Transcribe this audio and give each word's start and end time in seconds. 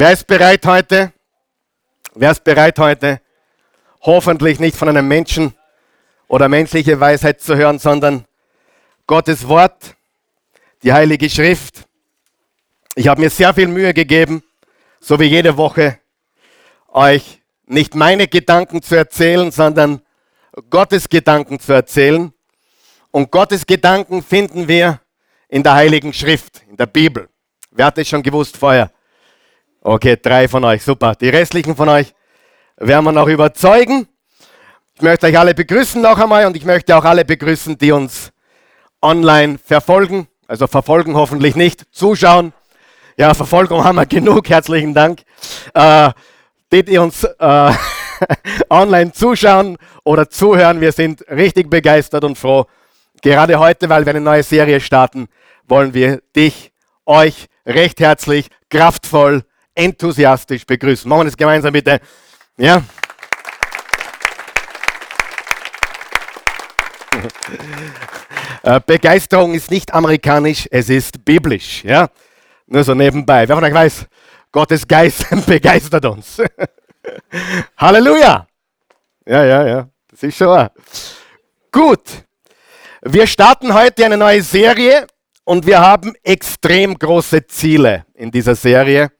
Wer 0.00 0.12
ist 0.12 0.28
bereit 0.28 0.64
heute? 0.64 1.12
Wer 2.14 2.30
ist 2.30 2.44
bereit 2.44 2.78
heute? 2.78 3.20
Hoffentlich 4.02 4.60
nicht 4.60 4.76
von 4.76 4.88
einem 4.88 5.08
Menschen 5.08 5.54
oder 6.28 6.48
menschliche 6.48 7.00
Weisheit 7.00 7.40
zu 7.40 7.56
hören, 7.56 7.80
sondern 7.80 8.24
Gottes 9.08 9.48
Wort, 9.48 9.96
die 10.84 10.92
Heilige 10.92 11.28
Schrift. 11.28 11.88
Ich 12.94 13.08
habe 13.08 13.20
mir 13.20 13.28
sehr 13.28 13.52
viel 13.52 13.66
Mühe 13.66 13.92
gegeben, 13.92 14.44
so 15.00 15.18
wie 15.18 15.24
jede 15.24 15.56
Woche, 15.56 15.98
euch 16.92 17.42
nicht 17.66 17.96
meine 17.96 18.28
Gedanken 18.28 18.82
zu 18.82 18.94
erzählen, 18.94 19.50
sondern 19.50 20.00
Gottes 20.70 21.08
Gedanken 21.08 21.58
zu 21.58 21.72
erzählen. 21.72 22.32
Und 23.10 23.32
Gottes 23.32 23.66
Gedanken 23.66 24.22
finden 24.22 24.68
wir 24.68 25.00
in 25.48 25.64
der 25.64 25.74
Heiligen 25.74 26.12
Schrift, 26.12 26.62
in 26.68 26.76
der 26.76 26.86
Bibel. 26.86 27.28
Wer 27.72 27.86
hat 27.86 27.98
das 27.98 28.06
schon 28.06 28.22
gewusst 28.22 28.56
vorher? 28.56 28.92
Okay, 29.80 30.16
drei 30.20 30.48
von 30.48 30.64
euch, 30.64 30.82
super. 30.82 31.14
Die 31.14 31.28
restlichen 31.28 31.76
von 31.76 31.88
euch 31.88 32.12
werden 32.78 33.04
wir 33.04 33.12
noch 33.12 33.28
überzeugen. 33.28 34.08
Ich 34.96 35.02
möchte 35.02 35.28
euch 35.28 35.38
alle 35.38 35.54
begrüßen 35.54 36.02
noch 36.02 36.18
einmal 36.18 36.46
und 36.46 36.56
ich 36.56 36.64
möchte 36.64 36.96
auch 36.96 37.04
alle 37.04 37.24
begrüßen, 37.24 37.78
die 37.78 37.92
uns 37.92 38.32
online 39.00 39.56
verfolgen. 39.64 40.26
Also 40.48 40.66
verfolgen 40.66 41.14
hoffentlich 41.14 41.54
nicht, 41.54 41.84
zuschauen. 41.92 42.52
Ja, 43.16 43.34
Verfolgung 43.34 43.84
haben 43.84 43.94
wir 43.94 44.06
genug, 44.06 44.48
herzlichen 44.48 44.94
Dank. 44.94 45.22
Äh, 45.74 46.10
die, 46.72 46.84
die 46.84 46.98
uns 46.98 47.22
äh, 47.22 47.72
online 48.70 49.12
zuschauen 49.12 49.78
oder 50.02 50.28
zuhören, 50.28 50.80
wir 50.80 50.90
sind 50.90 51.24
richtig 51.30 51.70
begeistert 51.70 52.24
und 52.24 52.36
froh. 52.36 52.66
Gerade 53.22 53.60
heute, 53.60 53.88
weil 53.88 54.04
wir 54.04 54.10
eine 54.10 54.20
neue 54.20 54.42
Serie 54.42 54.80
starten, 54.80 55.28
wollen 55.68 55.94
wir 55.94 56.20
dich, 56.34 56.72
euch 57.06 57.46
recht 57.64 58.00
herzlich, 58.00 58.48
kraftvoll, 58.70 59.44
enthusiastisch 59.78 60.66
begrüßen. 60.66 61.08
Machen 61.08 61.20
wir 61.20 61.24
das 61.26 61.36
gemeinsam 61.36 61.72
bitte. 61.72 62.00
Ja. 62.56 62.82
Äh, 68.62 68.80
Begeisterung 68.84 69.54
ist 69.54 69.70
nicht 69.70 69.94
amerikanisch, 69.94 70.68
es 70.70 70.90
ist 70.90 71.24
biblisch. 71.24 71.84
Ja? 71.84 72.08
Nur 72.66 72.82
so 72.82 72.94
nebenbei. 72.94 73.48
Wer 73.48 73.56
von 73.56 73.64
euch 73.64 73.72
weiß, 73.72 74.06
Gottes 74.50 74.86
Geist 74.86 75.24
begeistert 75.46 76.04
uns. 76.04 76.42
Halleluja! 77.76 78.46
Ja, 79.26 79.44
ja, 79.44 79.66
ja, 79.66 79.88
das 80.10 80.22
ist 80.22 80.36
schon. 80.36 80.68
Gut, 81.70 82.02
wir 83.02 83.26
starten 83.26 83.72
heute 83.72 84.04
eine 84.04 84.16
neue 84.16 84.42
Serie 84.42 85.06
und 85.44 85.66
wir 85.66 85.80
haben 85.80 86.14
extrem 86.22 86.98
große 86.98 87.46
Ziele 87.46 88.06
in 88.14 88.30
dieser 88.30 88.54
Serie. 88.54 89.10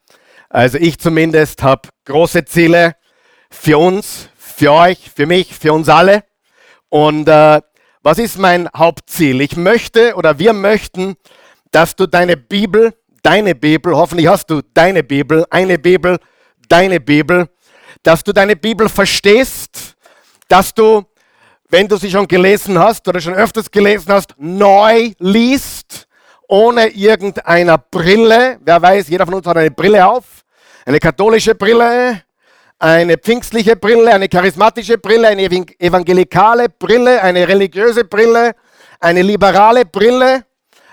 Also 0.48 0.78
ich 0.78 0.98
zumindest 0.98 1.62
habe 1.62 1.88
große 2.06 2.44
Ziele 2.46 2.96
für 3.50 3.78
uns, 3.78 4.30
für 4.36 4.72
euch, 4.72 5.10
für 5.14 5.26
mich, 5.26 5.54
für 5.54 5.72
uns 5.72 5.88
alle. 5.88 6.24
Und 6.88 7.28
äh, 7.28 7.60
was 8.02 8.18
ist 8.18 8.38
mein 8.38 8.68
Hauptziel? 8.74 9.42
Ich 9.42 9.56
möchte 9.56 10.14
oder 10.14 10.38
wir 10.38 10.54
möchten, 10.54 11.16
dass 11.70 11.94
du 11.94 12.06
deine 12.06 12.38
Bibel, 12.38 12.94
deine 13.22 13.54
Bibel, 13.54 13.94
hoffentlich 13.94 14.26
hast 14.26 14.48
du 14.48 14.62
deine 14.72 15.02
Bibel, 15.02 15.44
eine 15.50 15.78
Bibel, 15.78 16.18
deine 16.68 17.00
Bibel, 17.00 17.50
dass 18.02 18.24
du 18.24 18.32
deine 18.32 18.56
Bibel 18.56 18.88
verstehst, 18.88 19.96
dass 20.48 20.72
du, 20.72 21.04
wenn 21.68 21.88
du 21.88 21.98
sie 21.98 22.10
schon 22.10 22.26
gelesen 22.26 22.78
hast 22.78 23.06
oder 23.06 23.20
schon 23.20 23.34
öfters 23.34 23.70
gelesen 23.70 24.12
hast, 24.12 24.34
neu 24.38 25.12
liest, 25.18 26.07
ohne 26.48 26.88
irgendeiner 26.88 27.78
Brille. 27.78 28.58
Wer 28.64 28.82
weiß, 28.82 29.08
jeder 29.08 29.26
von 29.26 29.34
uns 29.34 29.46
hat 29.46 29.56
eine 29.56 29.70
Brille 29.70 30.04
auf, 30.04 30.24
eine 30.84 30.98
katholische 30.98 31.54
Brille, 31.54 32.22
eine 32.78 33.16
pfingstliche 33.18 33.76
Brille, 33.76 34.12
eine 34.12 34.28
charismatische 34.28 34.98
Brille, 34.98 35.28
eine 35.28 35.42
evangelikale 35.42 36.68
Brille, 36.68 37.22
eine 37.22 37.46
religiöse 37.46 38.04
Brille, 38.04 38.54
eine 38.98 39.22
liberale 39.22 39.84
Brille. 39.84 40.44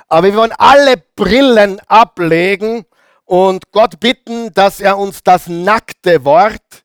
Aber 0.07 0.27
wir 0.27 0.35
wollen 0.35 0.53
alle 0.57 0.95
Brillen 1.15 1.79
ablegen 1.87 2.85
und 3.23 3.71
Gott 3.71 3.99
bitten, 3.99 4.53
dass 4.53 4.79
er 4.79 4.97
uns 4.97 5.23
das 5.23 5.47
nackte 5.47 6.23
Wort, 6.25 6.83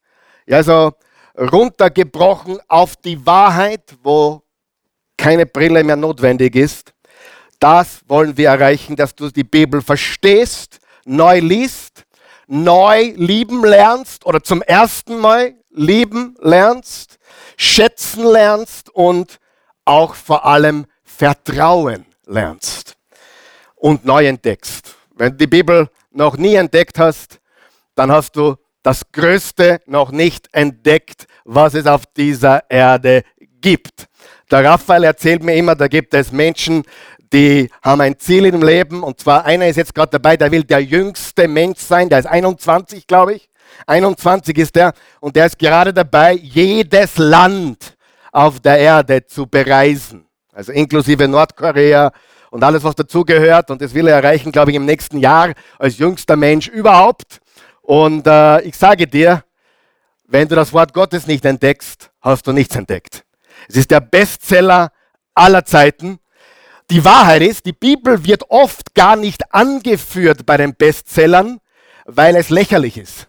also 0.51 0.93
runtergebrochen 1.37 2.59
auf 2.69 2.97
die 2.97 3.25
Wahrheit, 3.27 3.95
wo 4.03 4.43
keine 5.17 5.45
Brille 5.45 5.85
mehr 5.85 5.97
notwendig 5.97 6.57
ist, 6.57 6.95
das 7.61 8.01
wollen 8.09 8.37
wir 8.37 8.49
erreichen, 8.49 8.97
dass 8.97 9.15
du 9.15 9.31
die 9.31 9.45
Bibel 9.45 9.81
verstehst, 9.81 10.81
neu 11.05 11.39
liest 11.39 12.05
neu 12.51 13.13
lieben 13.17 13.65
lernst 13.65 14.27
oder 14.27 14.43
zum 14.43 14.61
ersten 14.61 15.21
Mal 15.21 15.55
lieben 15.71 16.35
lernst, 16.41 17.19
schätzen 17.57 18.25
lernst 18.25 18.91
und 18.91 19.39
auch 19.85 20.17
vor 20.17 20.45
allem 20.45 20.87
vertrauen 21.05 22.05
lernst 22.27 22.97
und 23.77 24.05
neu 24.05 24.27
entdeckst. 24.27 24.97
Wenn 25.15 25.31
du 25.31 25.37
die 25.39 25.47
Bibel 25.47 25.89
noch 26.11 26.37
nie 26.37 26.57
entdeckt 26.57 26.99
hast, 26.99 27.39
dann 27.95 28.11
hast 28.11 28.35
du 28.35 28.57
das 28.83 29.03
Größte 29.13 29.81
noch 29.87 30.11
nicht 30.11 30.49
entdeckt, 30.53 31.29
was 31.45 31.75
es 31.75 31.87
auf 31.87 32.05
dieser 32.17 32.69
Erde 32.69 33.23
gibt. 33.61 34.09
Der 34.51 34.65
Raphael 34.65 35.05
erzählt 35.05 35.45
mir 35.45 35.55
immer, 35.55 35.77
da 35.77 35.87
gibt 35.87 36.15
es 36.15 36.33
Menschen, 36.33 36.83
die 37.33 37.71
haben 37.83 38.01
ein 38.01 38.19
Ziel 38.19 38.47
im 38.47 38.63
Leben 38.63 39.03
und 39.03 39.21
zwar 39.21 39.45
einer 39.45 39.69
ist 39.69 39.77
jetzt 39.77 39.95
gerade 39.95 40.11
dabei, 40.11 40.37
der 40.37 40.51
will 40.51 40.65
der 40.65 40.81
jüngste 40.81 41.49
Mensch 41.49 41.81
sein, 41.81 42.09
der 42.09 42.21
ist 42.21 42.27
21, 42.27 43.07
glaube 43.07 43.35
ich. 43.35 43.49
21 43.87 44.57
ist 44.59 44.75
der 44.75 44.93
und 45.21 45.37
der 45.37 45.47
ist 45.47 45.59
gerade 45.59 45.93
dabei, 45.93 46.33
jedes 46.33 47.19
Land 47.19 47.97
auf 48.33 48.61
der 48.61 48.79
Erde 48.79 49.27
zu 49.27 49.47
bereisen. 49.47 50.27
Also 50.53 50.73
inklusive 50.73 51.29
Nordkorea 51.29 52.13
und 52.51 52.63
alles, 52.63 52.83
was 52.85 52.95
dazugehört. 52.95 53.71
Und 53.71 53.81
das 53.81 53.95
will 53.95 54.09
er 54.09 54.17
erreichen, 54.17 54.53
glaube 54.53 54.71
ich, 54.71 54.77
im 54.77 54.85
nächsten 54.85 55.19
Jahr 55.19 55.53
als 55.79 55.99
jüngster 55.99 56.37
Mensch 56.37 56.69
überhaupt. 56.69 57.41
Und 57.83 58.27
äh, 58.27 58.61
ich 58.63 58.77
sage 58.77 59.07
dir, 59.07 59.45
wenn 60.27 60.47
du 60.47 60.55
das 60.55 60.73
Wort 60.73 60.93
Gottes 60.93 61.27
nicht 61.27 61.45
entdeckst, 61.45 62.11
hast 62.21 62.47
du 62.47 62.53
nichts 62.53 62.77
entdeckt. 62.77 63.25
Es 63.69 63.77
ist 63.77 63.91
der 63.91 64.01
Bestseller 64.01 64.93
aller 65.35 65.65
Zeiten. 65.65 66.20
Die 66.91 67.05
Wahrheit 67.05 67.43
ist, 67.43 67.67
die 67.67 67.73
Bibel 67.73 68.25
wird 68.25 68.51
oft 68.51 68.97
gar 68.97 69.15
nicht 69.15 69.55
angeführt 69.55 70.45
bei 70.45 70.57
den 70.57 70.75
Bestsellern, 70.75 71.61
weil 72.05 72.35
es 72.35 72.51
lächerlich 72.51 72.99
ist. 72.99 73.29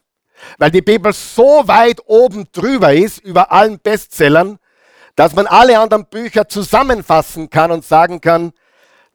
Weil 0.58 0.72
die 0.72 0.82
Bibel 0.82 1.14
so 1.14 1.68
weit 1.68 2.02
oben 2.08 2.48
drüber 2.52 2.92
ist 2.92 3.20
über 3.20 3.52
allen 3.52 3.78
Bestsellern, 3.78 4.58
dass 5.16 5.36
man 5.36 5.46
alle 5.46 5.78
anderen 5.78 6.08
Bücher 6.08 6.50
zusammenfassen 6.50 7.52
kann 7.52 7.72
und 7.72 7.86
sagen 7.86 8.20
kann, 8.20 8.52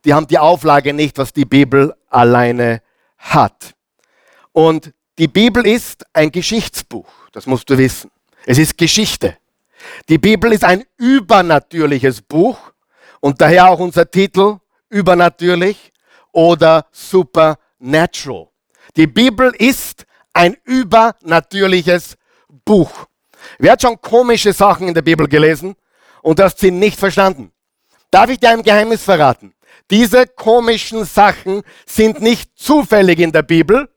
die 0.04 0.14
haben 0.14 0.28
die 0.28 0.38
Auflage 0.38 0.94
nicht, 0.94 1.18
was 1.18 1.32
die 1.32 1.44
Bibel 1.44 1.96
alleine 2.08 2.82
hat. 3.18 3.74
Und 4.52 4.92
die 5.18 5.26
Bibel 5.26 5.66
ist 5.66 6.06
ein 6.12 6.30
Geschichtsbuch, 6.30 7.08
das 7.32 7.46
musst 7.46 7.68
du 7.68 7.78
wissen. 7.78 8.12
Es 8.44 8.58
ist 8.58 8.78
Geschichte. 8.78 9.36
Die 10.08 10.18
Bibel 10.18 10.52
ist 10.52 10.62
ein 10.62 10.84
übernatürliches 10.98 12.22
Buch 12.22 12.58
und 13.26 13.40
daher 13.40 13.68
auch 13.70 13.80
unser 13.80 14.08
Titel 14.08 14.58
übernatürlich 14.88 15.92
oder 16.30 16.86
supernatural. 16.92 18.46
Die 18.94 19.08
Bibel 19.08 19.52
ist 19.58 20.06
ein 20.32 20.56
übernatürliches 20.62 22.16
Buch. 22.64 22.92
Wer 23.58 23.72
hat 23.72 23.82
schon 23.82 24.00
komische 24.00 24.52
Sachen 24.52 24.86
in 24.86 24.94
der 24.94 25.02
Bibel 25.02 25.26
gelesen 25.26 25.74
und 26.22 26.38
das 26.38 26.54
sie 26.56 26.70
nicht 26.70 27.00
verstanden? 27.00 27.50
Darf 28.12 28.30
ich 28.30 28.38
dir 28.38 28.50
ein 28.50 28.62
Geheimnis 28.62 29.02
verraten? 29.02 29.54
Diese 29.90 30.28
komischen 30.28 31.04
Sachen 31.04 31.62
sind 31.84 32.20
nicht 32.20 32.56
zufällig 32.56 33.18
in 33.18 33.32
der 33.32 33.42
Bibel. 33.42 33.88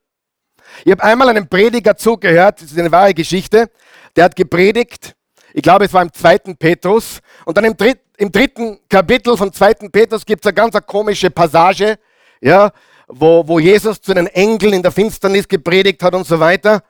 Ich 0.86 0.92
habe 0.92 1.04
einmal 1.04 1.30
einem 1.30 1.48
Prediger 1.48 1.96
zugehört, 1.96 2.64
das 2.64 2.72
ist 2.72 2.80
eine 2.80 2.92
wahre 2.92 3.14
Geschichte, 3.14 3.70
der 4.16 4.24
hat 4.24 4.36
gepredigt, 4.36 5.16
ich 5.54 5.62
glaube 5.62 5.86
es 5.86 5.94
war 5.94 6.02
im 6.02 6.14
zweiten 6.14 6.58
Petrus, 6.58 7.20
und 7.46 7.56
dann 7.58 7.66
im 7.66 7.78
dritten, 7.78 8.09
im 8.20 8.32
dritten 8.32 8.80
Kapitel 8.90 9.38
von 9.38 9.52
2. 9.52 9.74
Petrus 9.92 10.26
gibt 10.26 10.44
es 10.44 10.48
eine 10.48 10.54
ganz 10.54 10.78
komische 10.86 11.32
Passage, 11.32 11.98
ja, 12.42 12.72
wo, 13.08 13.48
wo 13.48 13.60
Jesus 13.60 14.02
zu 14.02 14.14
den 14.14 14.28
Engeln 14.28 14.74
in 14.74 14.84
der 14.84 14.92
Finsternis 14.92 15.48
gepredigt 15.48 16.04
hat 16.04 16.14
und 16.14 16.28
so 16.28 16.38
weiter. 16.40 16.84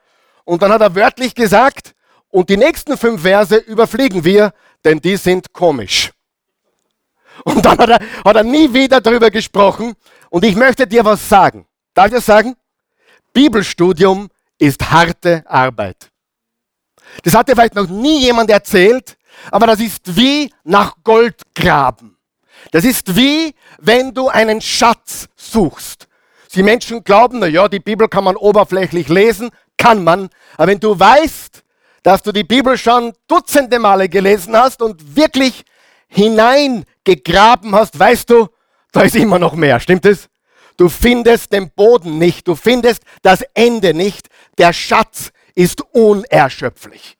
Und 0.43 0.63
dann 0.63 0.71
hat 0.71 0.81
er 0.81 0.93
wörtlich 0.95 1.35
gesagt, 1.35 1.93
und 2.29 2.49
die 2.49 2.57
nächsten 2.57 2.97
fünf 2.97 3.21
Verse 3.21 3.55
überfliegen 3.55 4.23
wir, 4.23 4.53
denn 4.83 4.99
die 4.99 5.17
sind 5.17 5.53
komisch. 5.53 6.11
Und 7.43 7.63
dann 7.63 7.77
hat 7.77 7.89
er, 7.89 7.99
hat 8.25 8.35
er 8.35 8.43
nie 8.43 8.73
wieder 8.73 8.99
darüber 8.99 9.29
gesprochen. 9.29 9.93
Und 10.31 10.43
ich 10.43 10.55
möchte 10.55 10.87
dir 10.87 11.05
was 11.05 11.29
sagen. 11.29 11.67
Darf 11.93 12.07
ich 12.07 12.13
das 12.13 12.25
sagen? 12.25 12.55
Bibelstudium 13.33 14.29
ist 14.57 14.89
harte 14.89 15.43
Arbeit. 15.45 16.09
Das 17.23 17.35
hat 17.35 17.47
dir 17.47 17.55
vielleicht 17.55 17.75
noch 17.75 17.87
nie 17.87 18.19
jemand 18.21 18.49
erzählt, 18.49 19.15
aber 19.51 19.67
das 19.67 19.79
ist 19.79 20.15
wie 20.15 20.53
nach 20.63 20.95
Gold 21.03 21.41
graben. 21.55 22.17
Das 22.71 22.83
ist 22.83 23.15
wie, 23.15 23.53
wenn 23.79 24.13
du 24.13 24.27
einen 24.27 24.61
Schatz 24.61 25.27
suchst. 25.35 26.07
Sie 26.47 26.63
Menschen 26.63 27.03
glauben, 27.03 27.39
na 27.39 27.47
ja, 27.47 27.67
die 27.67 27.79
Bibel 27.79 28.07
kann 28.07 28.23
man 28.23 28.35
oberflächlich 28.35 29.07
lesen, 29.07 29.49
kann 29.77 30.03
man. 30.03 30.29
Aber 30.57 30.71
wenn 30.71 30.79
du 30.79 30.99
weißt, 30.99 31.63
dass 32.03 32.23
du 32.23 32.31
die 32.31 32.43
Bibel 32.43 32.77
schon 32.77 33.13
dutzende 33.27 33.79
Male 33.79 34.09
gelesen 34.09 34.55
hast 34.55 34.81
und 34.81 35.15
wirklich 35.15 35.63
hineingegraben 36.07 37.75
hast, 37.75 37.97
weißt 37.99 38.29
du, 38.29 38.47
da 38.91 39.01
ist 39.01 39.15
immer 39.15 39.37
noch 39.37 39.53
mehr. 39.53 39.79
Stimmt 39.79 40.05
es? 40.05 40.27
Du 40.75 40.89
findest 40.89 41.53
den 41.53 41.69
Boden 41.69 42.17
nicht, 42.17 42.47
du 42.47 42.55
findest 42.55 43.03
das 43.21 43.43
Ende 43.53 43.93
nicht. 43.93 44.27
Der 44.57 44.73
Schatz 44.73 45.31
ist 45.53 45.81
unerschöpflich. 45.91 47.18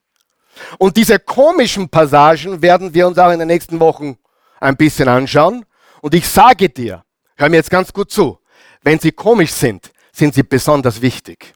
Und 0.77 0.97
diese 0.97 1.19
komischen 1.19 1.89
Passagen 1.89 2.61
werden 2.61 2.93
wir 2.93 3.07
uns 3.07 3.17
auch 3.17 3.31
in 3.31 3.39
den 3.39 3.47
nächsten 3.47 3.79
Wochen 3.79 4.17
ein 4.59 4.75
bisschen 4.75 5.07
anschauen. 5.07 5.65
Und 6.01 6.13
ich 6.13 6.27
sage 6.27 6.69
dir, 6.69 7.03
hör 7.35 7.49
mir 7.49 7.57
jetzt 7.57 7.71
ganz 7.71 7.91
gut 7.93 8.11
zu, 8.11 8.39
wenn 8.81 8.99
sie 8.99 9.11
komisch 9.11 9.51
sind, 9.51 9.91
sind 10.11 10.33
sie 10.33 10.43
besonders 10.43 11.01
wichtig. 11.01 11.53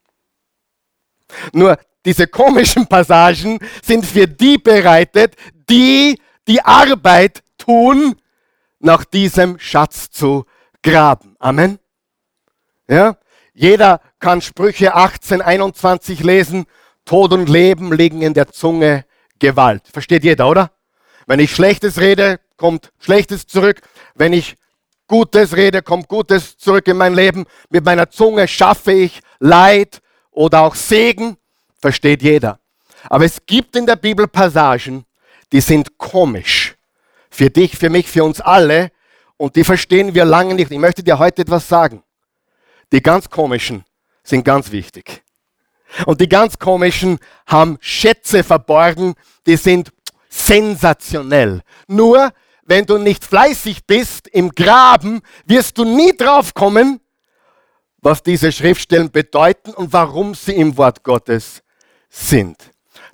Nur 1.51 1.77
diese 2.05 2.27
komischen 2.27 2.87
Passagen 2.87 3.59
sind 3.81 4.05
für 4.05 4.27
die 4.27 4.57
bereitet, 4.57 5.35
die 5.69 6.19
die 6.47 6.61
Arbeit 6.61 7.41
tun, 7.57 8.15
nach 8.79 9.05
diesem 9.05 9.57
Schatz 9.59 10.11
zu 10.11 10.45
graben. 10.81 11.35
Amen. 11.39 11.79
Ja? 12.87 13.17
Jeder 13.53 14.01
kann 14.19 14.41
Sprüche 14.41 14.93
18, 14.95 15.41
21 15.41 16.21
lesen. 16.21 16.65
Tod 17.05 17.33
und 17.33 17.49
Leben 17.49 17.91
liegen 17.91 18.21
in 18.21 18.33
der 18.33 18.51
Zunge 18.51 19.05
Gewalt. 19.39 19.83
Versteht 19.91 20.23
jeder, 20.23 20.47
oder? 20.49 20.71
Wenn 21.27 21.39
ich 21.39 21.53
Schlechtes 21.53 21.99
rede, 21.99 22.39
kommt 22.57 22.91
Schlechtes 22.99 23.45
zurück. 23.47 23.81
Wenn 24.15 24.33
ich 24.33 24.55
Gutes 25.07 25.55
rede, 25.55 25.81
kommt 25.81 26.07
Gutes 26.07 26.57
zurück 26.57 26.87
in 26.87 26.97
mein 26.97 27.13
Leben. 27.13 27.45
Mit 27.69 27.83
meiner 27.83 28.09
Zunge 28.09 28.47
schaffe 28.47 28.93
ich 28.93 29.19
Leid 29.39 30.01
oder 30.31 30.61
auch 30.61 30.75
Segen. 30.75 31.37
Versteht 31.79 32.21
jeder. 32.21 32.59
Aber 33.09 33.25
es 33.25 33.45
gibt 33.45 33.75
in 33.75 33.85
der 33.85 33.97
Bibel 33.97 34.27
Passagen, 34.27 35.05
die 35.51 35.61
sind 35.61 35.97
komisch. 35.97 36.75
Für 37.29 37.49
dich, 37.49 37.77
für 37.77 37.89
mich, 37.89 38.07
für 38.07 38.23
uns 38.23 38.39
alle. 38.39 38.91
Und 39.37 39.55
die 39.55 39.63
verstehen 39.63 40.13
wir 40.13 40.23
lange 40.23 40.53
nicht. 40.53 40.71
Ich 40.71 40.79
möchte 40.79 41.03
dir 41.03 41.19
heute 41.19 41.41
etwas 41.41 41.67
sagen. 41.67 42.03
Die 42.91 43.01
ganz 43.01 43.29
komischen 43.29 43.83
sind 44.23 44.45
ganz 44.45 44.71
wichtig. 44.71 45.22
Und 46.05 46.21
die 46.21 46.29
ganz 46.29 46.59
komischen 46.59 47.19
haben 47.45 47.77
Schätze 47.81 48.43
verborgen, 48.43 49.13
die 49.45 49.57
sind 49.57 49.91
sensationell. 50.29 51.61
Nur 51.87 52.31
wenn 52.65 52.85
du 52.85 52.97
nicht 52.97 53.25
fleißig 53.25 53.85
bist 53.85 54.27
im 54.29 54.49
Graben, 54.49 55.21
wirst 55.45 55.77
du 55.77 55.83
nie 55.83 56.15
drauf 56.15 56.53
kommen, 56.53 56.99
was 58.01 58.23
diese 58.23 58.51
Schriftstellen 58.51 59.11
bedeuten 59.11 59.71
und 59.71 59.93
warum 59.93 60.33
sie 60.33 60.53
im 60.53 60.77
Wort 60.77 61.03
Gottes 61.03 61.61
sind. 62.09 62.72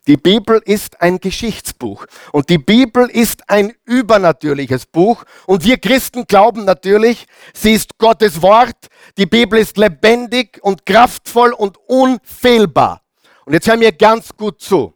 Die 0.10 0.18
Bibel 0.18 0.60
ist 0.66 1.04
ein 1.04 1.20
Geschichtsbuch 1.20 2.08
und 2.32 2.50
die 2.50 2.58
Bibel 2.58 3.08
ist 3.12 3.48
ein 3.48 3.74
übernatürliches 3.86 4.88
Buch 4.88 5.24
und 5.46 5.64
wir 5.64 5.78
Christen 5.78 6.26
glauben 6.26 6.66
natürlich, 6.66 7.28
sie 7.54 7.74
ist 7.74 7.96
Gottes 8.00 8.42
Wort, 8.42 8.88
die 9.20 9.28
Bibel 9.28 9.60
ist 9.60 9.78
lebendig 9.78 10.58
und 10.64 10.84
kraftvoll 10.88 11.54
und 11.54 11.78
unfehlbar. 11.86 13.04
Und 13.46 13.54
jetzt 13.54 13.68
hör 13.68 13.78
mir 13.78 13.92
ganz 13.92 14.36
gut 14.36 14.60
zu. 14.60 14.96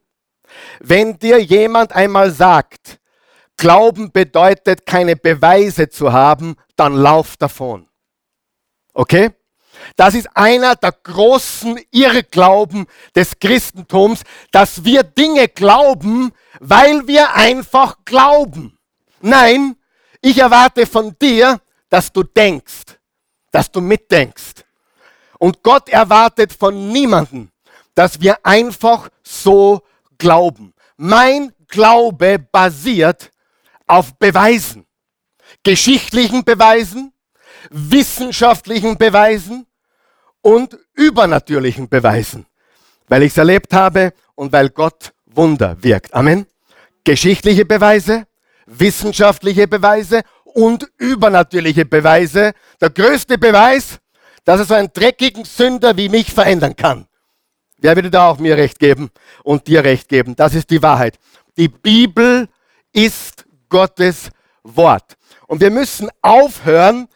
Wenn 0.80 1.20
dir 1.20 1.38
jemand 1.38 1.94
einmal 1.94 2.32
sagt, 2.32 3.00
Glauben 3.56 4.12
bedeutet 4.12 4.84
keine 4.84 5.16
Beweise 5.16 5.90
zu 5.90 6.12
haben, 6.12 6.56
dann 6.76 6.96
lauf 6.96 7.38
davon. 7.38 7.88
Okay? 8.96 9.30
Das 9.96 10.14
ist 10.14 10.28
einer 10.36 10.76
der 10.76 10.92
großen 10.92 11.80
Irrglauben 11.92 12.88
des 13.16 13.40
Christentums, 13.40 14.22
dass 14.52 14.84
wir 14.84 15.04
Dinge 15.04 15.48
glauben, 15.48 16.32
weil 16.60 17.08
wir 17.08 17.34
einfach 17.34 17.98
glauben. 18.06 18.78
Nein, 19.22 19.76
ich 20.22 20.38
erwarte 20.38 20.86
von 20.86 21.16
dir, 21.22 21.60
dass 21.90 22.12
du 22.12 22.24
denkst, 22.24 22.98
dass 23.52 23.72
du 23.72 23.82
mitdenkst. 23.82 24.66
Und 25.38 25.62
Gott 25.64 25.90
erwartet 25.90 26.54
von 26.54 26.92
niemandem, 26.92 27.50
dass 27.96 28.20
wir 28.22 28.46
einfach 28.46 29.10
so 29.24 29.82
glauben. 30.18 30.74
Mein 30.98 31.54
Glaube 31.68 32.40
basiert 32.40 33.32
auf 33.88 34.18
Beweisen, 34.18 34.86
geschichtlichen 35.64 36.44
Beweisen, 36.44 37.14
wissenschaftlichen 37.70 38.98
Beweisen 38.98 39.66
und 40.44 40.78
übernatürlichen 40.94 41.90
Beweisen, 41.90 42.46
weil 43.08 43.24
ich 43.24 43.32
es 43.32 43.38
erlebt 43.38 43.74
habe 43.74 44.14
und 44.36 44.52
weil 44.52 44.70
Gott 44.70 45.14
Wunder 45.26 45.76
wirkt. 45.82 46.14
Amen. 46.14 46.46
Geschichtliche 47.04 47.66
Beweise, 47.66 48.28
wissenschaftliche 48.68 49.68
Beweise 49.68 50.22
und 50.44 50.88
übernatürliche 50.98 51.86
Beweise. 51.86 52.54
Der 52.80 52.92
größte 52.92 53.40
Beweis, 53.40 54.00
dass 54.46 54.60
er 54.60 54.66
so 54.66 54.74
einen 54.76 54.94
dreckigen 54.94 55.46
Sünder 55.46 55.98
wie 55.98 56.10
mich 56.10 56.32
verändern 56.32 56.76
kann. 56.76 57.08
Wer 57.78 57.96
würde 57.96 58.12
da 58.12 58.30
auch 58.30 58.38
mir 58.38 58.56
recht 58.56 58.80
geben 58.80 59.10
und 59.44 59.68
dir 59.68 59.84
recht 59.84 60.08
geben? 60.08 60.36
Das 60.36 60.54
ist 60.54 60.70
die 60.70 60.82
Wahrheit. 60.82 61.18
Die 61.58 61.68
Bibel 61.68 62.48
ist 62.92 63.46
Gottes 63.70 64.30
Wort. 64.64 65.18
Und 65.48 65.62
wir 65.62 65.72
müssen 65.72 66.10
aufhören, 66.22 67.08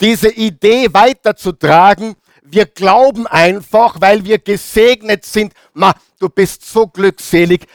diese 0.00 0.30
Idee 0.30 0.88
weiterzutragen. 0.92 2.14
Wir 2.46 2.66
glauben 2.66 3.26
einfach, 3.26 4.00
weil 4.00 4.24
wir 4.24 4.38
gesegnet 4.38 5.24
sind. 5.24 5.54
Ma, 5.72 5.94
du 6.18 6.28
bist 6.28 6.64
so 6.64 6.86
glückselig. 6.86 7.66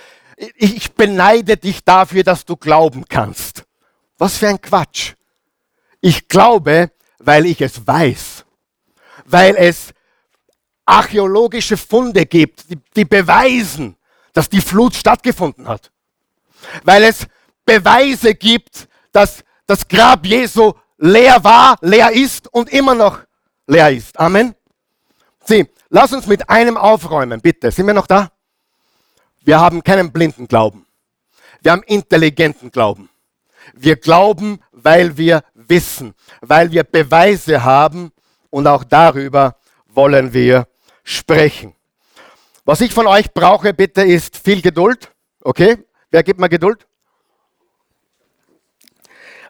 Ich 0.56 0.94
beneide 0.94 1.58
dich 1.58 1.84
dafür, 1.84 2.24
dass 2.24 2.46
du 2.46 2.56
glauben 2.56 3.06
kannst. 3.10 3.64
Was 4.20 4.38
für 4.38 4.48
ein 4.48 4.62
Quatsch. 4.62 5.14
Ich 6.02 6.28
glaube, 6.28 6.92
weil 7.18 7.48
ich 7.48 7.62
es 7.62 7.86
weiß. 7.86 8.46
Weil 9.26 9.56
es 9.58 9.92
archäologische 10.86 11.78
Funde 11.78 12.26
gibt, 12.26 12.66
die, 12.96 13.06
beweisen, 13.06 13.96
dass 14.34 14.50
die 14.50 14.62
Flut 14.62 14.96
stattgefunden 14.96 15.68
hat. 15.68 15.92
Weil 16.84 17.04
es 17.04 17.26
Beweise 17.66 18.36
gibt, 18.36 18.88
dass 19.12 19.44
das 19.68 19.88
Grab 19.88 20.26
Jesu 20.26 20.74
leer 20.98 21.44
war, 21.44 21.78
leer 21.82 22.12
ist 22.12 22.52
und 22.54 22.70
immer 22.70 22.96
noch 22.96 23.20
leer 23.68 23.92
ist. 23.92 24.20
Amen. 24.20 24.56
Sieh, 25.46 25.68
lass 25.90 26.14
uns 26.14 26.28
mit 26.28 26.50
einem 26.50 26.78
aufräumen, 26.78 27.42
bitte. 27.42 27.72
Sind 27.72 27.88
wir 27.88 27.94
noch 27.94 28.08
da? 28.08 28.32
Wir 29.42 29.60
haben 29.60 29.84
keinen 29.84 30.12
blinden 30.12 30.48
Glauben. 30.48 30.86
Wir 31.62 31.72
haben 31.72 31.84
intelligenten 31.84 32.72
Glauben. 32.72 33.10
Wir 33.74 33.96
glauben, 33.96 34.60
weil 34.72 35.18
wir 35.18 35.44
wissen, 35.54 36.14
weil 36.42 36.72
wir 36.72 36.84
Beweise 36.84 37.64
haben 37.64 38.12
und 38.50 38.68
auch 38.68 38.84
darüber 38.84 39.56
wollen 39.88 40.34
wir 40.34 40.68
sprechen. 41.04 41.76
Was 42.66 42.82
ich 42.82 42.94
von 42.94 43.08
euch 43.08 43.34
brauche, 43.34 43.74
bitte, 43.74 44.04
ist 44.04 44.38
viel 44.38 44.62
Geduld. 44.62 45.12
Okay? 45.42 45.78
Wer 46.12 46.24
gibt 46.24 46.40
mir 46.40 46.50
Geduld? 46.50 46.86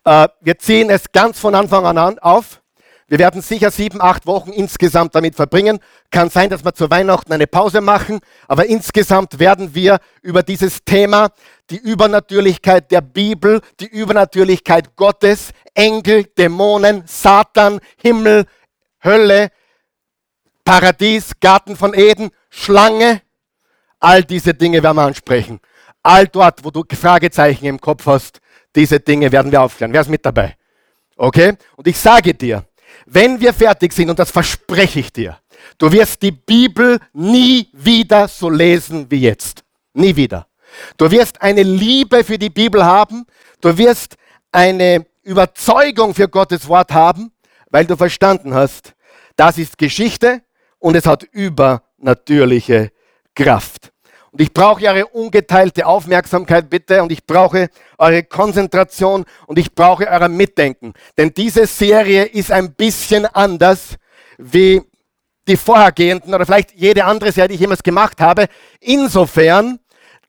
Äh, 0.05 0.27
wir 0.41 0.57
ziehen 0.57 0.89
es 0.89 1.11
ganz 1.11 1.39
von 1.39 1.55
Anfang 1.55 1.85
an 1.85 2.19
auf. 2.19 2.61
Wir 3.09 3.17
werden 3.17 3.41
sicher 3.41 3.71
sieben, 3.71 4.01
acht 4.01 4.27
Wochen 4.27 4.51
insgesamt 4.51 5.15
damit 5.15 5.35
verbringen. 5.35 5.79
Kann 6.11 6.29
sein, 6.29 6.51
dass 6.51 6.63
wir 6.63 6.73
zu 6.73 6.91
Weihnachten 6.91 7.33
eine 7.33 7.47
Pause 7.47 7.81
machen, 7.81 8.19
aber 8.47 8.67
insgesamt 8.67 9.39
werden 9.39 9.73
wir 9.73 9.99
über 10.21 10.43
dieses 10.43 10.83
Thema, 10.85 11.29
die 11.71 11.77
Übernatürlichkeit 11.77 12.91
der 12.91 13.01
Bibel, 13.01 13.61
die 13.79 13.87
Übernatürlichkeit 13.87 14.95
Gottes, 14.95 15.49
Engel, 15.73 16.25
Dämonen, 16.37 17.03
Satan, 17.07 17.79
Himmel, 17.97 18.45
Hölle, 19.03 19.49
Paradies, 20.63 21.31
Garten 21.41 21.75
von 21.75 21.95
Eden, 21.95 22.29
Schlange, 22.51 23.23
all 23.99 24.23
diese 24.23 24.53
Dinge 24.53 24.83
werden 24.83 24.97
wir 24.97 25.03
ansprechen. 25.03 25.59
All 26.03 26.27
dort, 26.27 26.63
wo 26.63 26.69
du 26.69 26.83
Fragezeichen 26.95 27.65
im 27.65 27.81
Kopf 27.81 28.05
hast, 28.05 28.39
diese 28.75 28.99
Dinge 28.99 29.31
werden 29.31 29.51
wir 29.51 29.63
aufklären. 29.63 29.93
Wer 29.93 30.01
ist 30.01 30.09
mit 30.09 30.23
dabei? 30.23 30.55
Okay? 31.17 31.53
Und 31.75 31.87
ich 31.87 31.97
sage 31.97 32.35
dir, 32.35 32.65
wenn 33.05 33.39
wir 33.39 33.53
fertig 33.53 33.93
sind, 33.93 34.09
und 34.09 34.19
das 34.19 34.31
verspreche 34.31 34.99
ich 34.99 35.11
dir, 35.11 35.37
du 35.77 35.91
wirst 35.91 36.21
die 36.21 36.31
Bibel 36.31 36.99
nie 37.13 37.67
wieder 37.73 38.27
so 38.27 38.49
lesen 38.49 39.05
wie 39.09 39.21
jetzt. 39.21 39.63
Nie 39.93 40.15
wieder. 40.15 40.47
Du 40.97 41.09
wirst 41.09 41.41
eine 41.41 41.63
Liebe 41.63 42.23
für 42.23 42.37
die 42.37 42.49
Bibel 42.49 42.85
haben. 42.85 43.25
Du 43.61 43.77
wirst 43.77 44.15
eine 44.51 45.05
Überzeugung 45.23 46.13
für 46.13 46.27
Gottes 46.27 46.67
Wort 46.67 46.91
haben, 46.91 47.31
weil 47.69 47.85
du 47.85 47.95
verstanden 47.95 48.53
hast, 48.53 48.93
das 49.35 49.57
ist 49.57 49.77
Geschichte 49.77 50.41
und 50.79 50.95
es 50.95 51.05
hat 51.05 51.23
übernatürliche 51.23 52.91
Kraft. 53.35 53.91
Und 54.39 54.43
ich 54.43 54.53
brauche 54.53 54.87
eure 54.87 55.05
ungeteilte 55.07 55.85
Aufmerksamkeit 55.85 56.69
bitte 56.69 57.03
und 57.03 57.11
ich 57.11 57.25
brauche 57.25 57.69
eure 57.97 58.23
Konzentration 58.23 59.25
und 59.47 59.59
ich 59.59 59.75
brauche 59.75 60.07
euer 60.07 60.29
Mitdenken. 60.29 60.93
Denn 61.17 61.33
diese 61.33 61.67
Serie 61.67 62.23
ist 62.23 62.49
ein 62.49 62.73
bisschen 62.73 63.25
anders 63.25 63.95
wie 64.37 64.81
die 65.45 65.57
vorhergehenden 65.57 66.33
oder 66.33 66.45
vielleicht 66.45 66.71
jede 66.73 67.03
andere 67.03 67.33
Serie, 67.33 67.49
die 67.49 67.55
ich 67.55 67.59
jemals 67.59 67.83
gemacht 67.83 68.21
habe. 68.21 68.45
Insofern, 68.79 69.79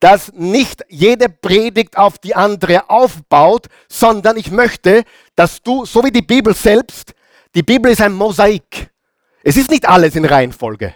dass 0.01 0.33
nicht 0.33 0.83
jede 0.89 1.29
Predigt 1.29 1.97
auf 1.97 2.17
die 2.17 2.35
andere 2.35 2.89
aufbaut, 2.89 3.67
sondern 3.87 4.35
ich 4.35 4.51
möchte, 4.51 5.03
dass 5.37 5.61
du, 5.61 5.85
so 5.85 6.03
wie 6.03 6.11
die 6.11 6.21
Bibel 6.21 6.53
selbst, 6.53 7.13
die 7.55 7.63
Bibel 7.63 7.89
ist 7.89 8.01
ein 8.01 8.11
Mosaik. 8.11 8.89
Es 9.41 9.55
ist 9.55 9.71
nicht 9.71 9.87
alles 9.87 10.17
in 10.17 10.25
Reihenfolge. 10.25 10.95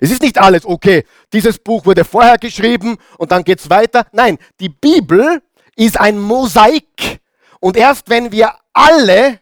Es 0.00 0.10
ist 0.10 0.22
nicht 0.22 0.38
alles, 0.38 0.64
okay, 0.64 1.04
dieses 1.32 1.58
Buch 1.58 1.86
wurde 1.86 2.04
vorher 2.04 2.38
geschrieben 2.38 2.96
und 3.16 3.32
dann 3.32 3.44
geht 3.44 3.60
es 3.60 3.70
weiter. 3.70 4.06
Nein, 4.12 4.38
die 4.60 4.68
Bibel 4.68 5.42
ist 5.76 5.98
ein 5.98 6.18
Mosaik. 6.18 7.20
Und 7.60 7.76
erst 7.76 8.08
wenn 8.08 8.30
wir 8.32 8.52
alle 8.72 9.40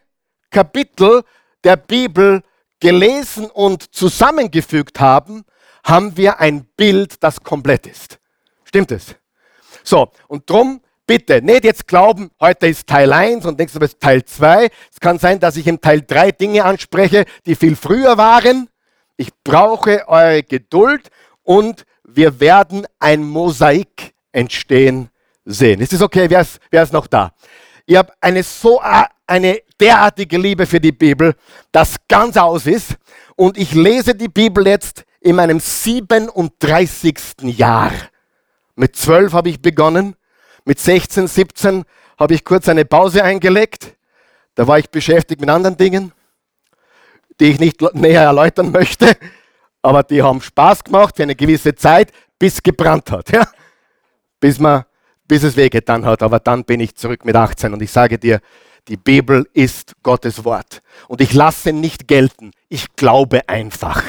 Kapitel 0.49 1.23
der 1.63 1.75
Bibel 1.75 2.41
gelesen 2.79 3.49
und 3.49 3.93
zusammengefügt 3.93 4.99
haben, 4.99 5.43
haben 5.83 6.17
wir 6.17 6.39
ein 6.39 6.65
Bild, 6.75 7.23
das 7.23 7.43
komplett 7.43 7.87
ist. 7.87 8.19
Stimmt 8.63 8.91
es? 8.91 9.15
So, 9.83 10.11
und 10.27 10.49
drum 10.49 10.81
bitte 11.05 11.41
nicht 11.41 11.63
jetzt 11.63 11.87
glauben, 11.87 12.29
heute 12.39 12.67
ist 12.67 12.87
Teil 12.87 13.13
1 13.13 13.45
und 13.45 13.57
nächstes 13.57 13.79
Mal 13.79 13.85
ist 13.85 13.99
Teil 13.99 14.23
2. 14.25 14.69
Es 14.91 14.99
kann 14.99 15.17
sein, 15.17 15.39
dass 15.39 15.55
ich 15.55 15.65
im 15.65 15.79
Teil 15.79 16.01
3 16.01 16.31
Dinge 16.33 16.65
anspreche, 16.65 17.25
die 17.45 17.55
viel 17.55 17.75
früher 17.75 18.17
waren. 18.17 18.69
Ich 19.17 19.29
brauche 19.43 20.07
eure 20.07 20.43
Geduld 20.43 21.09
und 21.43 21.85
wir 22.03 22.39
werden 22.39 22.85
ein 22.99 23.23
Mosaik 23.23 24.13
entstehen 24.31 25.09
sehen. 25.43 25.81
Ist 25.81 25.93
es 25.93 26.01
okay? 26.01 26.29
Wer 26.29 26.41
ist, 26.41 26.59
wer 26.69 26.83
ist 26.83 26.93
noch 26.93 27.07
da? 27.07 27.33
Ich 27.85 27.95
habe 27.95 28.13
eine 28.21 28.43
so 28.43 28.79
eine 29.25 29.61
derartige 29.79 30.37
Liebe 30.37 30.65
für 30.65 30.79
die 30.79 30.91
Bibel, 30.91 31.35
das 31.71 31.95
ganz 32.07 32.37
aus 32.37 32.65
ist. 32.65 32.95
Und 33.35 33.57
ich 33.57 33.73
lese 33.73 34.13
die 34.13 34.27
Bibel 34.27 34.67
jetzt 34.67 35.03
in 35.19 35.35
meinem 35.35 35.59
37. 35.59 37.17
Jahr. 37.41 37.91
Mit 38.75 38.95
12 38.95 39.33
habe 39.33 39.49
ich 39.49 39.61
begonnen. 39.61 40.15
Mit 40.65 40.79
16, 40.79 41.27
17 41.27 41.85
habe 42.19 42.33
ich 42.33 42.43
kurz 42.43 42.67
eine 42.67 42.85
Pause 42.85 43.23
eingelegt. 43.23 43.95
Da 44.55 44.67
war 44.67 44.79
ich 44.79 44.89
beschäftigt 44.89 45.39
mit 45.39 45.49
anderen 45.49 45.77
Dingen, 45.77 46.11
die 47.39 47.51
ich 47.51 47.59
nicht 47.59 47.81
näher 47.93 48.23
erläutern 48.23 48.71
möchte. 48.71 49.15
Aber 49.81 50.03
die 50.03 50.21
haben 50.21 50.41
Spaß 50.41 50.83
gemacht 50.83 51.15
für 51.15 51.23
eine 51.23 51.35
gewisse 51.35 51.75
Zeit, 51.75 52.11
bis 52.39 52.55
es 52.55 52.63
gebrannt 52.63 53.11
hat. 53.11 53.31
Ja? 53.33 53.47
Bis, 54.39 54.59
man, 54.59 54.85
bis 55.27 55.43
es 55.43 55.55
wehgetan 55.55 56.05
hat. 56.05 56.21
Aber 56.21 56.39
dann 56.39 56.63
bin 56.63 56.79
ich 56.79 56.95
zurück 56.95 57.25
mit 57.25 57.35
18 57.35 57.73
und 57.73 57.81
ich 57.81 57.91
sage 57.91 58.19
dir, 58.19 58.39
die 58.87 58.97
Bibel 58.97 59.47
ist 59.53 59.95
Gottes 60.03 60.45
Wort. 60.45 60.81
Und 61.07 61.21
ich 61.21 61.33
lasse 61.33 61.73
nicht 61.73 62.07
gelten. 62.07 62.51
Ich 62.69 62.95
glaube 62.95 63.49
einfach. 63.49 64.03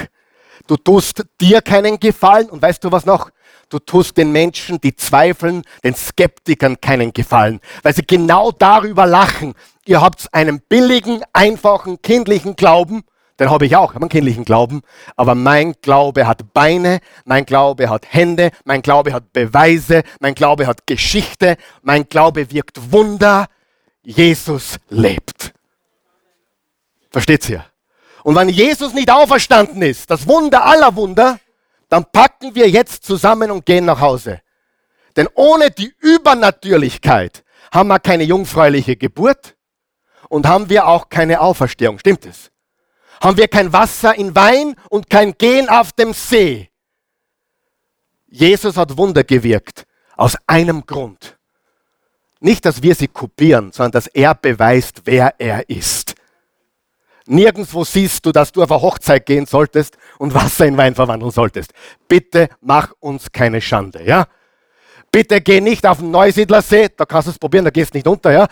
Du 0.66 0.76
tust 0.76 1.24
dir 1.40 1.62
keinen 1.62 1.98
Gefallen 1.98 2.50
und 2.50 2.60
weißt 2.60 2.84
du 2.84 2.92
was 2.92 3.06
noch? 3.06 3.30
Du 3.70 3.78
tust 3.78 4.16
den 4.16 4.32
Menschen, 4.32 4.80
die 4.80 4.94
zweifeln, 4.94 5.62
den 5.82 5.94
Skeptikern 5.94 6.80
keinen 6.80 7.12
Gefallen, 7.12 7.60
weil 7.82 7.94
sie 7.94 8.06
genau 8.06 8.50
darüber 8.50 9.06
lachen. 9.06 9.54
Ihr 9.86 10.00
habt 10.00 10.32
einen 10.32 10.60
billigen, 10.60 11.22
einfachen, 11.32 12.00
kindlichen 12.02 12.54
Glauben, 12.56 13.02
den 13.38 13.50
habe 13.50 13.66
ich 13.66 13.76
auch, 13.76 13.94
einen 13.94 14.08
kindlichen 14.08 14.44
Glauben, 14.44 14.82
aber 15.16 15.34
mein 15.34 15.74
Glaube 15.80 16.26
hat 16.26 16.52
Beine, 16.52 17.00
mein 17.24 17.46
Glaube 17.46 17.88
hat 17.88 18.12
Hände, 18.12 18.50
mein 18.64 18.82
Glaube 18.82 19.12
hat 19.12 19.32
Beweise, 19.32 20.02
mein 20.20 20.34
Glaube 20.34 20.66
hat 20.66 20.86
Geschichte, 20.86 21.56
mein 21.82 22.08
Glaube 22.08 22.50
wirkt 22.50 22.92
Wunder, 22.92 23.46
Jesus 24.02 24.78
lebt. 24.88 25.52
Versteht's 27.10 27.48
ihr? 27.48 27.64
Und 28.24 28.34
wenn 28.34 28.48
Jesus 28.48 28.92
nicht 28.92 29.10
auferstanden 29.10 29.82
ist, 29.82 30.10
das 30.10 30.26
Wunder 30.26 30.64
aller 30.64 30.96
Wunder, 30.96 31.38
dann 31.88 32.04
packen 32.04 32.54
wir 32.54 32.68
jetzt 32.68 33.04
zusammen 33.04 33.50
und 33.50 33.64
gehen 33.64 33.84
nach 33.84 34.00
Hause. 34.00 34.40
Denn 35.16 35.28
ohne 35.34 35.70
die 35.70 35.92
Übernatürlichkeit 36.00 37.44
haben 37.72 37.88
wir 37.88 37.98
keine 37.98 38.24
jungfräuliche 38.24 38.96
Geburt 38.96 39.56
und 40.28 40.46
haben 40.46 40.68
wir 40.68 40.86
auch 40.86 41.08
keine 41.08 41.40
Auferstehung. 41.40 41.98
Stimmt 41.98 42.26
es? 42.26 42.50
Haben 43.20 43.36
wir 43.36 43.48
kein 43.48 43.72
Wasser 43.72 44.14
in 44.14 44.34
Wein 44.34 44.76
und 44.90 45.10
kein 45.10 45.36
Gehen 45.36 45.68
auf 45.68 45.92
dem 45.92 46.12
See. 46.12 46.70
Jesus 48.28 48.76
hat 48.76 48.96
Wunder 48.96 49.24
gewirkt 49.24 49.86
aus 50.16 50.36
einem 50.46 50.84
Grund. 50.84 51.38
Nicht, 52.40 52.64
dass 52.64 52.82
wir 52.82 52.94
sie 52.94 53.08
kopieren, 53.08 53.72
sondern 53.72 53.92
dass 53.92 54.06
er 54.06 54.34
beweist, 54.34 55.02
wer 55.04 55.34
er 55.38 55.68
ist. 55.68 56.14
Nirgendwo 57.26 57.84
siehst 57.84 58.24
du, 58.24 58.32
dass 58.32 58.52
du 58.52 58.62
auf 58.62 58.70
eine 58.70 58.80
Hochzeit 58.80 59.26
gehen 59.26 59.46
solltest 59.46 59.98
und 60.18 60.34
Wasser 60.34 60.66
in 60.66 60.76
Wein 60.76 60.94
verwandeln 60.94 61.30
solltest. 61.30 61.72
Bitte 62.06 62.48
mach 62.60 62.92
uns 63.00 63.32
keine 63.32 63.60
Schande, 63.60 64.04
ja? 64.04 64.26
Bitte 65.10 65.40
geh 65.40 65.60
nicht 65.60 65.86
auf 65.86 65.98
den 65.98 66.10
Neusiedlersee, 66.10 66.90
da 66.96 67.04
kannst 67.04 67.28
du 67.28 67.32
es 67.32 67.38
probieren, 67.38 67.64
da 67.64 67.70
gehst 67.70 67.92
du 67.92 67.98
nicht 67.98 68.06
unter, 68.06 68.30
ja? 68.30 68.46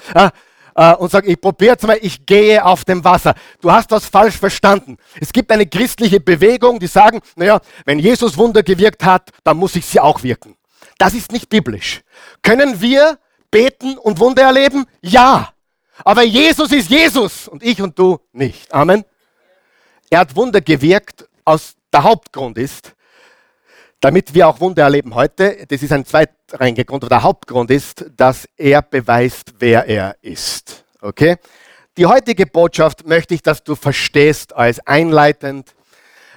Äh, 0.77 0.95
und 0.97 1.11
sag, 1.11 1.27
ich 1.27 1.41
probiere 1.41 1.73
jetzt 1.73 1.87
mal, 1.87 1.99
ich 2.01 2.27
gehe 2.27 2.63
auf 2.63 2.85
dem 2.85 3.03
Wasser. 3.03 3.35
Du 3.63 3.73
hast 3.73 3.91
das 3.91 4.07
falsch 4.07 4.37
verstanden. 4.37 4.99
Es 5.19 5.33
gibt 5.33 5.51
eine 5.51 5.67
christliche 5.67 6.21
Bewegung, 6.21 6.79
die 6.79 6.87
sagen, 6.87 7.21
naja, 7.35 7.61
wenn 7.87 7.99
Jesus 7.99 8.37
Wunder 8.37 8.63
gewirkt 8.63 9.03
hat, 9.03 9.31
dann 9.43 9.57
muss 9.57 9.75
ich 9.75 9.87
sie 9.87 9.99
auch 9.99 10.23
wirken. 10.23 10.57
Das 10.99 11.15
ist 11.15 11.33
nicht 11.33 11.49
biblisch. 11.49 12.03
Können 12.43 12.81
wir 12.81 13.19
beten 13.51 13.97
und 13.97 14.21
Wunder 14.21 14.43
erleben? 14.43 14.85
Ja. 15.01 15.51
Aber 16.05 16.23
Jesus 16.23 16.71
ist 16.73 16.91
Jesus 16.91 17.49
und 17.49 17.63
ich 17.63 17.81
und 17.81 17.99
du 17.99 18.19
nicht. 18.33 18.73
Amen. 18.73 19.05
Er 20.11 20.21
hat 20.21 20.37
Wunder 20.37 20.61
gewirkt, 20.61 21.27
aus 21.45 21.75
der 21.93 22.03
Hauptgrund 22.03 22.59
ist, 22.59 22.93
damit 24.07 24.33
wir 24.35 24.47
auch 24.47 24.61
Wunder 24.61 24.85
erleben 24.85 25.17
heute, 25.17 25.67
das 25.67 25.83
ist 25.83 25.91
ein 25.91 26.05
zweitrangiger 26.05 26.85
Grund, 26.85 27.03
aber 27.03 27.09
der 27.09 27.25
Hauptgrund 27.25 27.73
ist, 27.73 28.07
dass 28.17 28.49
er 28.57 28.81
beweist, 28.81 29.55
wer 29.59 29.85
er 29.89 30.15
ist. 30.23 30.85
Okay? 31.01 31.39
Die 31.97 32.07
heutige 32.07 32.47
Botschaft 32.47 33.05
möchte 33.05 33.35
ich, 33.35 33.43
dass 33.43 33.65
du 33.65 33.75
verstehst 33.75 34.55
als 34.55 34.79
einleitend. 34.87 35.75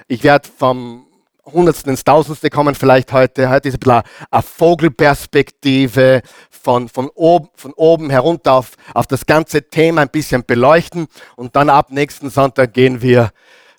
Ich 0.08 0.24
werde 0.24 0.48
vom 0.48 1.06
Hundertsten 1.44 1.92
ins 1.92 2.02
Tausendste 2.02 2.50
kommen 2.50 2.74
vielleicht 2.74 3.12
heute. 3.12 3.48
Heute 3.48 3.68
ist 3.68 3.74
ein 3.74 3.78
bisschen 3.78 4.02
eine 4.32 4.42
Vogelperspektive 4.42 6.22
von, 6.50 6.88
von, 6.88 7.08
oben, 7.14 7.50
von 7.54 7.72
oben 7.74 8.10
herunter 8.10 8.54
auf, 8.54 8.72
auf 8.94 9.06
das 9.06 9.26
ganze 9.26 9.70
Thema 9.70 10.02
ein 10.02 10.08
bisschen 10.08 10.44
beleuchten 10.44 11.06
und 11.36 11.54
dann 11.54 11.70
ab 11.70 11.92
nächsten 11.92 12.30
Sonntag 12.30 12.74
gehen 12.74 13.00
wir 13.00 13.30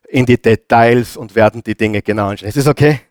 in 0.08 0.26
die 0.26 0.42
Details 0.42 1.18
und 1.18 1.36
werden 1.36 1.62
die 1.62 1.76
Dinge 1.76 2.02
genau 2.02 2.30
anschauen. 2.30 2.48
Ist 2.48 2.58
das 2.58 2.68
okay? 2.68 3.02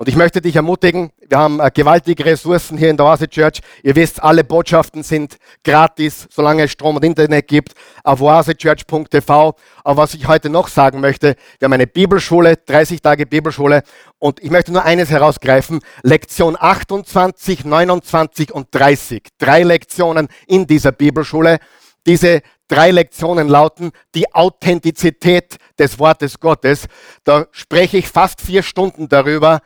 Und 0.00 0.08
ich 0.08 0.16
möchte 0.16 0.40
dich 0.40 0.56
ermutigen, 0.56 1.10
wir 1.28 1.36
haben 1.36 1.60
äh, 1.60 1.70
gewaltige 1.70 2.24
Ressourcen 2.24 2.78
hier 2.78 2.88
in 2.88 2.96
der 2.96 3.04
Oase 3.04 3.28
Church. 3.28 3.60
Ihr 3.82 3.94
wisst, 3.94 4.22
alle 4.22 4.44
Botschaften 4.44 5.02
sind 5.02 5.36
gratis, 5.62 6.26
solange 6.30 6.62
es 6.62 6.70
Strom 6.70 6.96
und 6.96 7.04
Internet 7.04 7.46
gibt, 7.48 7.74
auf 8.02 8.22
oasechurch.tv. 8.22 9.54
Aber 9.84 9.96
was 10.02 10.14
ich 10.14 10.26
heute 10.26 10.48
noch 10.48 10.68
sagen 10.68 11.00
möchte, 11.00 11.36
wir 11.58 11.66
haben 11.66 11.74
eine 11.74 11.86
Bibelschule, 11.86 12.56
30 12.56 13.02
Tage 13.02 13.26
Bibelschule. 13.26 13.82
Und 14.18 14.42
ich 14.42 14.50
möchte 14.50 14.72
nur 14.72 14.86
eines 14.86 15.10
herausgreifen, 15.10 15.80
Lektion 16.02 16.56
28, 16.58 17.66
29 17.66 18.54
und 18.54 18.68
30. 18.70 19.22
Drei 19.36 19.64
Lektionen 19.64 20.28
in 20.46 20.66
dieser 20.66 20.92
Bibelschule. 20.92 21.58
Diese 22.06 22.40
drei 22.68 22.90
Lektionen 22.90 23.48
lauten 23.48 23.90
die 24.14 24.32
Authentizität 24.32 25.58
des 25.78 25.98
Wortes 25.98 26.40
Gottes. 26.40 26.86
Da 27.24 27.48
spreche 27.50 27.98
ich 27.98 28.08
fast 28.08 28.40
vier 28.40 28.62
Stunden 28.62 29.06
darüber, 29.06 29.60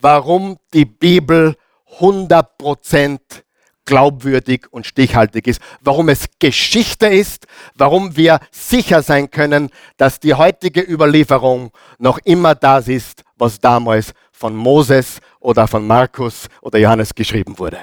warum 0.00 0.58
die 0.72 0.84
Bibel 0.84 1.56
100% 1.98 3.18
glaubwürdig 3.88 4.66
und 4.70 4.86
stichhaltig 4.86 5.46
ist, 5.46 5.62
warum 5.80 6.10
es 6.10 6.26
Geschichte 6.38 7.06
ist, 7.06 7.46
warum 7.74 8.16
wir 8.16 8.38
sicher 8.50 9.02
sein 9.02 9.30
können, 9.30 9.70
dass 9.96 10.20
die 10.20 10.34
heutige 10.34 10.82
Überlieferung 10.82 11.70
noch 11.98 12.18
immer 12.24 12.54
das 12.54 12.88
ist, 12.88 13.24
was 13.36 13.58
damals 13.58 14.12
von 14.30 14.54
Moses 14.54 15.20
oder 15.40 15.66
von 15.66 15.86
Markus 15.86 16.48
oder 16.60 16.78
Johannes 16.78 17.14
geschrieben 17.14 17.58
wurde. 17.58 17.78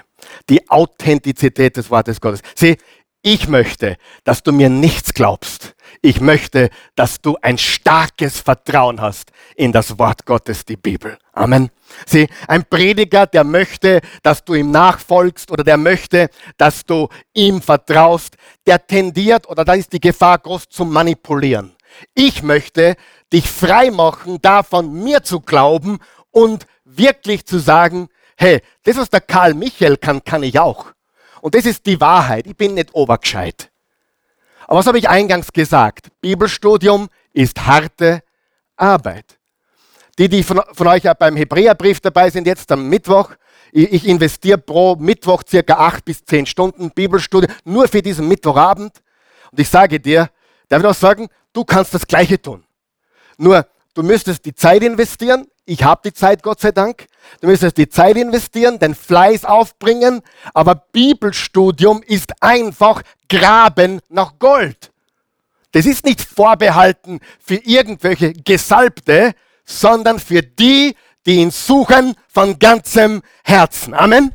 Die 0.48 0.70
Authentizität 0.70 1.76
des 1.76 1.90
Wortes 1.90 2.22
Gottes. 2.22 2.42
Sieh, 2.56 2.78
ich 3.24 3.48
möchte, 3.48 3.98
dass 4.24 4.44
du 4.44 4.52
mir 4.52 4.70
nichts 4.70 5.12
glaubst. 5.12 5.76
Ich 6.04 6.22
möchte, 6.22 6.70
dass 6.96 7.20
du 7.20 7.36
ein 7.42 7.58
starkes 7.58 8.40
Vertrauen 8.40 9.02
hast 9.02 9.32
in 9.56 9.72
das 9.72 9.98
Wort 9.98 10.28
Gottes, 10.28 10.66
die 10.66 10.78
Bibel. 10.78 11.18
Amen. 11.34 11.72
Sieh, 12.06 12.28
ein 12.48 12.66
Prediger, 12.66 13.26
der 13.26 13.44
möchte, 13.44 14.02
dass 14.24 14.44
du 14.44 14.54
ihm 14.54 14.72
nachfolgst 14.72 15.52
oder 15.52 15.64
der 15.64 15.78
möchte, 15.78 16.30
dass 16.58 16.86
du 16.86 17.10
ihm 17.34 17.62
vertraust, 17.62 18.36
der 18.66 18.86
tendiert 18.86 19.48
oder 19.48 19.66
da 19.66 19.74
ist 19.74 19.94
die 19.94 20.00
Gefahr 20.00 20.38
groß 20.40 20.70
zum 20.70 20.92
Manipulieren. 20.92 21.76
Ich 22.14 22.44
möchte 22.44 22.96
dich 23.32 23.50
frei 23.50 23.92
machen, 23.92 24.42
davon 24.42 24.92
mir 24.94 25.24
zu 25.24 25.40
glauben 25.40 26.00
und 26.32 26.68
wirklich 26.84 27.46
zu 27.46 27.60
sagen, 27.60 28.10
hey, 28.38 28.62
das, 28.84 28.98
was 28.98 29.10
der 29.10 29.22
Karl 29.22 29.54
Michael 29.54 29.98
kann, 29.98 30.24
kann 30.24 30.44
ich 30.44 30.60
auch. 30.60 30.88
Und 31.42 31.56
das 31.56 31.66
ist 31.66 31.86
die 31.86 32.02
Wahrheit. 32.02 32.48
Ich 32.48 32.58
bin 32.58 32.74
nicht 32.74 32.94
obergescheit. 32.94 33.72
Aber 34.68 34.80
was 34.80 34.88
habe 34.88 34.98
ich 34.98 35.10
eingangs 35.10 35.54
gesagt? 35.54 36.08
Bibelstudium 36.22 37.10
ist 37.34 37.66
harte 37.66 38.24
Arbeit. 38.76 39.38
Die, 40.18 40.30
die 40.30 40.44
von, 40.44 40.62
von 40.72 40.88
euch 40.88 41.04
ja 41.04 41.14
beim 41.14 41.36
Hebräerbrief 41.36 42.00
dabei 42.00 42.30
sind, 42.30 42.48
jetzt 42.48 42.72
am 42.72 42.88
Mittwoch, 42.88 43.32
ich, 43.72 43.92
ich 43.92 44.08
investiere 44.08 44.58
pro 44.58 44.96
Mittwoch 44.96 45.44
circa 45.48 45.76
acht 45.76 46.06
bis 46.06 46.24
zehn 46.24 46.46
Stunden 46.46 46.92
Bibelstudie 46.92 47.48
nur 47.66 47.88
für 47.88 48.02
diesen 48.02 48.28
Mittwochabend. 48.28 49.02
Und 49.52 49.60
ich 49.60 49.70
sage 49.70 50.00
dir, 50.00 50.30
der 50.70 50.82
wird 50.82 50.92
auch 50.92 50.98
sagen, 50.98 51.28
du 51.52 51.66
kannst 51.66 51.94
das 51.94 52.08
Gleiche 52.08 52.42
tun. 52.42 52.64
Nur, 53.38 53.68
du 53.94 54.04
müsstest 54.04 54.46
die 54.46 54.56
Zeit 54.56 54.84
investieren. 54.84 55.48
Ich 55.66 55.84
habe 55.84 56.02
die 56.06 56.14
Zeit, 56.14 56.44
Gott 56.44 56.62
sei 56.62 56.72
Dank. 56.72 57.08
Du 57.42 57.48
müsstest 57.48 57.78
die 57.78 57.90
Zeit 57.90 58.16
investieren, 58.16 58.80
den 58.80 58.96
Fleiß 58.96 59.46
aufbringen. 59.46 60.22
Aber 60.54 60.76
Bibelstudium 60.76 62.02
ist 62.04 62.32
einfach 62.42 63.02
Graben 63.28 64.00
nach 64.10 64.40
Gold. 64.40 64.92
Das 65.72 65.86
ist 65.86 66.06
nicht 66.06 66.22
vorbehalten 66.22 67.20
für 67.40 67.56
irgendwelche 67.56 68.32
Gesalbte, 68.32 69.34
sondern 69.66 70.20
für 70.20 70.42
die, 70.42 70.96
die 71.26 71.36
ihn 71.36 71.52
suchen 71.52 72.16
von 72.28 72.60
ganzem 72.60 73.22
Herzen. 73.44 73.94
Amen. 73.94 74.34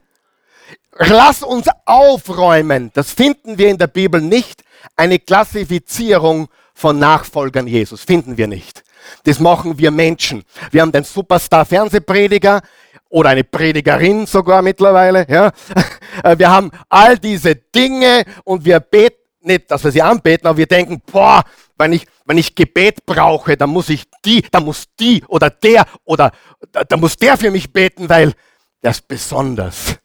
Lass 0.97 1.43
uns 1.43 1.67
aufräumen, 1.87 2.91
das 2.93 3.13
finden 3.13 3.57
wir 3.57 3.69
in 3.69 3.79
der 3.79 3.87
Bibel 3.87 4.21
nicht, 4.21 4.63
eine 4.97 5.19
Klassifizierung 5.19 6.49
von 6.75 6.99
Nachfolgern 6.99 7.67
Jesus, 7.67 8.03
finden 8.03 8.37
wir 8.37 8.49
nicht. 8.49 8.83
Das 9.25 9.41
machen 9.41 9.79
wir 9.79 9.91
Menschen. 9.91 10.45
Wir 10.71 10.83
haben 10.83 10.93
den 10.93 11.05
Superstar-Fernsehprediger 11.05 12.61
oder 13.09 13.31
eine 13.31 13.45
Predigerin 13.45 14.27
sogar 14.27 14.63
mittlerweile. 14.63 15.27
Ja. 15.29 15.53
Wir 16.37 16.51
haben 16.51 16.71
all 16.89 17.19
diese 17.19 17.57
Dinge 17.57 18.25
und 18.45 18.65
wir 18.65 18.79
beten 18.79 19.17
nicht, 19.41 19.71
dass 19.71 19.83
wir 19.83 19.91
sie 19.91 20.03
anbeten, 20.03 20.47
aber 20.47 20.59
wir 20.59 20.67
denken, 20.67 21.01
boah, 21.11 21.43
wenn 21.81 21.93
ich, 21.93 22.07
wenn 22.27 22.39
ich 22.39 22.55
Gebet 22.55 23.07
brauche, 23.07 23.57
dann 23.57 23.71
muss 23.71 23.89
ich 23.89 24.05
die, 24.25 24.43
dann 24.53 24.65
muss 24.65 24.85
die 25.01 25.25
oder 25.27 25.51
der 25.51 25.87
oder 26.05 26.31
da 26.63 26.97
muss 26.97 27.17
der 27.17 27.37
für 27.37 27.51
mich 27.51 27.73
beten, 27.73 28.09
weil 28.09 28.35
der 28.83 28.93
ist 28.93 29.09
besonders. 29.09 29.97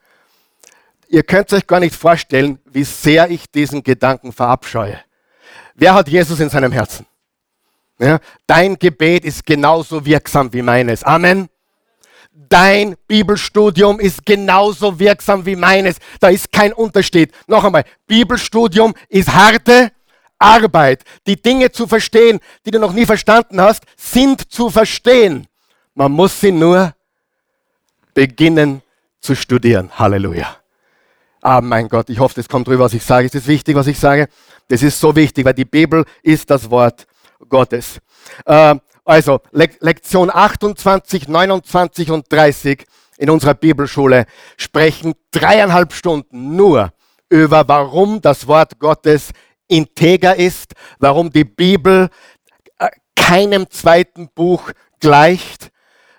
Ihr 1.08 1.24
könnt 1.24 1.54
euch 1.54 1.68
gar 1.68 1.80
nicht 1.80 1.96
vorstellen, 1.96 2.60
wie 2.66 2.84
sehr 2.84 3.30
ich 3.30 3.52
diesen 3.52 3.84
Gedanken 3.84 4.32
verabscheue. 4.32 5.00
Wer 5.76 5.94
hat 5.94 6.08
Jesus 6.08 6.40
in 6.40 6.50
seinem 6.50 6.72
Herzen? 6.72 7.06
Ja, 8.00 8.20
dein 8.48 8.78
Gebet 8.80 9.24
ist 9.24 9.46
genauso 9.46 10.06
wirksam 10.06 10.52
wie 10.54 10.62
meines. 10.62 11.04
Amen. 11.04 11.50
Dein 12.34 12.96
Bibelstudium 13.08 14.00
ist 14.00 14.26
genauso 14.26 15.00
wirksam 15.00 15.46
wie 15.46 15.56
meines. 15.56 15.98
Da 16.20 16.30
ist 16.30 16.52
kein 16.52 16.74
Unterschied. 16.74 17.34
Noch 17.48 17.64
einmal, 17.64 17.86
Bibelstudium 18.08 18.94
ist 19.08 19.34
harte 19.34 19.92
Arbeit. 20.40 21.04
Die 21.28 21.42
Dinge 21.42 21.72
zu 21.72 21.88
verstehen, 21.88 22.40
die 22.66 22.72
du 22.72 22.80
noch 22.80 22.94
nie 22.94 23.06
verstanden 23.06 23.62
hast, 23.62 23.84
sind 23.96 24.52
zu 24.52 24.70
verstehen. 24.70 25.48
Man 25.94 26.12
muss 26.12 26.40
sie 26.40 26.52
nur 26.52 26.94
beginnen 28.14 28.82
zu 29.22 29.36
studieren. 29.36 29.92
Halleluja. 29.98 30.58
Ah, 31.42 31.62
mein 31.62 31.88
Gott, 31.88 32.10
ich 32.10 32.20
hoffe, 32.20 32.36
das 32.36 32.50
kommt 32.50 32.68
drüber, 32.68 32.86
was 32.86 32.94
ich 32.94 33.04
sage. 33.04 33.28
Ist 33.28 33.36
das 33.36 33.48
wichtig, 33.48 33.76
was 33.76 33.88
ich 33.88 34.00
sage? 34.00 34.28
Das 34.68 34.82
ist 34.82 35.00
so 35.00 35.16
wichtig, 35.16 35.46
weil 35.46 35.54
die 35.54 35.66
Bibel 35.66 36.04
ist 36.24 36.50
das 36.50 36.70
Wort 36.72 37.06
Gottes. 37.48 38.00
Äh, 38.46 38.76
also, 39.04 39.40
Le 39.52 39.70
Lektion 39.80 40.32
28, 40.34 41.28
29 41.28 42.10
und 42.10 42.26
30 42.32 42.86
in 43.18 43.30
unserer 43.30 43.54
Bibelschule 43.54 44.26
sprechen 44.58 45.14
dreieinhalb 45.32 45.94
Stunden 45.94 46.56
nur 46.56 46.92
über, 47.30 47.68
warum 47.68 48.22
das 48.22 48.48
Wort 48.48 48.80
Gottes 48.80 49.30
integer 49.68 50.36
ist, 50.36 50.74
warum 51.00 51.32
die 51.32 51.44
Bibel 51.44 52.10
äh, 52.80 52.90
keinem 53.16 53.70
zweiten 53.70 54.30
Buch 54.34 54.72
gleicht, 55.00 55.72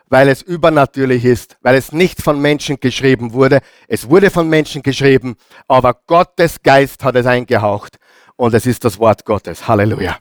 weil 0.09 0.29
es 0.29 0.43
übernatürlich 0.43 1.25
ist, 1.25 1.57
weil 1.63 1.75
es 1.75 1.93
nicht 1.93 2.23
von 2.23 2.41
Menschen 2.41 2.79
geschrieben 2.79 3.33
wurde. 3.33 3.61
Es 3.89 4.09
wurde 4.09 4.31
von 4.31 4.49
Menschen 4.49 4.83
geschrieben, 4.83 5.37
aber 5.69 5.95
Gottes 6.07 6.63
Geist 6.63 7.03
hat 7.05 7.17
es 7.17 7.27
eingehaucht 7.27 7.97
und 8.37 8.55
es 8.55 8.67
ist 8.67 8.85
das 8.85 8.99
Wort 8.99 9.25
Gottes. 9.25 9.67
Halleluja. 9.67 10.19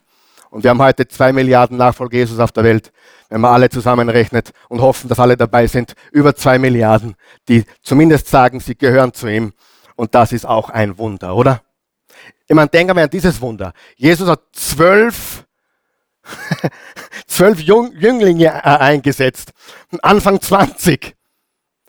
Und 0.50 0.64
wir 0.64 0.70
haben 0.70 0.82
heute 0.82 1.08
zwei 1.08 1.34
Milliarden 1.34 1.78
Nachfolger 1.78 2.18
Jesus 2.18 2.40
auf 2.40 2.54
der 2.54 2.64
Welt, 2.64 2.92
wenn 3.30 3.42
man 3.42 3.54
alle 3.54 3.70
zusammenrechnet 3.70 4.52
und 4.70 4.82
hoffen, 4.82 5.10
dass 5.10 5.20
alle 5.20 5.36
dabei 5.36 5.68
sind. 5.68 5.96
Über 6.12 6.34
zwei 6.34 6.58
Milliarden, 6.60 7.16
die 7.50 7.66
zumindest 7.82 8.30
sagen, 8.30 8.62
sie 8.62 8.78
gehören 8.78 9.14
zu 9.14 9.28
ihm. 9.28 9.52
Und 9.98 10.16
das 10.16 10.32
ist 10.32 10.46
auch 10.46 10.70
ein 10.70 10.98
Wunder, 10.98 11.36
oder? 11.36 11.62
Ich 12.48 12.56
meine, 12.56 12.70
denken 12.70 12.96
wir 12.96 13.04
an 13.04 13.10
dieses 13.10 13.40
Wunder. 13.42 13.74
Jesus 13.96 14.30
hat 14.30 14.42
zwölf, 14.52 15.46
zwölf 17.28 17.60
Jünglinge 17.60 18.48
äh, 18.48 18.62
eingesetzt. 18.62 19.52
Anfang 20.02 20.40
20. 20.42 21.16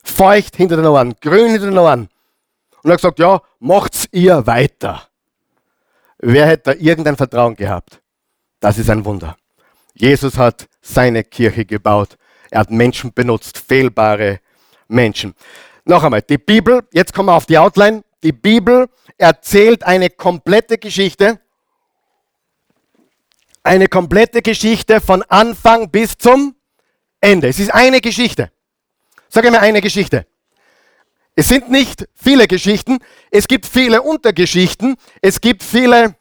Feucht 0.03 0.57
hinter 0.57 0.77
den 0.77 0.87
Ohren, 0.87 1.15
grün 1.21 1.51
hinter 1.51 1.67
den 1.67 1.79
Ohren. 1.79 2.09
Und 2.83 2.91
er 2.91 2.93
hat 2.93 2.99
gesagt, 2.99 3.19
ja, 3.19 3.43
macht's 3.59 4.07
ihr 4.13 4.47
weiter. 4.47 5.09
Wer 6.19 6.47
hätte 6.47 6.73
da 6.73 6.81
irgendein 6.81 7.17
Vertrauen 7.17 7.57
gehabt? 7.57 8.01
Das 8.61 8.79
ist 8.79 8.89
ein 8.89 9.05
Wunder. 9.05 9.37
Jesus 9.95 10.39
hat 10.39 10.69
seine 10.81 11.25
Kirche 11.25 11.65
gebaut. 11.65 12.17
Er 12.51 12.61
hat 12.61 12.71
Menschen 12.71 13.13
benutzt, 13.13 13.59
fehlbare 13.59 14.41
Menschen. 14.89 15.35
Noch 15.85 16.05
einmal, 16.05 16.23
die 16.23 16.39
Bibel, 16.39 16.83
jetzt 16.93 17.13
kommen 17.13 17.29
wir 17.29 17.35
auf 17.35 17.47
die 17.47 17.59
Outline. 17.59 18.03
Die 18.27 18.33
Bibel 18.33 18.89
erzählt 19.19 19.85
eine 19.85 20.11
komplette 20.11 20.79
Geschichte. 20.79 21.39
Eine 23.63 23.87
komplette 23.87 24.43
Geschichte 24.43 25.01
von 25.01 25.23
Anfang 25.23 25.93
bis 25.93 26.19
zum 26.19 26.57
Ende. 27.21 27.47
Es 27.47 27.61
ist 27.61 27.73
eine 27.73 28.01
Geschichte. 28.01 28.51
Sag 29.29 29.45
mir 29.49 29.61
eine 29.61 29.81
Geschichte. 29.81 30.27
Es 31.37 31.47
sind 31.47 31.71
nicht 31.71 32.09
viele 32.17 32.49
Geschichten, 32.49 32.99
es 33.31 33.47
gibt 33.47 33.65
viele 33.65 34.03
Untergeschichten, 34.03 34.97
es 35.23 35.41
gibt 35.41 35.63
viele 35.63 36.17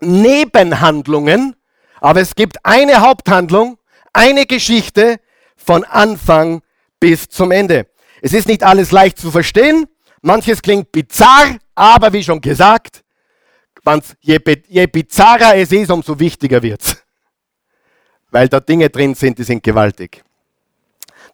Nebenhandlungen, 0.00 1.56
aber 2.02 2.20
es 2.20 2.34
gibt 2.34 2.62
eine 2.66 3.00
Haupthandlung, 3.00 3.78
eine 4.12 4.44
Geschichte 4.44 5.18
von 5.56 5.84
Anfang 5.84 6.60
bis 7.00 7.30
zum 7.30 7.52
Ende. 7.52 7.86
Es 8.20 8.34
ist 8.34 8.48
nicht 8.48 8.64
alles 8.64 8.90
leicht 8.90 9.18
zu 9.18 9.30
verstehen, 9.30 9.86
manches 10.22 10.62
klingt 10.62 10.90
bizarr, 10.90 11.58
aber 11.74 12.12
wie 12.12 12.24
schon 12.24 12.40
gesagt, 12.40 13.02
je, 14.20 14.38
je 14.68 14.86
bizarrer 14.86 15.56
es 15.56 15.72
ist, 15.72 15.90
umso 15.90 16.18
wichtiger 16.18 16.62
wird 16.62 16.80
es. 16.82 16.96
Weil 18.30 18.48
da 18.48 18.60
Dinge 18.60 18.88
drin 18.88 19.14
sind, 19.14 19.38
die 19.38 19.44
sind 19.44 19.62
gewaltig. 19.62 20.24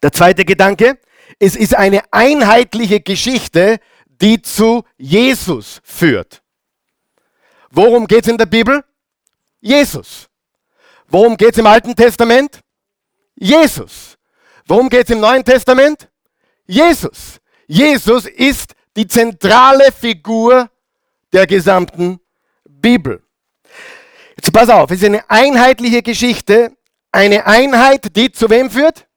Der 0.03 0.11
zweite 0.11 0.43
Gedanke, 0.43 0.97
es 1.39 1.55
ist 1.55 1.75
eine 1.75 2.01
einheitliche 2.11 2.99
Geschichte, 2.99 3.79
die 4.21 4.41
zu 4.41 4.83
Jesus 4.97 5.79
führt. 5.83 6.41
Worum 7.71 8.07
geht 8.07 8.23
es 8.25 8.31
in 8.31 8.37
der 8.37 8.47
Bibel? 8.47 8.83
Jesus. 9.61 10.27
Worum 11.07 11.37
geht 11.37 11.53
es 11.53 11.57
im 11.57 11.67
Alten 11.67 11.95
Testament? 11.95 12.59
Jesus. 13.35 14.17
Worum 14.65 14.89
geht 14.89 15.05
es 15.05 15.15
im 15.15 15.19
Neuen 15.19 15.43
Testament? 15.43 16.09
Jesus. 16.65 17.39
Jesus 17.67 18.25
ist 18.25 18.75
die 18.99 19.07
zentrale 19.07 19.93
Figur 19.93 20.69
der 21.31 21.47
gesamten 21.47 22.19
Bibel. 22.65 23.23
Jetzt 24.35 24.51
pass 24.51 24.69
auf, 24.69 24.91
es 24.91 24.97
ist 24.97 25.05
eine 25.05 25.29
einheitliche 25.29 26.01
Geschichte, 26.01 26.73
eine 27.09 27.45
Einheit, 27.45 28.13
die 28.17 28.29
zu 28.29 28.49
wem 28.49 28.69
führt? 28.69 29.07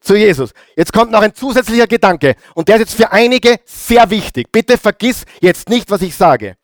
Zu 0.00 0.14
Jesus. 0.14 0.52
Jetzt 0.76 0.92
kommt 0.92 1.10
noch 1.10 1.22
ein 1.22 1.34
zusätzlicher 1.34 1.88
Gedanke 1.88 2.36
und 2.54 2.68
der 2.68 2.76
ist 2.76 2.82
jetzt 2.82 2.94
für 2.94 3.10
einige 3.10 3.58
sehr 3.64 4.08
wichtig. 4.10 4.52
Bitte 4.52 4.78
vergiss 4.78 5.24
jetzt 5.40 5.68
nicht, 5.68 5.90
was 5.90 6.02
ich 6.02 6.14
sage 6.14 6.56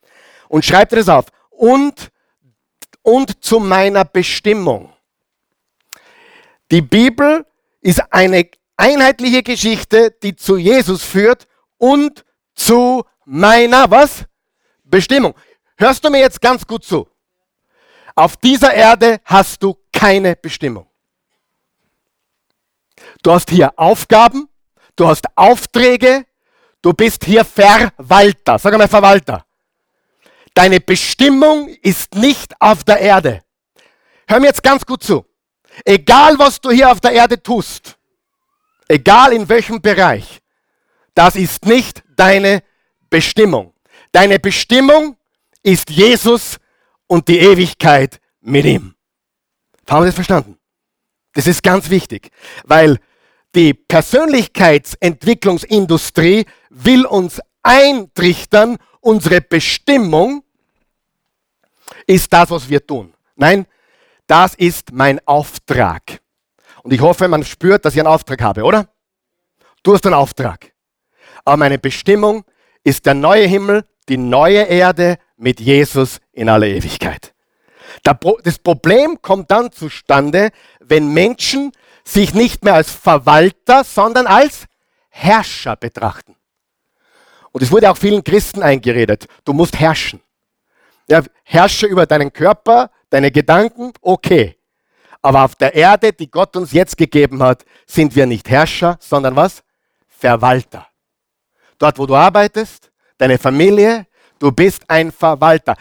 und 0.47 0.63
schreib 0.63 0.87
dir 0.87 0.95
das 0.95 1.09
auf. 1.09 1.25
Und, 1.49 2.11
und 3.01 3.43
zu 3.43 3.59
meiner 3.59 4.05
Bestimmung. 4.05 4.93
Die 6.71 6.81
Bibel 6.81 7.45
ist 7.81 8.01
eine 8.13 8.47
einheitliche 8.77 9.43
Geschichte, 9.43 10.15
die 10.23 10.37
zu 10.37 10.55
Jesus 10.55 11.03
führt 11.03 11.45
und 11.77 12.23
zu 12.55 13.03
meiner 13.25 13.89
was? 13.89 14.25
Bestimmung. 14.83 15.33
Hörst 15.77 16.03
du 16.03 16.09
mir 16.09 16.19
jetzt 16.19 16.41
ganz 16.41 16.65
gut 16.65 16.83
zu? 16.83 17.07
Auf 18.15 18.37
dieser 18.37 18.73
Erde 18.73 19.19
hast 19.25 19.61
du 19.63 19.75
keine 19.91 20.35
Bestimmung. 20.35 20.87
Du 23.23 23.31
hast 23.31 23.49
hier 23.49 23.73
Aufgaben, 23.77 24.47
du 24.95 25.07
hast 25.07 25.25
Aufträge, 25.35 26.25
du 26.81 26.93
bist 26.93 27.25
hier 27.25 27.43
Verwalter. 27.43 28.59
Sag 28.59 28.77
mal 28.77 28.87
Verwalter. 28.87 29.45
Deine 30.53 30.79
Bestimmung 30.79 31.69
ist 31.81 32.13
nicht 32.13 32.53
auf 32.61 32.83
der 32.83 32.99
Erde. 32.99 33.41
Hör 34.27 34.39
mir 34.39 34.47
jetzt 34.47 34.63
ganz 34.63 34.85
gut 34.85 35.03
zu. 35.03 35.25
Egal 35.83 36.37
was 36.37 36.61
du 36.61 36.69
hier 36.69 36.91
auf 36.91 36.99
der 36.99 37.11
Erde 37.11 37.41
tust, 37.41 37.97
egal 38.87 39.33
in 39.33 39.49
welchem 39.49 39.81
Bereich, 39.81 40.41
das 41.15 41.35
ist 41.35 41.65
nicht 41.65 42.02
deine 42.15 42.63
Bestimmung. 43.09 43.73
Deine 44.11 44.39
Bestimmung 44.39 45.17
ist 45.61 45.89
Jesus 45.89 46.57
und 47.07 47.27
die 47.27 47.39
Ewigkeit 47.39 48.21
mit 48.41 48.65
ihm. 48.65 48.95
Haben 49.89 50.03
wir 50.03 50.07
das 50.07 50.15
verstanden? 50.15 50.57
Das 51.33 51.47
ist 51.47 51.63
ganz 51.63 51.89
wichtig, 51.89 52.29
weil 52.63 52.99
die 53.55 53.73
Persönlichkeitsentwicklungsindustrie 53.73 56.45
will 56.69 57.05
uns 57.05 57.41
eintrichtern, 57.61 58.77
unsere 58.99 59.39
Bestimmung 59.41 60.43
ist 62.05 62.33
das, 62.33 62.49
was 62.49 62.67
wir 62.69 62.85
tun. 62.85 63.13
Nein, 63.35 63.65
das 64.27 64.53
ist 64.55 64.91
mein 64.91 65.25
Auftrag. 65.27 66.21
Und 66.83 66.93
ich 66.93 67.01
hoffe, 67.01 67.27
man 67.27 67.43
spürt, 67.43 67.83
dass 67.85 67.93
ich 67.93 67.99
einen 67.99 68.07
Auftrag 68.07 68.41
habe, 68.41 68.63
oder? 68.63 68.87
Du 69.83 69.93
hast 69.93 70.05
einen 70.05 70.15
Auftrag. 70.15 70.72
Aber 71.45 71.57
meine 71.57 71.79
Bestimmung 71.79 72.43
ist 72.83 73.05
der 73.05 73.13
neue 73.13 73.45
Himmel, 73.45 73.85
die 74.09 74.17
neue 74.17 74.63
Erde 74.63 75.17
mit 75.37 75.59
Jesus 75.59 76.19
in 76.31 76.49
aller 76.49 76.67
Ewigkeit. 76.67 77.33
Das 78.03 78.59
Problem 78.59 79.21
kommt 79.21 79.51
dann 79.51 79.71
zustande, 79.71 80.51
wenn 80.79 81.13
Menschen 81.13 81.71
sich 82.03 82.33
nicht 82.33 82.63
mehr 82.63 82.73
als 82.73 82.91
Verwalter, 82.91 83.83
sondern 83.83 84.27
als 84.27 84.65
Herrscher 85.09 85.75
betrachten. 85.75 86.35
Und 87.51 87.61
es 87.61 87.71
wurde 87.71 87.89
auch 87.89 87.97
vielen 87.97 88.23
Christen 88.23 88.63
eingeredet, 88.63 89.27
du 89.45 89.53
musst 89.53 89.79
herrschen. 89.79 90.21
Ja, 91.07 91.21
herrsche 91.43 91.85
über 91.85 92.05
deinen 92.05 92.33
Körper, 92.33 92.89
deine 93.09 93.31
Gedanken, 93.31 93.91
okay. 94.01 94.57
Aber 95.21 95.43
auf 95.43 95.55
der 95.55 95.73
Erde, 95.75 96.11
die 96.11 96.29
Gott 96.29 96.55
uns 96.57 96.71
jetzt 96.71 96.97
gegeben 96.97 97.43
hat, 97.43 97.63
sind 97.85 98.15
wir 98.15 98.25
nicht 98.25 98.49
Herrscher, 98.49 98.97
sondern 98.99 99.35
was? 99.35 99.63
Verwalter. 100.07 100.87
Dort, 101.83 101.99
wo 101.99 102.05
du 102.05 102.15
arbeitest, 102.15 102.93
deine 103.17 103.37
Familie, 103.37 104.07
du 104.39 104.53
bist 104.53 104.89
ein 104.89 105.11
Verwalter. 105.11 105.75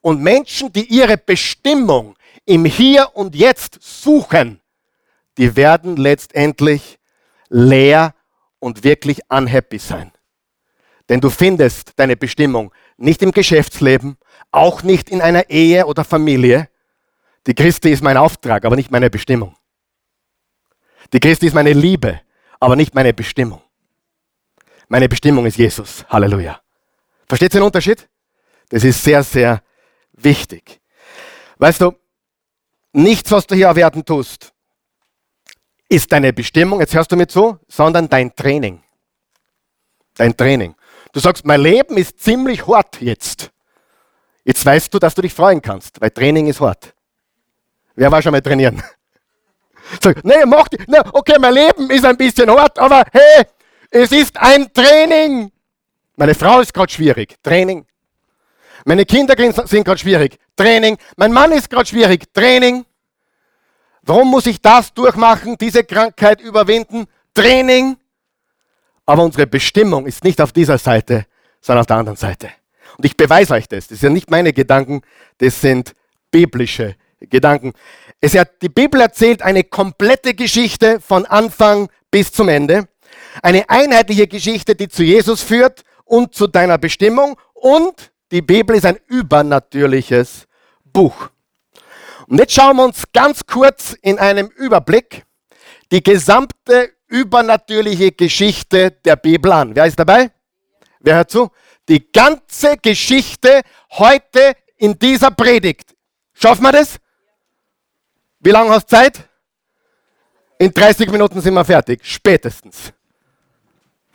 Und 0.00 0.22
Menschen, 0.22 0.72
die 0.72 0.84
ihre 0.84 1.18
Bestimmung 1.18 2.14
im 2.44 2.64
Hier 2.64 3.10
und 3.14 3.34
Jetzt 3.34 3.80
suchen, 3.80 4.60
die 5.36 5.56
werden 5.56 5.96
letztendlich 5.96 7.00
leer 7.48 8.14
und 8.60 8.84
wirklich 8.84 9.18
unhappy 9.28 9.80
sein. 9.80 10.12
Denn 11.08 11.20
du 11.20 11.28
findest 11.28 11.98
deine 11.98 12.16
Bestimmung 12.16 12.72
nicht 12.96 13.20
im 13.22 13.32
Geschäftsleben, 13.32 14.16
auch 14.52 14.84
nicht 14.84 15.10
in 15.10 15.20
einer 15.20 15.50
Ehe 15.50 15.86
oder 15.86 16.04
Familie. 16.04 16.68
Die 17.48 17.54
Christi 17.56 17.90
ist 17.90 18.04
mein 18.04 18.16
Auftrag, 18.16 18.64
aber 18.64 18.76
nicht 18.76 18.92
meine 18.92 19.10
Bestimmung. 19.10 19.56
Die 21.12 21.18
Christi 21.18 21.48
ist 21.48 21.54
meine 21.54 21.72
Liebe, 21.72 22.20
aber 22.60 22.76
nicht 22.76 22.94
meine 22.94 23.12
Bestimmung. 23.12 23.60
Meine 24.88 25.08
Bestimmung 25.08 25.44
ist 25.46 25.58
Jesus. 25.58 26.04
Halleluja. 26.08 26.60
Versteht 27.26 27.54
ihr 27.54 27.60
den 27.60 27.66
Unterschied? 27.66 28.08
Das 28.70 28.84
ist 28.84 29.02
sehr, 29.02 29.22
sehr 29.22 29.62
wichtig. 30.12 30.80
Weißt 31.58 31.80
du, 31.80 31.94
nichts, 32.92 33.30
was 33.30 33.46
du 33.46 33.54
hier 33.54 33.66
erwerten 33.66 34.04
tust, 34.04 34.52
ist 35.88 36.10
deine 36.10 36.32
Bestimmung, 36.32 36.80
jetzt 36.80 36.94
hörst 36.94 37.12
du 37.12 37.16
mir 37.16 37.26
zu, 37.26 37.58
sondern 37.68 38.08
dein 38.08 38.34
Training. 38.34 38.82
Dein 40.14 40.36
Training. 40.36 40.74
Du 41.12 41.20
sagst, 41.20 41.44
mein 41.44 41.60
Leben 41.60 41.96
ist 41.96 42.20
ziemlich 42.20 42.66
hart 42.66 43.00
jetzt. 43.00 43.50
Jetzt 44.44 44.64
weißt 44.64 44.92
du, 44.92 44.98
dass 44.98 45.14
du 45.14 45.22
dich 45.22 45.34
freuen 45.34 45.60
kannst, 45.60 46.00
weil 46.00 46.10
Training 46.10 46.46
ist 46.46 46.60
hart. 46.60 46.94
Wer 47.94 48.10
war 48.10 48.22
schon 48.22 48.32
mal 48.32 48.40
trainieren? 48.40 48.82
Sag, 50.02 50.24
nee, 50.24 50.44
mach 50.46 50.66
nee, 50.86 50.98
okay, 51.12 51.36
mein 51.38 51.54
Leben 51.54 51.90
ist 51.90 52.04
ein 52.04 52.16
bisschen 52.16 52.50
hart, 52.50 52.78
aber 52.78 53.04
hey, 53.12 53.44
es 53.90 54.12
ist 54.12 54.36
ein 54.38 54.72
Training. 54.72 55.50
Meine 56.16 56.34
Frau 56.34 56.60
ist 56.60 56.74
gerade 56.74 56.92
schwierig, 56.92 57.36
Training. 57.42 57.86
Meine 58.84 59.04
Kinder 59.04 59.34
sind 59.66 59.84
gerade 59.84 59.98
schwierig, 59.98 60.38
Training. 60.56 60.96
Mein 61.16 61.32
Mann 61.32 61.52
ist 61.52 61.68
gerade 61.68 61.86
schwierig, 61.86 62.32
Training. 62.32 62.84
Warum 64.02 64.30
muss 64.30 64.46
ich 64.46 64.60
das 64.60 64.92
durchmachen, 64.94 65.56
diese 65.58 65.84
Krankheit 65.84 66.40
überwinden? 66.40 67.06
Training. 67.34 67.96
Aber 69.04 69.22
unsere 69.22 69.46
Bestimmung 69.46 70.06
ist 70.06 70.24
nicht 70.24 70.40
auf 70.40 70.52
dieser 70.52 70.78
Seite, 70.78 71.26
sondern 71.60 71.80
auf 71.80 71.86
der 71.86 71.96
anderen 71.96 72.16
Seite. 72.16 72.50
Und 72.96 73.04
ich 73.04 73.16
beweise 73.16 73.54
euch 73.54 73.68
das. 73.68 73.88
Das 73.88 74.00
sind 74.00 74.12
nicht 74.12 74.30
meine 74.30 74.52
Gedanken, 74.52 75.02
das 75.38 75.60
sind 75.60 75.94
biblische 76.30 76.96
Gedanken. 77.20 77.72
Es 78.20 78.34
hat, 78.36 78.62
die 78.62 78.68
Bibel 78.68 79.00
erzählt 79.00 79.42
eine 79.42 79.64
komplette 79.64 80.34
Geschichte 80.34 81.00
von 81.00 81.26
Anfang 81.26 81.88
bis 82.10 82.32
zum 82.32 82.48
Ende. 82.48 82.88
Eine 83.42 83.68
einheitliche 83.68 84.26
Geschichte, 84.26 84.74
die 84.74 84.88
zu 84.88 85.02
Jesus 85.02 85.42
führt 85.42 85.82
und 86.04 86.34
zu 86.34 86.46
deiner 86.46 86.78
Bestimmung. 86.78 87.38
Und 87.54 88.12
die 88.30 88.42
Bibel 88.42 88.76
ist 88.76 88.86
ein 88.86 88.98
übernatürliches 89.06 90.46
Buch. 90.84 91.30
Und 92.26 92.38
jetzt 92.38 92.52
schauen 92.52 92.76
wir 92.76 92.84
uns 92.84 93.04
ganz 93.12 93.46
kurz 93.46 93.96
in 94.02 94.18
einem 94.18 94.48
Überblick 94.48 95.24
die 95.90 96.02
gesamte 96.02 96.92
übernatürliche 97.06 98.12
Geschichte 98.12 98.90
der 98.90 99.16
Bibel 99.16 99.50
an. 99.50 99.74
Wer 99.74 99.86
ist 99.86 99.98
dabei? 99.98 100.30
Wer 101.00 101.16
hört 101.16 101.30
zu? 101.30 101.50
Die 101.88 102.12
ganze 102.12 102.76
Geschichte 102.76 103.62
heute 103.92 104.54
in 104.76 104.98
dieser 104.98 105.30
Predigt. 105.30 105.94
Schaffen 106.34 106.62
wir 106.62 106.72
das? 106.72 106.98
Wie 108.40 108.50
lange 108.50 108.70
hast 108.70 108.92
du 108.92 108.96
Zeit? 108.96 109.28
In 110.58 110.72
30 110.72 111.10
Minuten 111.10 111.40
sind 111.40 111.54
wir 111.54 111.64
fertig, 111.64 112.00
spätestens. 112.04 112.92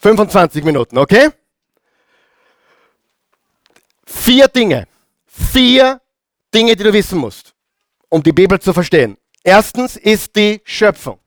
25 0.03 0.65
Minuten, 0.65 0.97
okay? 0.97 1.29
Vier 4.05 4.49
Dinge. 4.49 4.85
Vier 5.25 6.01
Dinge, 6.53 6.75
die 6.75 6.83
du 6.83 6.91
wissen 6.91 7.17
musst, 7.17 7.53
um 8.09 8.21
die 8.21 8.33
Bibel 8.33 8.59
zu 8.59 8.73
verstehen. 8.73 9.17
Erstens 9.41 9.95
ist 9.95 10.35
die 10.35 10.61
Schöpfung. 10.65 11.19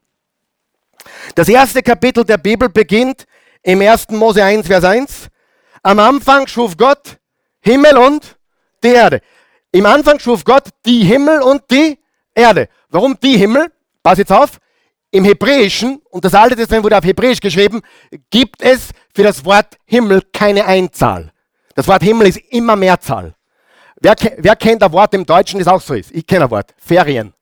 Das 1.35 1.49
erste 1.49 1.83
Kapitel 1.83 2.23
der 2.23 2.37
Bibel 2.37 2.69
beginnt 2.69 3.27
im 3.62 3.81
1. 3.81 4.11
Mose 4.11 4.45
1, 4.45 4.67
Vers 4.67 4.85
1. 4.85 5.29
Am 5.83 5.99
Anfang 5.99 6.47
schuf 6.47 6.77
Gott 6.77 7.19
Himmel 7.61 7.97
und 7.97 8.37
die 8.85 8.89
Erde. 8.89 9.23
Im 9.73 9.87
Anfang 9.87 10.19
schuf 10.21 10.45
Gott 10.45 10.69
die 10.85 11.03
Himmel 11.03 11.41
und 11.41 11.62
die 11.71 11.99
Erde. 12.35 12.69
Warum 12.91 13.19
die 13.21 13.39
Himmel? 13.39 13.73
Pass 14.03 14.19
jetzt 14.19 14.33
auf. 14.33 14.59
Im 15.17 15.25
Hebräischen, 15.25 16.03
und 16.11 16.25
das 16.25 16.35
Alte 16.35 16.57
Testament 16.57 16.85
wurde 16.85 16.99
auf 16.99 17.05
Hebräisch 17.05 17.41
geschrieben, 17.41 17.81
gibt 18.29 18.61
es 18.61 18.91
für 19.15 19.23
das 19.23 19.45
Wort 19.45 19.79
Himmel 19.87 20.23
keine 20.33 20.67
Einzahl. 20.67 21.33
Das 21.75 21.89
Wort 21.89 22.03
Himmel 22.03 22.29
ist 22.29 22.39
immer 22.51 22.77
Mehrzahl. 22.77 23.35
Wer, 24.01 24.15
wer 24.37 24.57
kennt 24.57 24.83
ein 24.83 24.93
Wort 24.93 25.15
im 25.15 25.25
Deutschen, 25.25 25.59
das 25.59 25.69
auch 25.69 25.81
so 25.81 25.95
ist? 25.95 26.11
Ich 26.13 26.27
kenne 26.27 26.45
ein 26.45 26.51
Wort. 26.51 26.75
Ferien. 26.79 27.33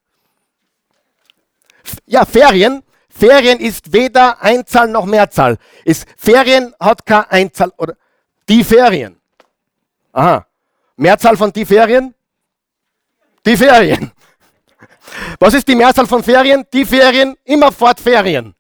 Ja, 2.07 2.25
Ferien 2.25 2.83
Ferien 3.17 3.61
ist 3.61 3.93
weder 3.93 4.43
Einzahl 4.43 4.89
noch 4.89 5.07
Mehrzahl. 5.07 5.57
Ist, 5.85 6.07
Ferien 6.17 6.75
hat 6.81 7.07
keine 7.07 7.31
Einzahl. 7.31 7.73
Oder 7.77 7.97
die 8.49 8.65
Ferien. 8.65 9.21
Aha. 10.13 10.47
Mehrzahl 10.97 11.37
von 11.37 11.53
die 11.53 11.65
Ferien? 11.65 12.15
Die 13.47 13.57
Ferien. 13.57 14.11
Was 15.39 15.55
ist 15.55 15.69
die 15.69 15.75
Mehrzahl 15.75 16.07
von 16.07 16.23
Ferien? 16.23 16.65
Die 16.73 16.85
Ferien, 16.85 17.37
immer 17.45 17.71
fort 17.73 18.01
Ferien. 18.01 18.55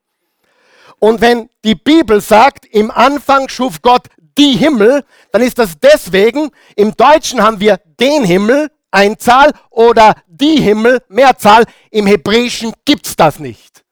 Und 0.98 1.20
wenn 1.20 1.50
die 1.64 1.74
Bibel 1.74 2.20
sagt, 2.20 2.66
im 2.66 2.90
Anfang 2.90 3.48
schuf 3.48 3.82
Gott 3.82 4.08
die 4.38 4.56
Himmel, 4.56 5.04
dann 5.32 5.42
ist 5.42 5.58
das 5.58 5.78
deswegen, 5.78 6.50
im 6.76 6.96
Deutschen 6.96 7.42
haben 7.42 7.60
wir 7.60 7.78
den 8.00 8.24
Himmel, 8.24 8.70
Einzahl, 8.90 9.52
oder 9.70 10.14
die 10.26 10.60
Himmel, 10.60 11.02
Mehrzahl. 11.08 11.64
Im 11.90 12.06
Hebräischen 12.06 12.72
gibt 12.84 13.06
es 13.06 13.16
das 13.16 13.38
nicht. 13.38 13.84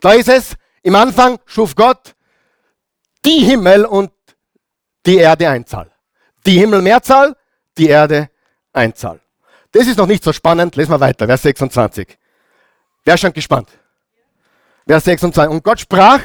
Da 0.00 0.12
ist 0.12 0.28
es, 0.28 0.54
im 0.82 0.94
Anfang 0.94 1.38
schuf 1.46 1.74
Gott 1.74 2.14
die 3.24 3.40
Himmel 3.40 3.84
und 3.84 4.10
die 5.06 5.16
Erde 5.16 5.48
Einzahl. 5.48 5.90
Die 6.46 6.58
Himmel 6.58 6.82
Mehrzahl, 6.82 7.36
die 7.76 7.88
Erde 7.88 8.30
Einzahl. 8.72 9.20
Das 9.72 9.86
ist 9.86 9.98
noch 9.98 10.06
nicht 10.06 10.24
so 10.24 10.32
spannend. 10.32 10.76
Lesen 10.76 10.92
wir 10.92 11.00
weiter, 11.00 11.26
Vers 11.26 11.42
26. 11.42 12.18
Wer 13.04 13.14
ist 13.14 13.20
schon 13.20 13.32
gespannt? 13.32 13.68
Vers 14.86 15.04
26. 15.04 15.50
Und 15.50 15.62
Gott 15.62 15.80
sprach, 15.80 16.20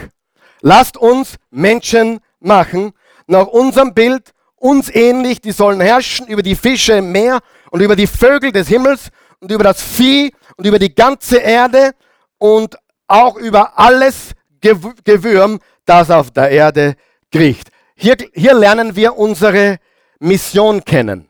lasst 0.61 0.97
uns 0.97 1.35
Menschen 1.51 2.19
machen, 2.39 2.93
nach 3.27 3.47
unserem 3.47 3.93
Bild, 3.93 4.33
uns 4.55 4.89
ähnlich, 4.93 5.41
die 5.41 5.51
sollen 5.51 5.81
herrschen 5.81 6.27
über 6.27 6.41
die 6.41 6.55
Fische 6.55 6.93
im 6.93 7.11
Meer 7.11 7.39
und 7.71 7.81
über 7.81 7.95
die 7.95 8.07
Vögel 8.07 8.51
des 8.51 8.67
Himmels 8.67 9.09
und 9.39 9.51
über 9.51 9.63
das 9.63 9.81
Vieh 9.81 10.33
und 10.55 10.65
über 10.65 10.79
die 10.79 10.95
ganze 10.95 11.37
Erde 11.37 11.91
und 12.37 12.77
auch 13.07 13.35
über 13.35 13.77
alles 13.77 14.31
Gewürm, 14.61 15.59
das 15.85 16.09
auf 16.09 16.31
der 16.31 16.49
Erde 16.49 16.95
kriecht. 17.31 17.69
Hier, 17.95 18.15
hier 18.33 18.53
lernen 18.53 18.95
wir 18.95 19.17
unsere 19.17 19.79
Mission 20.19 20.85
kennen. 20.85 21.29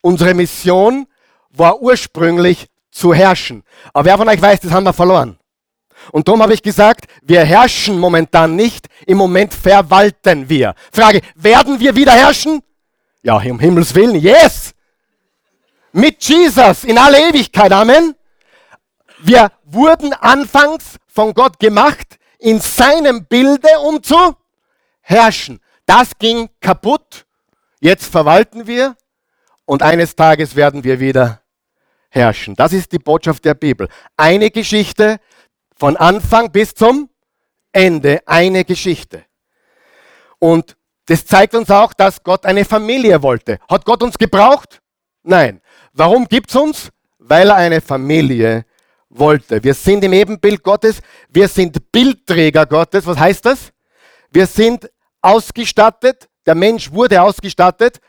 Unsere 0.00 0.34
Mission 0.34 1.06
war 1.52 1.80
ursprünglich 1.80 2.68
zu 2.90 3.14
herrschen. 3.14 3.62
Aber 3.92 4.04
wer 4.04 4.18
von 4.18 4.28
euch 4.28 4.40
weiß, 4.40 4.60
das 4.60 4.72
haben 4.72 4.84
wir 4.84 4.92
verloren. 4.92 5.38
Und 6.10 6.26
darum 6.26 6.42
habe 6.42 6.54
ich 6.54 6.62
gesagt, 6.62 7.06
wir 7.22 7.44
herrschen 7.44 7.98
momentan 7.98 8.56
nicht, 8.56 8.88
im 9.06 9.18
Moment 9.18 9.54
verwalten 9.54 10.48
wir. 10.48 10.74
Frage, 10.92 11.20
werden 11.36 11.78
wir 11.78 11.94
wieder 11.94 12.12
herrschen? 12.12 12.62
Ja, 13.22 13.36
um 13.36 13.60
Himmels 13.60 13.94
Willen, 13.94 14.16
yes! 14.16 14.72
Mit 15.92 16.24
Jesus 16.24 16.84
in 16.84 16.98
alle 16.98 17.28
Ewigkeit, 17.28 17.70
Amen. 17.70 18.14
Wir 19.18 19.52
wurden 19.64 20.12
anfangs 20.14 20.96
von 21.06 21.34
Gott 21.34 21.60
gemacht, 21.60 22.18
in 22.38 22.58
seinem 22.60 23.26
Bilde, 23.26 23.68
um 23.86 24.02
zu 24.02 24.34
herrschen. 25.02 25.60
Das 25.86 26.10
ging 26.18 26.48
kaputt. 26.60 27.26
Jetzt 27.80 28.10
verwalten 28.10 28.66
wir 28.66 28.96
und 29.64 29.82
eines 29.82 30.16
Tages 30.16 30.56
werden 30.56 30.82
wir 30.82 30.98
wieder 30.98 31.41
herrschen. 32.12 32.54
Das 32.54 32.72
ist 32.72 32.92
die 32.92 32.98
Botschaft 32.98 33.44
der 33.44 33.54
Bibel. 33.54 33.88
Eine 34.16 34.50
Geschichte 34.50 35.18
von 35.76 35.96
Anfang 35.96 36.52
bis 36.52 36.74
zum 36.74 37.08
Ende, 37.72 38.20
eine 38.26 38.64
Geschichte. 38.64 39.24
Und 40.38 40.76
das 41.06 41.24
zeigt 41.26 41.54
uns 41.54 41.70
auch, 41.70 41.92
dass 41.94 42.22
Gott 42.22 42.44
eine 42.44 42.64
Familie 42.64 43.22
wollte. 43.22 43.58
Hat 43.68 43.84
Gott 43.84 44.02
uns 44.02 44.18
gebraucht? 44.18 44.80
Nein. 45.22 45.60
Warum 45.92 46.26
gibt 46.26 46.50
es 46.50 46.56
uns? 46.56 46.90
Weil 47.18 47.48
er 47.48 47.56
eine 47.56 47.80
Familie 47.80 48.64
wollte. 49.08 49.62
Wir 49.62 49.74
sind 49.74 50.04
im 50.04 50.12
Ebenbild 50.12 50.62
Gottes, 50.62 51.00
wir 51.28 51.48
sind 51.48 51.92
Bildträger 51.92 52.66
Gottes. 52.66 53.06
Was 53.06 53.18
heißt 53.18 53.44
das? 53.46 53.72
Wir 54.30 54.46
sind 54.46 54.90
ausgestattet, 55.20 56.28
der 56.46 56.54
Mensch 56.54 56.90
wurde 56.92 57.22
ausgestattet 57.22 58.00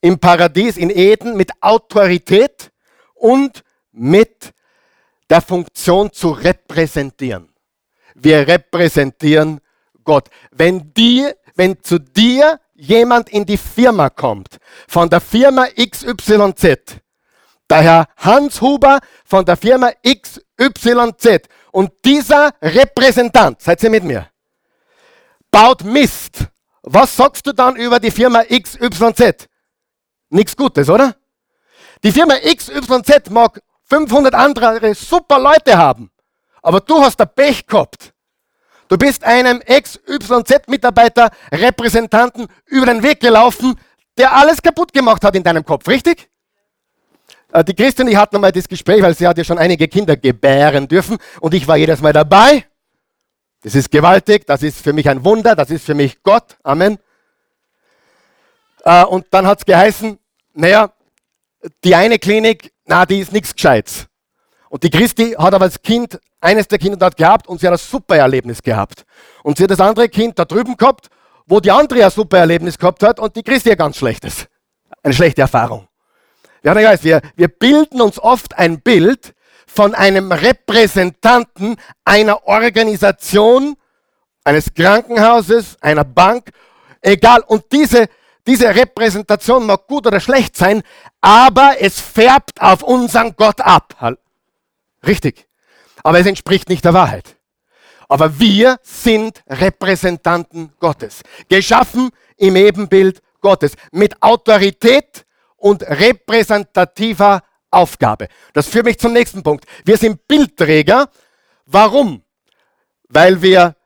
im 0.00 0.18
Paradies, 0.18 0.76
in 0.76 0.90
Eden, 0.90 1.36
mit 1.36 1.50
Autorität 1.60 2.69
und 3.20 3.62
mit 3.92 4.52
der 5.28 5.40
Funktion 5.40 6.12
zu 6.12 6.30
repräsentieren. 6.30 7.48
Wir 8.14 8.46
repräsentieren 8.46 9.60
Gott. 10.04 10.28
Wenn, 10.50 10.92
die, 10.94 11.30
wenn 11.54 11.82
zu 11.82 11.98
dir 11.98 12.58
jemand 12.74 13.28
in 13.28 13.44
die 13.44 13.56
Firma 13.56 14.10
kommt, 14.10 14.58
von 14.88 15.08
der 15.08 15.20
Firma 15.20 15.66
XYZ, 15.66 17.00
der 17.68 17.82
Herr 17.82 18.08
Hans 18.16 18.60
Huber 18.60 18.98
von 19.24 19.44
der 19.44 19.56
Firma 19.56 19.92
XYZ 20.04 21.48
und 21.70 21.92
dieser 22.04 22.50
Repräsentant, 22.60 23.60
seid 23.60 23.82
ihr 23.84 23.90
mit 23.90 24.02
mir, 24.02 24.28
baut 25.50 25.84
Mist. 25.84 26.46
Was 26.82 27.14
sagst 27.14 27.46
du 27.46 27.52
dann 27.52 27.76
über 27.76 28.00
die 28.00 28.10
Firma 28.10 28.42
XYZ? 28.42 29.46
Nichts 30.30 30.56
Gutes, 30.56 30.88
oder? 30.88 31.14
Die 32.02 32.12
Firma 32.12 32.34
XYZ 32.38 33.30
mag 33.30 33.60
500 33.84 34.34
andere 34.34 34.94
super 34.94 35.38
Leute 35.38 35.76
haben, 35.76 36.10
aber 36.62 36.80
du 36.80 37.00
hast 37.02 37.16
da 37.16 37.26
Pech 37.26 37.66
gehabt. 37.66 38.14
Du 38.88 38.96
bist 38.96 39.22
einem 39.22 39.60
XYZ-Mitarbeiter, 39.60 41.30
Repräsentanten 41.52 42.48
über 42.66 42.86
den 42.86 43.02
Weg 43.02 43.20
gelaufen, 43.20 43.78
der 44.16 44.32
alles 44.32 44.60
kaputt 44.60 44.92
gemacht 44.92 45.22
hat 45.22 45.36
in 45.36 45.42
deinem 45.42 45.64
Kopf, 45.64 45.86
richtig? 45.86 46.28
Äh, 47.52 47.64
die 47.64 47.74
Christin, 47.74 48.06
die 48.06 48.16
hatten 48.16 48.36
einmal 48.36 48.52
das 48.52 48.68
Gespräch, 48.68 49.02
weil 49.02 49.14
sie 49.14 49.26
hat 49.26 49.38
ja 49.38 49.44
schon 49.44 49.58
einige 49.58 49.86
Kinder 49.86 50.16
gebären 50.16 50.88
dürfen 50.88 51.18
und 51.40 51.54
ich 51.54 51.68
war 51.68 51.76
jedes 51.76 52.00
Mal 52.00 52.12
dabei. 52.12 52.64
Das 53.62 53.74
ist 53.74 53.90
gewaltig, 53.90 54.46
das 54.46 54.62
ist 54.62 54.80
für 54.80 54.92
mich 54.92 55.08
ein 55.08 55.24
Wunder, 55.24 55.54
das 55.54 55.70
ist 55.70 55.84
für 55.84 55.94
mich 55.94 56.22
Gott. 56.22 56.56
Amen. 56.62 56.98
Äh, 58.84 59.04
und 59.04 59.26
dann 59.30 59.46
hat 59.46 59.58
es 59.58 59.66
geheißen, 59.66 60.18
naja, 60.54 60.92
die 61.84 61.94
eine 61.94 62.18
Klinik, 62.18 62.72
na, 62.86 63.06
die 63.06 63.20
ist 63.20 63.32
nichts 63.32 63.54
Gescheites. 63.54 64.06
Und 64.68 64.82
die 64.82 64.90
Christi 64.90 65.32
hat 65.32 65.54
aber 65.54 65.64
als 65.64 65.82
Kind 65.82 66.18
eines 66.40 66.68
der 66.68 66.78
Kinder 66.78 66.96
dort 66.96 67.16
gehabt 67.16 67.46
und 67.48 67.60
sie 67.60 67.66
hat 67.66 67.74
ein 67.74 67.78
super 67.78 68.16
Erlebnis 68.16 68.62
gehabt. 68.62 69.04
Und 69.42 69.58
sie 69.58 69.64
hat 69.64 69.70
das 69.70 69.80
andere 69.80 70.08
Kind 70.08 70.38
da 70.38 70.44
drüben 70.44 70.76
gehabt, 70.76 71.08
wo 71.46 71.60
die 71.60 71.70
andere 71.70 72.04
ein 72.04 72.10
super 72.10 72.38
Erlebnis 72.38 72.78
gehabt 72.78 73.02
hat 73.02 73.18
und 73.18 73.34
die 73.36 73.42
Christi 73.42 73.70
ein 73.70 73.76
ganz 73.76 73.96
schlechtes. 73.96 74.46
Eine 75.02 75.14
schlechte 75.14 75.42
Erfahrung. 75.42 75.88
Ja, 76.62 76.74
wir, 76.76 77.22
wir 77.36 77.48
bilden 77.48 78.00
uns 78.00 78.18
oft 78.18 78.56
ein 78.58 78.80
Bild 78.80 79.34
von 79.66 79.94
einem 79.94 80.30
Repräsentanten 80.32 81.76
einer 82.04 82.46
Organisation, 82.46 83.76
eines 84.44 84.74
Krankenhauses, 84.74 85.76
einer 85.80 86.04
Bank, 86.04 86.50
egal. 87.00 87.42
Und 87.46 87.64
diese, 87.72 88.08
diese 88.46 88.74
Repräsentation 88.74 89.66
mag 89.66 89.86
gut 89.86 90.06
oder 90.06 90.20
schlecht 90.20 90.56
sein, 90.56 90.82
aber 91.20 91.76
es 91.80 92.00
färbt 92.00 92.60
auf 92.60 92.82
unseren 92.82 93.36
Gott 93.36 93.60
ab. 93.60 94.16
Richtig. 95.06 95.46
Aber 96.02 96.18
es 96.18 96.26
entspricht 96.26 96.68
nicht 96.68 96.84
der 96.84 96.94
Wahrheit. 96.94 97.36
Aber 98.08 98.40
wir 98.40 98.78
sind 98.82 99.42
Repräsentanten 99.46 100.72
Gottes. 100.80 101.22
Geschaffen 101.48 102.10
im 102.36 102.56
Ebenbild 102.56 103.22
Gottes. 103.40 103.74
Mit 103.92 104.20
Autorität 104.22 105.24
und 105.56 105.82
repräsentativer 105.82 107.42
Aufgabe. 107.70 108.28
Das 108.52 108.66
führt 108.66 108.86
mich 108.86 108.98
zum 108.98 109.12
nächsten 109.12 109.42
Punkt. 109.42 109.64
Wir 109.84 109.96
sind 109.96 110.26
Bildträger. 110.26 111.08
Warum? 111.66 112.24
Weil 113.08 113.42
wir, 113.42 113.76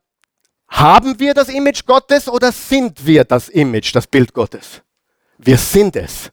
haben 0.75 1.21
wir 1.21 1.35
das 1.35 1.49
Image 1.49 1.87
Gottes 1.87 2.29
oder 2.29 2.51
sind 2.51 3.07
wir 3.07 3.25
das 3.25 3.49
Image, 3.49 3.95
das 3.95 4.09
Bild 4.09 4.35
Gottes? 4.35 4.83
Wir 5.39 5.57
sind 5.57 5.95
es. 5.95 6.31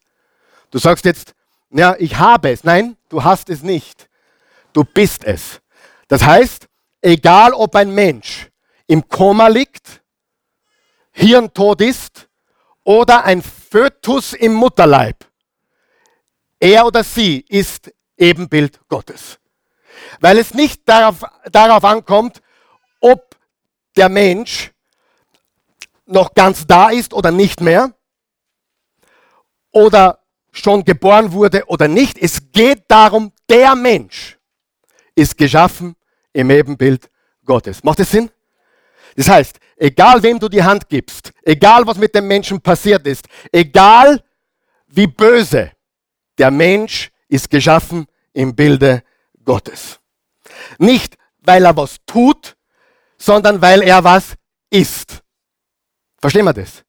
Du 0.72 0.80
sagst 0.80 1.06
jetzt, 1.06 1.36
ja, 1.70 1.96
ich 2.00 2.18
habe 2.18 2.50
es. 2.50 2.64
Nein, 2.64 2.98
du 3.10 3.24
hast 3.24 3.50
es 3.50 3.62
nicht. 3.62 4.10
Du 4.74 4.84
bist 4.84 5.24
es. 5.24 5.62
Das 6.08 6.26
heißt, 6.26 6.68
egal 7.02 7.54
ob 7.54 7.76
ein 7.76 7.94
Mensch 7.94 8.50
im 8.88 9.08
Koma 9.08 9.48
liegt, 9.48 10.02
hirntot 11.12 11.82
ist 11.82 12.28
oder 12.84 13.24
ein 13.26 13.44
Fötus 13.44 14.34
im 14.34 14.56
Mutterleib, 14.56 15.24
er 16.60 16.86
oder 16.88 17.04
sie 17.04 17.46
ist 17.48 17.92
Ebenbild 18.18 18.80
Gottes. 18.88 19.40
Weil 20.20 20.40
es 20.40 20.54
nicht 20.54 20.82
darauf, 20.90 21.24
darauf 21.52 21.84
ankommt, 21.84 22.42
ob 23.00 23.31
der 23.96 24.10
Mensch 24.10 24.72
noch 26.06 26.34
ganz 26.34 26.68
da 26.68 26.90
ist 26.90 27.14
oder 27.14 27.32
nicht 27.32 27.62
mehr, 27.62 27.94
oder 29.72 30.20
schon 30.52 30.84
geboren 30.84 31.32
wurde 31.32 31.66
oder 31.68 31.88
nicht. 31.88 32.18
Es 32.18 32.52
geht 32.52 32.84
darum, 32.88 33.32
der 33.50 33.76
Mensch 33.76 34.38
ist 35.16 35.38
geschaffen 35.38 35.96
im 36.34 36.50
Ebenbild 36.50 37.10
Gottes. 37.46 37.84
Macht 37.84 38.00
das 38.00 38.12
Sinn? 38.12 38.30
Das 39.16 39.28
heißt, 39.28 39.58
egal 39.78 40.22
wem 40.24 40.40
du 40.40 40.48
die 40.48 40.64
Hand 40.64 40.88
gibst, 40.88 41.32
egal 41.44 41.86
was 41.86 41.98
mit 41.98 42.14
dem 42.16 42.28
Menschen 42.28 42.62
passiert 42.62 43.06
ist, 43.08 43.28
egal 43.52 44.24
wie 44.88 45.08
böse 45.08 45.72
der 46.38 46.52
Mensch 46.52 47.12
ist 47.28 47.50
geschaffen 47.50 48.06
im 48.34 48.56
Bilde 48.56 49.04
Gottes. 49.44 50.00
Nicht, 50.78 51.18
weil 51.40 51.66
er 51.66 51.76
was 51.76 51.98
tut, 52.06 52.56
sondern 53.22 53.62
weil 53.62 53.84
er 53.84 54.04
was 54.04 54.34
ist. 54.70 55.22
Verstehen 56.20 56.46
wir 56.46 56.54
das? 56.54 56.84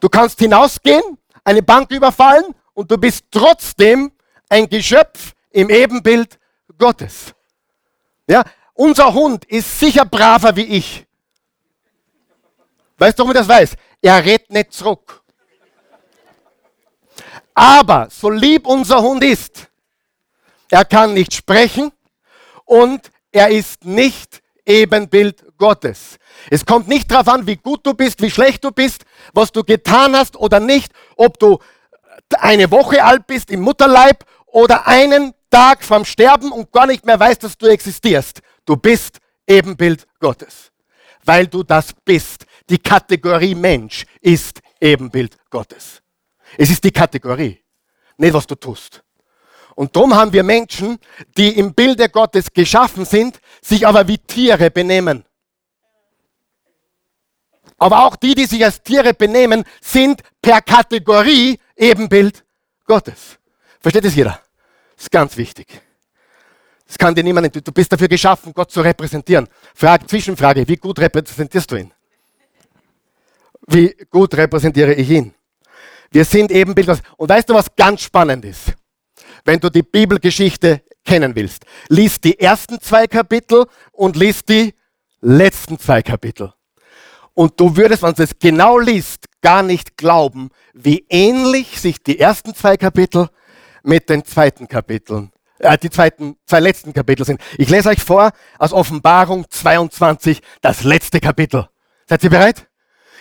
Du 0.00 0.08
kannst 0.08 0.38
hinausgehen, 0.40 1.18
eine 1.44 1.62
Bank 1.62 1.90
überfallen 1.92 2.54
und 2.74 2.90
du 2.90 2.98
bist 2.98 3.26
trotzdem 3.30 4.10
ein 4.48 4.68
Geschöpf 4.68 5.32
im 5.50 5.70
Ebenbild 5.70 6.38
Gottes. 6.76 7.32
Ja, 8.26 8.42
unser 8.74 9.14
Hund 9.14 9.44
ist 9.44 9.78
sicher 9.78 10.04
braver 10.04 10.56
wie 10.56 10.64
ich. 10.64 11.06
Weißt 12.98 13.18
du, 13.18 13.22
warum 13.22 13.32
ich 13.32 13.38
das 13.38 13.48
weiß? 13.48 13.76
Er 14.02 14.24
redet 14.24 14.50
nicht 14.50 14.72
zurück. 14.72 15.22
Aber 17.54 18.08
so 18.10 18.30
lieb 18.30 18.66
unser 18.66 19.00
Hund 19.02 19.22
ist, 19.22 19.68
er 20.68 20.84
kann 20.84 21.14
nicht 21.14 21.34
sprechen 21.34 21.92
und 22.64 23.10
er 23.32 23.50
ist 23.50 23.84
nicht 23.84 24.42
Ebenbild 24.64 25.49
Gottes. 25.60 26.16
Es 26.50 26.66
kommt 26.66 26.88
nicht 26.88 27.08
darauf 27.12 27.28
an, 27.28 27.46
wie 27.46 27.56
gut 27.56 27.86
du 27.86 27.94
bist, 27.94 28.20
wie 28.20 28.30
schlecht 28.30 28.64
du 28.64 28.72
bist, 28.72 29.04
was 29.32 29.52
du 29.52 29.62
getan 29.62 30.16
hast 30.16 30.36
oder 30.36 30.58
nicht, 30.58 30.92
ob 31.16 31.38
du 31.38 31.58
eine 32.38 32.68
Woche 32.72 33.04
alt 33.04 33.28
bist 33.28 33.50
im 33.50 33.60
Mutterleib 33.60 34.24
oder 34.46 34.88
einen 34.88 35.34
Tag 35.50 35.84
vom 35.84 36.04
Sterben 36.04 36.50
und 36.50 36.72
gar 36.72 36.86
nicht 36.86 37.04
mehr 37.06 37.20
weißt, 37.20 37.44
dass 37.44 37.56
du 37.56 37.66
existierst. 37.66 38.40
Du 38.64 38.76
bist 38.76 39.18
Ebenbild 39.46 40.06
Gottes, 40.18 40.72
weil 41.24 41.46
du 41.46 41.62
das 41.62 41.92
bist. 42.04 42.46
Die 42.68 42.78
Kategorie 42.78 43.54
Mensch 43.54 44.06
ist 44.20 44.60
Ebenbild 44.80 45.36
Gottes. 45.50 46.02
Es 46.56 46.70
ist 46.70 46.82
die 46.82 46.92
Kategorie, 46.92 47.62
nicht 48.16 48.32
was 48.32 48.46
du 48.46 48.54
tust. 48.54 49.02
Und 49.74 49.94
darum 49.94 50.14
haben 50.14 50.32
wir 50.32 50.42
Menschen, 50.42 50.98
die 51.36 51.58
im 51.58 51.74
Bilde 51.74 52.08
Gottes 52.08 52.52
geschaffen 52.52 53.04
sind, 53.04 53.40
sich 53.62 53.86
aber 53.86 54.06
wie 54.08 54.18
Tiere 54.18 54.70
benehmen. 54.70 55.24
Aber 57.80 58.06
auch 58.06 58.14
die, 58.14 58.34
die 58.34 58.44
sich 58.44 58.62
als 58.62 58.82
Tiere 58.82 59.14
benehmen, 59.14 59.64
sind 59.80 60.22
per 60.42 60.60
Kategorie 60.60 61.58
Ebenbild 61.74 62.44
Gottes. 62.84 63.38
Versteht 63.80 64.04
das 64.04 64.14
jeder? 64.14 64.38
Das 64.96 65.04
ist 65.04 65.10
ganz 65.10 65.36
wichtig. 65.38 65.66
Das 66.86 66.98
kann 66.98 67.14
dir 67.14 67.24
niemand, 67.24 67.54
du 67.54 67.72
bist 67.72 67.90
dafür 67.90 68.08
geschaffen, 68.08 68.52
Gott 68.52 68.70
zu 68.70 68.82
repräsentieren. 68.82 69.48
Frage, 69.74 70.06
Zwischenfrage, 70.06 70.68
wie 70.68 70.76
gut 70.76 70.98
repräsentierst 70.98 71.70
du 71.70 71.76
ihn? 71.76 71.92
Wie 73.66 73.96
gut 74.10 74.34
repräsentiere 74.34 74.92
ich 74.94 75.08
ihn? 75.08 75.34
Wir 76.10 76.26
sind 76.26 76.50
Ebenbild. 76.50 77.00
Und 77.16 77.28
weißt 77.30 77.48
du, 77.48 77.54
was 77.54 77.74
ganz 77.74 78.02
spannend 78.02 78.44
ist? 78.44 78.74
Wenn 79.44 79.58
du 79.58 79.70
die 79.70 79.82
Bibelgeschichte 79.82 80.82
kennen 81.02 81.34
willst, 81.34 81.64
lies 81.88 82.20
die 82.20 82.38
ersten 82.38 82.78
zwei 82.80 83.06
Kapitel 83.06 83.64
und 83.92 84.16
lies 84.16 84.44
die 84.44 84.74
letzten 85.22 85.78
zwei 85.78 86.02
Kapitel. 86.02 86.52
Und 87.40 87.58
du 87.58 87.74
würdest, 87.74 88.02
wenn 88.02 88.12
du 88.12 88.22
es 88.22 88.38
genau 88.38 88.78
liest, 88.78 89.24
gar 89.40 89.62
nicht 89.62 89.96
glauben, 89.96 90.50
wie 90.74 91.06
ähnlich 91.08 91.80
sich 91.80 92.02
die 92.02 92.18
ersten 92.18 92.54
zwei 92.54 92.76
Kapitel 92.76 93.30
mit 93.82 94.10
den 94.10 94.26
zweiten 94.26 94.68
Kapiteln, 94.68 95.32
äh, 95.58 95.78
die 95.78 95.88
zweiten, 95.88 96.36
zwei 96.44 96.60
letzten 96.60 96.92
Kapitel 96.92 97.24
sind. 97.24 97.40
Ich 97.56 97.70
lese 97.70 97.88
euch 97.88 98.02
vor 98.02 98.32
aus 98.58 98.74
Offenbarung 98.74 99.46
22, 99.48 100.42
das 100.60 100.84
letzte 100.84 101.18
Kapitel. 101.18 101.66
Seid 102.06 102.22
ihr 102.24 102.28
bereit? 102.28 102.68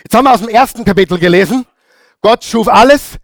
Jetzt 0.04 0.14
haben 0.14 0.26
wir 0.26 0.34
aus 0.34 0.42
dem 0.42 0.50
ersten 0.50 0.84
Kapitel 0.84 1.18
gelesen. 1.18 1.66
Gott 2.20 2.44
schuf 2.44 2.68
alles, 2.68 3.16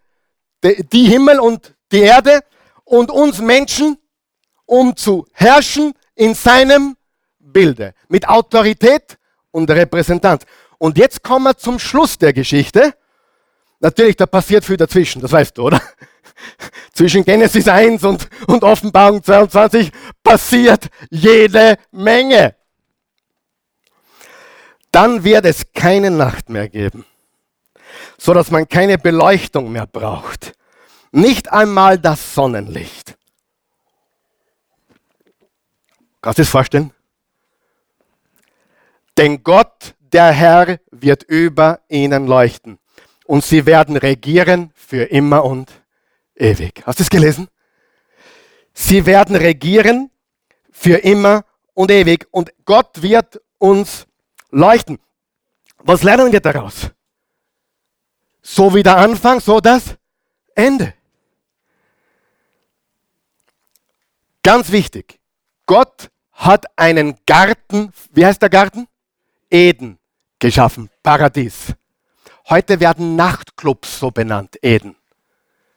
die 0.64 1.08
Himmel 1.10 1.42
und 1.42 1.76
die 1.92 2.04
Erde 2.04 2.40
und 2.86 3.12
uns 3.12 3.40
Menschen, 3.40 3.98
um 4.66 4.96
zu 4.96 5.26
herrschen 5.34 5.92
in 6.16 6.36
seinem 6.36 6.96
Bilde, 7.38 7.94
mit 8.08 8.30
Autorität 8.30 9.18
und 9.56 9.70
Repräsentanz. 9.72 10.46
Und 10.78 10.98
jetzt 10.98 11.24
kommen 11.24 11.46
wir 11.46 11.58
zum 11.58 11.80
Schluss 11.80 12.18
der 12.18 12.34
Geschichte. 12.34 12.96
Natürlich, 13.80 14.16
da 14.16 14.26
passiert 14.26 14.66
viel 14.66 14.78
dazwischen, 14.78 15.22
das 15.22 15.32
weißt 15.32 15.58
du, 15.58 15.64
oder? 15.64 15.82
Zwischen 16.94 17.24
Genesis 17.24 17.68
1 17.68 18.04
und, 18.04 18.30
und 18.48 18.64
Offenbarung 18.64 19.24
22 19.24 19.92
passiert 20.24 20.88
jede 21.10 21.78
Menge. 21.92 22.56
Dann 24.92 25.24
wird 25.24 25.46
es 25.46 25.74
keine 25.74 26.10
Nacht 26.10 26.50
mehr 26.50 26.70
geben, 26.70 27.06
so 28.18 28.34
dass 28.34 28.50
man 28.50 28.68
keine 28.68 28.98
Beleuchtung 28.98 29.72
mehr 29.72 29.88
braucht. 29.88 30.54
Nicht 31.12 31.52
einmal 31.52 32.00
das 32.00 32.34
Sonnenlicht. 32.34 33.18
Kannst 36.22 36.40
du 36.40 36.42
das 36.42 36.50
vorstellen? 36.50 36.92
Denn 39.18 39.44
Gott, 39.44 39.96
der 40.16 40.32
Herr, 40.32 40.80
wird 40.92 41.24
über 41.24 41.82
ihnen 41.90 42.26
leuchten. 42.26 42.80
Und 43.26 43.44
sie 43.44 43.66
werden 43.66 43.98
regieren 43.98 44.72
für 44.74 45.04
immer 45.04 45.44
und 45.44 45.70
ewig. 46.36 46.84
Hast 46.86 47.00
du 47.00 47.04
es 47.04 47.10
gelesen? 47.10 47.50
Sie 48.74 49.06
werden 49.06 49.36
regieren 49.36 50.10
für 50.72 51.00
immer 51.00 51.44
und 51.74 51.92
ewig. 51.92 52.28
Und 52.32 52.54
Gott 52.64 53.02
wird 53.02 53.42
uns 53.58 54.08
leuchten. 54.52 55.00
Was 55.80 56.02
lernen 56.02 56.32
wir 56.32 56.40
daraus? 56.40 56.92
So 58.42 58.74
wie 58.74 58.84
der 58.84 58.96
Anfang, 58.96 59.42
so 59.42 59.60
das 59.60 59.98
Ende. 60.56 60.94
Ganz 64.44 64.72
wichtig. 64.72 65.20
Gott 65.66 66.10
hat 66.32 66.66
einen 66.78 67.18
Garten, 67.26 67.92
wie 68.14 68.26
heißt 68.26 68.42
der 68.42 68.50
Garten? 68.50 68.88
Eden 69.50 70.00
geschaffen, 70.46 70.90
Paradies. 71.02 71.74
Heute 72.50 72.80
werden 72.80 73.16
Nachtclubs 73.16 74.00
so 74.00 74.12
benannt, 74.12 74.58
Eden. 74.62 74.96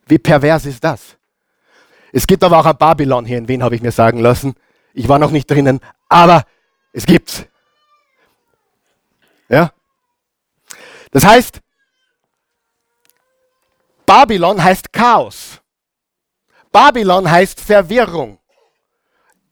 Wie 0.06 0.18
pervers 0.18 0.66
ist 0.66 0.84
das? 0.84 1.16
Es 2.12 2.26
gibt 2.26 2.44
aber 2.44 2.58
auch 2.58 2.66
ein 2.66 2.76
Babylon 2.76 3.24
hier 3.24 3.38
in 3.38 3.48
Wien, 3.48 3.62
habe 3.62 3.74
ich 3.74 3.82
mir 3.82 3.92
sagen 3.92 4.20
lassen. 4.20 4.54
Ich 4.92 5.08
war 5.08 5.18
noch 5.18 5.30
nicht 5.30 5.50
drinnen, 5.50 5.80
aber 6.08 6.44
es 6.92 7.06
gibt's. 7.06 7.46
Ja? 9.48 9.72
Das 11.10 11.24
heißt, 11.24 11.60
Babylon 14.04 14.62
heißt 14.62 14.92
Chaos. 14.92 15.60
Babylon 16.72 17.30
heißt 17.30 17.60
Verwirrung. 17.60 18.38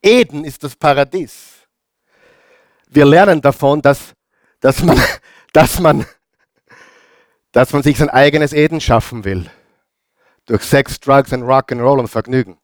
Eden 0.02 0.44
ist 0.44 0.62
das 0.62 0.76
Paradies. 0.76 1.66
Wir 2.88 3.04
lernen 3.04 3.40
davon, 3.40 3.82
dass, 3.82 4.14
dass, 4.66 4.82
man, 4.82 5.00
dass, 5.52 5.78
man, 5.78 6.06
dass 7.52 7.72
man 7.72 7.84
sich 7.84 7.98
sein 7.98 8.10
eigenes 8.10 8.52
Eden 8.52 8.80
schaffen 8.80 9.24
will. 9.24 9.48
Durch 10.46 10.62
Sex, 10.62 10.98
Drugs 10.98 11.32
und 11.32 11.44
Rock'n'Roll 11.44 12.00
und 12.00 12.08
Vergnügen. 12.08 12.58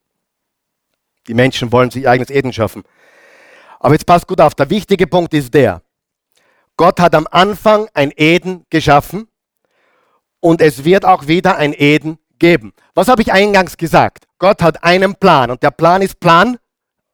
Die 1.29 1.35
Menschen 1.35 1.71
wollen 1.71 1.93
sich 1.93 2.03
ihr 2.03 2.11
eigenes 2.11 2.31
Eden 2.31 2.53
schaffen. 2.53 2.83
Aber 3.79 3.95
jetzt 3.95 4.07
passt 4.07 4.27
gut 4.27 4.41
auf, 4.41 4.55
der 4.57 4.69
wichtige 4.69 5.07
Punkt 5.07 5.33
ist 5.33 5.55
der, 5.55 5.83
Gott 6.77 6.99
hat 6.99 7.15
am 7.15 7.29
Anfang 7.31 7.89
ein 7.95 8.13
Eden 8.17 8.67
geschaffen 8.69 9.29
und 10.41 10.61
es 10.61 10.85
wird 10.85 11.05
auch 11.05 11.29
wieder 11.29 11.57
ein 11.57 11.73
Eden 11.73 12.19
geben. 12.41 12.73
Was 12.95 13.07
habe 13.07 13.23
ich 13.23 13.33
eingangs 13.33 13.77
gesagt? 13.77 14.25
Gott 14.39 14.61
hat 14.61 14.83
einen 14.83 15.15
Plan 15.15 15.53
und 15.53 15.63
der 15.63 15.71
Plan 15.71 16.03
ist 16.03 16.19
Plan 16.19 16.59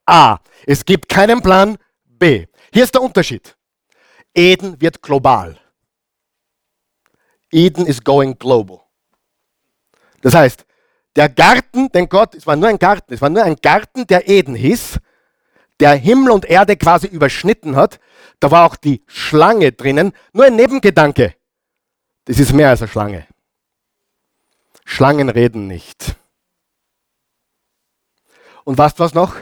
A. 0.06 0.38
Es 0.66 0.84
gibt 0.86 1.10
keinen 1.10 1.42
Plan 1.42 1.76
B. 2.06 2.46
Hier 2.72 2.84
ist 2.84 2.94
der 2.94 3.02
Unterschied. 3.02 3.57
Eden 4.38 4.80
wird 4.80 5.02
global. 5.02 5.58
Eden 7.50 7.86
is 7.86 8.04
going 8.04 8.38
global. 8.38 8.82
Das 10.20 10.32
heißt, 10.32 10.64
der 11.16 11.28
Garten, 11.28 11.90
den 11.90 12.08
Gott, 12.08 12.36
es 12.36 12.46
war 12.46 12.54
nur 12.54 12.68
ein 12.68 12.78
Garten, 12.78 13.12
es 13.14 13.20
war 13.20 13.30
nur 13.30 13.42
ein 13.42 13.56
Garten, 13.56 14.06
der 14.06 14.28
Eden 14.28 14.54
hieß, 14.54 15.00
der 15.80 15.94
Himmel 15.96 16.30
und 16.30 16.44
Erde 16.44 16.76
quasi 16.76 17.08
überschnitten 17.08 17.74
hat. 17.74 17.98
Da 18.38 18.52
war 18.52 18.64
auch 18.64 18.76
die 18.76 19.02
Schlange 19.08 19.72
drinnen. 19.72 20.12
Nur 20.32 20.44
ein 20.44 20.54
Nebengedanke. 20.54 21.34
Das 22.24 22.38
ist 22.38 22.52
mehr 22.52 22.68
als 22.68 22.82
eine 22.82 22.88
Schlange. 22.88 23.26
Schlangen 24.84 25.30
reden 25.30 25.66
nicht. 25.66 26.14
Und 28.62 28.78
weißt 28.78 28.98
du 28.98 29.02
was 29.02 29.14
noch? 29.14 29.34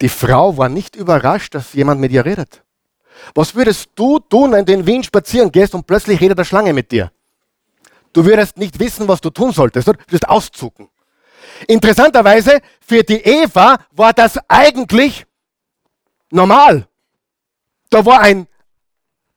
Die 0.00 0.08
Frau 0.08 0.56
war 0.56 0.68
nicht 0.68 0.94
überrascht, 0.94 1.54
dass 1.56 1.72
jemand 1.72 2.00
mit 2.00 2.12
ihr 2.12 2.24
redet. 2.24 2.62
Was 3.34 3.54
würdest 3.54 3.90
du 3.94 4.18
tun, 4.18 4.52
wenn 4.52 4.64
du 4.64 4.72
in 4.72 4.86
Wien 4.86 5.02
spazieren 5.02 5.50
gehst 5.52 5.74
und 5.74 5.86
plötzlich 5.86 6.20
redet 6.20 6.38
eine 6.38 6.44
Schlange 6.44 6.72
mit 6.72 6.90
dir? 6.90 7.10
Du 8.12 8.24
würdest 8.24 8.56
nicht 8.56 8.78
wissen, 8.78 9.06
was 9.06 9.20
du 9.20 9.30
tun 9.30 9.52
solltest. 9.52 9.88
Du 9.88 9.92
würdest 9.92 10.28
auszucken. 10.28 10.88
Interessanterweise, 11.66 12.60
für 12.80 13.02
die 13.02 13.20
Eva 13.20 13.78
war 13.92 14.12
das 14.12 14.38
eigentlich 14.48 15.26
normal. 16.30 16.86
Da 17.90 18.04
war 18.04 18.20
ein, 18.20 18.46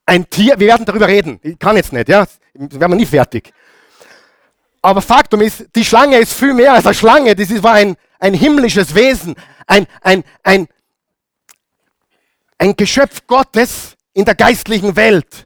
ein 0.06 0.30
Tier, 0.30 0.60
wir 0.60 0.67
werden 0.67 0.86
darüber 0.86 1.08
reden, 1.08 1.39
ich 1.41 1.58
kann 1.58 1.76
jetzt 1.76 1.93
nicht, 1.93 2.10
ja, 2.10 2.26
werden 2.54 2.91
wir 2.91 2.96
nie 2.96 3.06
fertig. 3.06 3.54
Aber 4.82 5.02
Faktum 5.02 5.41
ist, 5.41 5.65
die 5.76 5.86
Schlange 5.86 6.17
ist 6.17 6.34
viel 6.34 6.54
mehr 6.54 6.74
als 6.74 6.86
eine 6.86 6.93
Schlange, 6.93 7.36
das 7.36 7.63
war 7.63 7.74
ein, 7.74 7.96
ein 8.19 8.34
himmlisches 8.34 8.93
Wesen, 8.93 9.36
ein, 9.65 9.88
ein, 10.02 10.24
ein, 10.43 10.67
ein 12.58 12.76
Geschöpf 12.76 13.26
Gottes 13.28 13.96
in 14.13 14.26
der 14.26 14.36
geistlichen 14.36 14.96
Welt. 14.96 15.46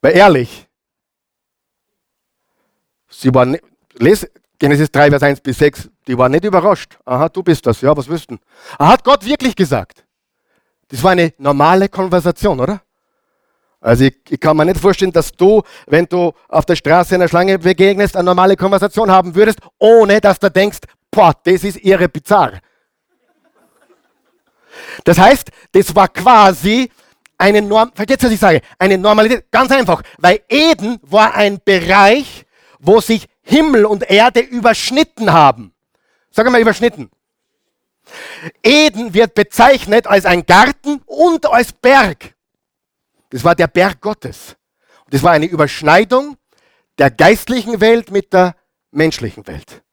Weil 0.00 0.16
ehrlich, 0.16 0.66
sie 3.08 3.34
war, 3.34 3.46
les, 3.94 4.26
Genesis 4.58 4.90
3, 4.90 5.10
Vers 5.10 5.22
1 5.22 5.40
bis 5.40 5.58
6, 5.58 5.90
die 6.06 6.16
war 6.16 6.28
nicht 6.28 6.44
überrascht. 6.44 6.98
Aha, 7.04 7.28
du 7.28 7.42
bist 7.42 7.66
das, 7.66 7.80
ja, 7.80 7.96
was 7.96 8.08
wüssten? 8.08 8.38
Hat 8.78 9.02
Gott 9.02 9.24
wirklich 9.24 9.56
gesagt? 9.56 10.04
Das 10.88 11.02
war 11.02 11.12
eine 11.12 11.32
normale 11.38 11.88
Konversation, 11.88 12.60
oder? 12.60 12.82
Also 13.80 14.04
ich, 14.04 14.16
ich, 14.30 14.40
kann 14.40 14.56
mir 14.56 14.64
nicht 14.64 14.80
vorstellen, 14.80 15.12
dass 15.12 15.32
du, 15.32 15.62
wenn 15.86 16.06
du 16.06 16.32
auf 16.48 16.64
der 16.64 16.76
Straße 16.76 17.14
einer 17.14 17.28
Schlange 17.28 17.58
begegnest, 17.58 18.16
eine 18.16 18.24
normale 18.24 18.56
Konversation 18.56 19.10
haben 19.10 19.34
würdest, 19.34 19.58
ohne 19.78 20.20
dass 20.20 20.38
du 20.38 20.50
denkst, 20.50 20.78
boah, 21.10 21.34
das 21.44 21.64
ist 21.64 21.76
ihre 21.78 22.08
bizarr. 22.08 22.60
Das 25.04 25.18
heißt, 25.18 25.50
das 25.72 25.94
war 25.94 26.08
quasi 26.08 26.90
eine 27.38 27.62
Norm, 27.62 27.92
vergeht 27.94 28.22
was 28.22 28.30
ich 28.30 28.40
sage, 28.40 28.60
eine 28.78 28.98
Normalität, 28.98 29.50
ganz 29.50 29.70
einfach, 29.72 30.02
weil 30.18 30.40
Eden 30.48 30.98
war 31.02 31.34
ein 31.34 31.60
Bereich, 31.64 32.46
wo 32.78 33.00
sich 33.00 33.26
Himmel 33.42 33.84
und 33.84 34.08
Erde 34.08 34.40
überschnitten 34.40 35.32
haben. 35.32 35.72
Sag 36.30 36.50
mal 36.50 36.60
überschnitten. 36.60 37.10
Eden 38.62 39.14
wird 39.14 39.34
bezeichnet 39.34 40.06
als 40.06 40.26
ein 40.26 40.44
Garten 40.44 41.00
und 41.06 41.46
als 41.46 41.72
Berg. 41.72 42.34
Das 43.30 43.44
war 43.44 43.54
der 43.54 43.66
Berg 43.66 44.00
Gottes. 44.00 44.56
Das 45.10 45.22
war 45.22 45.32
eine 45.32 45.46
Überschneidung 45.46 46.36
der 46.98 47.10
geistlichen 47.10 47.80
Welt 47.80 48.10
mit 48.10 48.32
der 48.32 48.56
menschlichen 48.90 49.46
Welt. 49.46 49.83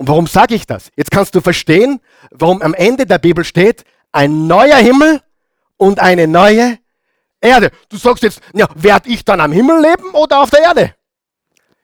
Und 0.00 0.08
warum 0.08 0.26
sage 0.26 0.54
ich 0.54 0.66
das? 0.66 0.90
Jetzt 0.96 1.10
kannst 1.10 1.34
du 1.34 1.42
verstehen, 1.42 2.00
warum 2.30 2.62
am 2.62 2.72
Ende 2.72 3.04
der 3.04 3.18
Bibel 3.18 3.44
steht, 3.44 3.84
ein 4.12 4.46
neuer 4.46 4.78
Himmel 4.78 5.20
und 5.76 6.00
eine 6.00 6.26
neue 6.26 6.78
Erde. 7.38 7.70
Du 7.90 7.98
sagst 7.98 8.22
jetzt, 8.22 8.40
ja, 8.54 8.66
werde 8.74 9.10
ich 9.10 9.26
dann 9.26 9.42
am 9.42 9.52
Himmel 9.52 9.82
leben 9.82 10.08
oder 10.14 10.40
auf 10.40 10.48
der 10.48 10.62
Erde? 10.62 10.94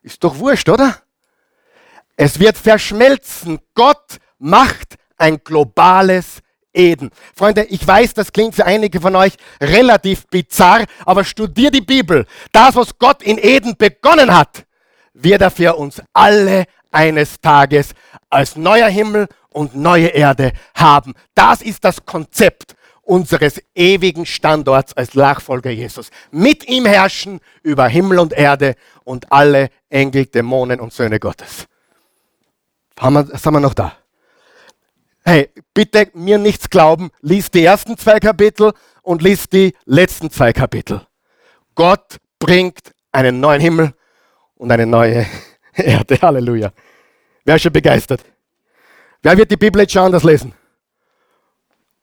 Ist 0.00 0.24
doch 0.24 0.38
wurscht, 0.38 0.70
oder? 0.70 0.96
Es 2.16 2.40
wird 2.40 2.56
verschmelzen. 2.56 3.58
Gott 3.74 4.16
macht 4.38 4.96
ein 5.18 5.44
globales 5.44 6.38
Eden. 6.72 7.10
Freunde, 7.34 7.64
ich 7.64 7.86
weiß, 7.86 8.14
das 8.14 8.32
klingt 8.32 8.54
für 8.54 8.64
einige 8.64 8.98
von 8.98 9.14
euch 9.14 9.34
relativ 9.60 10.26
bizarr, 10.28 10.86
aber 11.04 11.22
studier 11.22 11.70
die 11.70 11.82
Bibel. 11.82 12.24
Das, 12.50 12.76
was 12.76 12.98
Gott 12.98 13.22
in 13.22 13.36
Eden 13.36 13.76
begonnen 13.76 14.34
hat, 14.34 14.64
wird 15.12 15.42
er 15.42 15.50
für 15.50 15.76
uns 15.76 16.02
alle 16.12 16.64
eines 16.96 17.40
Tages 17.40 17.90
als 18.30 18.56
neuer 18.56 18.88
Himmel 18.88 19.28
und 19.50 19.76
neue 19.76 20.08
Erde 20.08 20.52
haben. 20.74 21.12
Das 21.34 21.60
ist 21.60 21.84
das 21.84 22.04
Konzept 22.06 22.74
unseres 23.02 23.60
ewigen 23.74 24.24
Standorts 24.26 24.94
als 24.94 25.14
Nachfolger 25.14 25.70
Jesus. 25.70 26.10
Mit 26.30 26.66
ihm 26.66 26.86
herrschen 26.86 27.40
über 27.62 27.86
Himmel 27.86 28.18
und 28.18 28.32
Erde 28.32 28.74
und 29.04 29.30
alle 29.30 29.68
Engel, 29.90 30.26
Dämonen 30.26 30.80
und 30.80 30.92
Söhne 30.92 31.20
Gottes. 31.20 31.66
Haben 32.98 33.14
wir, 33.14 33.38
sind 33.38 33.52
wir 33.52 33.60
noch 33.60 33.74
da? 33.74 33.92
Hey, 35.22 35.50
bitte 35.74 36.08
mir 36.14 36.38
nichts 36.38 36.70
glauben, 36.70 37.10
lies 37.20 37.50
die 37.50 37.64
ersten 37.64 37.98
zwei 37.98 38.18
Kapitel 38.20 38.72
und 39.02 39.22
lies 39.22 39.48
die 39.48 39.74
letzten 39.84 40.30
zwei 40.30 40.52
Kapitel. 40.52 41.06
Gott 41.74 42.16
bringt 42.38 42.92
einen 43.12 43.40
neuen 43.40 43.60
Himmel 43.60 43.92
und 44.54 44.72
eine 44.72 44.86
neue 44.86 45.26
Erde. 45.84 46.18
Halleluja. 46.20 46.72
Wer 47.44 47.56
ist 47.56 47.62
schon 47.62 47.72
begeistert? 47.72 48.24
Wer 49.22 49.36
wird 49.36 49.50
die 49.50 49.56
Bibel 49.56 49.82
jetzt 49.82 49.92
schon 49.92 50.02
anders 50.02 50.24
lesen? 50.24 50.54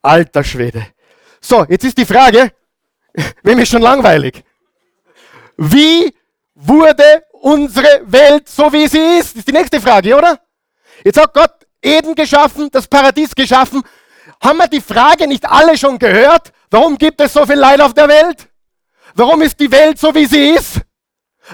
Alter 0.02 0.44
Schwede. 0.44 0.88
So, 1.42 1.66
jetzt 1.68 1.84
ist 1.84 1.98
die 1.98 2.06
Frage, 2.06 2.52
wem 3.44 3.60
ist 3.60 3.70
schon 3.70 3.82
langweilig? 3.82 4.44
Wie 5.58 6.14
wurde 6.56 7.24
unsere 7.32 8.02
Welt 8.06 8.48
so, 8.48 8.72
wie 8.72 8.88
sie 8.88 9.20
ist? 9.20 9.32
Das 9.32 9.40
ist 9.40 9.48
die 9.48 9.52
nächste 9.52 9.82
Frage, 9.82 10.16
oder? 10.16 10.40
Jetzt 11.04 11.20
hat 11.20 11.34
Gott 11.34 11.54
Eden 11.82 12.16
geschaffen, 12.16 12.70
das 12.72 12.88
Paradies 12.88 13.34
geschaffen. 13.36 13.84
Haben 14.42 14.58
wir 14.58 14.68
die 14.68 14.82
Frage 14.82 15.28
nicht 15.28 15.46
alle 15.50 15.78
schon 15.78 16.00
gehört? 16.00 16.52
Warum 16.70 16.98
gibt 16.98 17.20
es 17.22 17.34
so 17.34 17.46
viel 17.46 17.56
Leid 17.56 17.82
auf 17.82 17.94
der 17.94 18.08
Welt? 18.08 18.48
Warum 19.16 19.42
ist 19.42 19.60
die 19.60 19.72
Welt 19.72 20.00
so, 20.00 20.14
wie 20.16 20.26
sie 20.26 20.52
ist? 20.52 20.82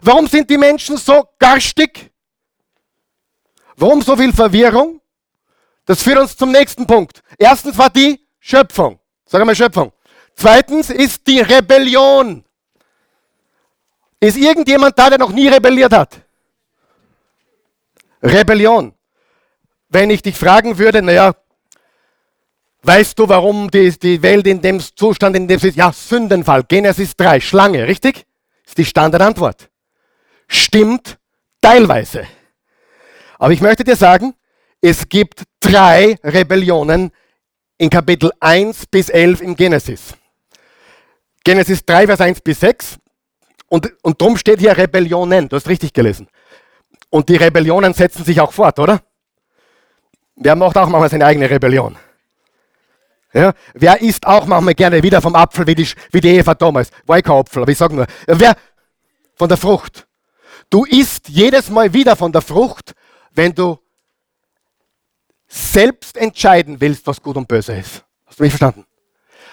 Warum 0.01 0.27
sind 0.27 0.49
die 0.49 0.57
Menschen 0.57 0.97
so 0.97 1.27
garstig? 1.39 2.08
Warum 3.79 4.01
so 4.01 4.15
viel 4.17 4.33
Verwirrung? 4.33 4.99
Das 5.85 6.03
führt 6.03 6.19
uns 6.19 6.35
zum 6.35 6.51
nächsten 6.51 6.85
Punkt. 6.85 7.23
Erstens 7.37 7.77
war 7.77 7.89
die 7.89 8.19
Schöpfung. 8.39 8.99
Sag 9.25 9.43
mal 9.45 9.55
Schöpfung. 9.55 9.93
Zweitens 10.35 10.89
ist 10.89 11.25
die 11.25 11.39
Rebellion. 11.39 12.43
Ist 14.19 14.37
irgendjemand 14.37 14.99
da, 14.99 15.09
der 15.09 15.17
noch 15.17 15.31
nie 15.31 15.47
rebelliert 15.47 15.93
hat? 15.93 16.19
Rebellion. 18.21 18.93
Wenn 19.87 20.09
ich 20.09 20.21
dich 20.21 20.35
fragen 20.35 20.77
würde, 20.77 21.01
naja, 21.01 21.33
weißt 22.83 23.17
du, 23.17 23.29
warum 23.29 23.71
die, 23.71 23.97
die 23.97 24.21
Welt 24.21 24.45
in 24.45 24.61
dem 24.61 24.81
Zustand, 24.81 25.37
in 25.37 25.47
dem 25.47 25.57
sie 25.57 25.69
ist? 25.69 25.77
Ja, 25.77 25.93
Sündenfall. 25.93 26.63
Genesis 26.63 27.15
3, 27.15 27.39
Schlange, 27.39 27.87
richtig? 27.87 28.25
Ist 28.65 28.77
die 28.77 28.85
Standardantwort. 28.85 29.69
Stimmt 30.47 31.17
teilweise. 31.61 32.27
Aber 33.39 33.53
ich 33.53 33.61
möchte 33.61 33.83
dir 33.83 33.95
sagen, 33.95 34.35
es 34.81 35.07
gibt 35.07 35.43
drei 35.61 36.17
Rebellionen 36.23 37.11
in 37.77 37.89
Kapitel 37.89 38.31
1 38.39 38.85
bis 38.87 39.09
11 39.09 39.41
im 39.41 39.55
Genesis. 39.55 40.13
Genesis 41.43 41.83
3, 41.85 42.05
Vers 42.05 42.21
1 42.21 42.41
bis 42.41 42.59
6. 42.59 42.97
Und, 43.69 43.91
und 44.03 44.21
drum 44.21 44.35
steht 44.35 44.59
hier 44.59 44.77
Rebellionen. 44.77 45.47
Du 45.47 45.55
hast 45.55 45.69
richtig 45.69 45.93
gelesen. 45.93 46.27
Und 47.09 47.29
die 47.29 47.37
Rebellionen 47.37 47.93
setzen 47.93 48.25
sich 48.25 48.41
auch 48.41 48.51
fort, 48.51 48.77
oder? 48.77 49.01
Wer 50.35 50.55
macht 50.55 50.77
auch 50.77 50.89
manchmal 50.89 51.09
seine 51.09 51.25
eigene 51.25 51.49
Rebellion? 51.49 51.97
Ja? 53.33 53.53
Wer 53.73 54.01
isst 54.01 54.27
auch 54.27 54.47
manchmal 54.47 54.73
gerne 54.73 55.01
wieder 55.01 55.21
vom 55.21 55.35
Apfel, 55.35 55.65
wie 55.65 55.75
die, 55.75 55.87
wie 56.11 56.21
die 56.21 56.29
Eva 56.29 56.55
damals? 56.55 56.91
War 57.05 57.17
ich 57.17 57.23
kein 57.23 57.37
Apfel, 57.37 57.61
aber 57.61 57.71
ich 57.71 57.77
sage 57.77 57.95
nur. 57.95 58.05
Wer? 58.27 58.55
Von 59.35 59.47
der 59.47 59.57
Frucht. 59.57 60.07
Du 60.69 60.83
isst 60.83 61.29
jedes 61.29 61.69
Mal 61.69 61.93
wieder 61.93 62.15
von 62.15 62.31
der 62.31 62.41
Frucht, 62.41 62.93
wenn 63.31 63.53
du 63.53 63.79
selbst 65.47 66.17
entscheiden 66.17 66.79
willst, 66.79 67.05
was 67.07 67.21
gut 67.21 67.37
und 67.37 67.47
böse 67.47 67.73
ist. 67.73 68.03
Hast 68.25 68.39
du 68.39 68.43
mich 68.43 68.51
verstanden? 68.51 68.85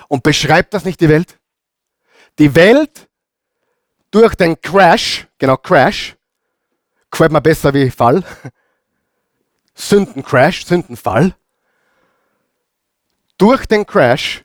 Und 0.09 0.23
beschreibt 0.23 0.75
das 0.75 0.85
nicht 0.85 1.01
die 1.01 1.09
Welt? 1.09 1.39
Die 2.39 2.55
Welt 2.55 3.09
durch 4.11 4.35
den 4.35 4.61
Crash, 4.61 5.27
genau 5.39 5.57
Crash, 5.57 6.17
gefällt 7.11 7.33
mir 7.33 7.41
besser 7.41 7.73
wie 7.73 7.91
Fall, 7.91 8.23
Sündencrash, 9.75 10.65
Sündenfall, 10.65 11.35
durch 13.39 13.67
den 13.67 13.87
Crash 13.87 14.45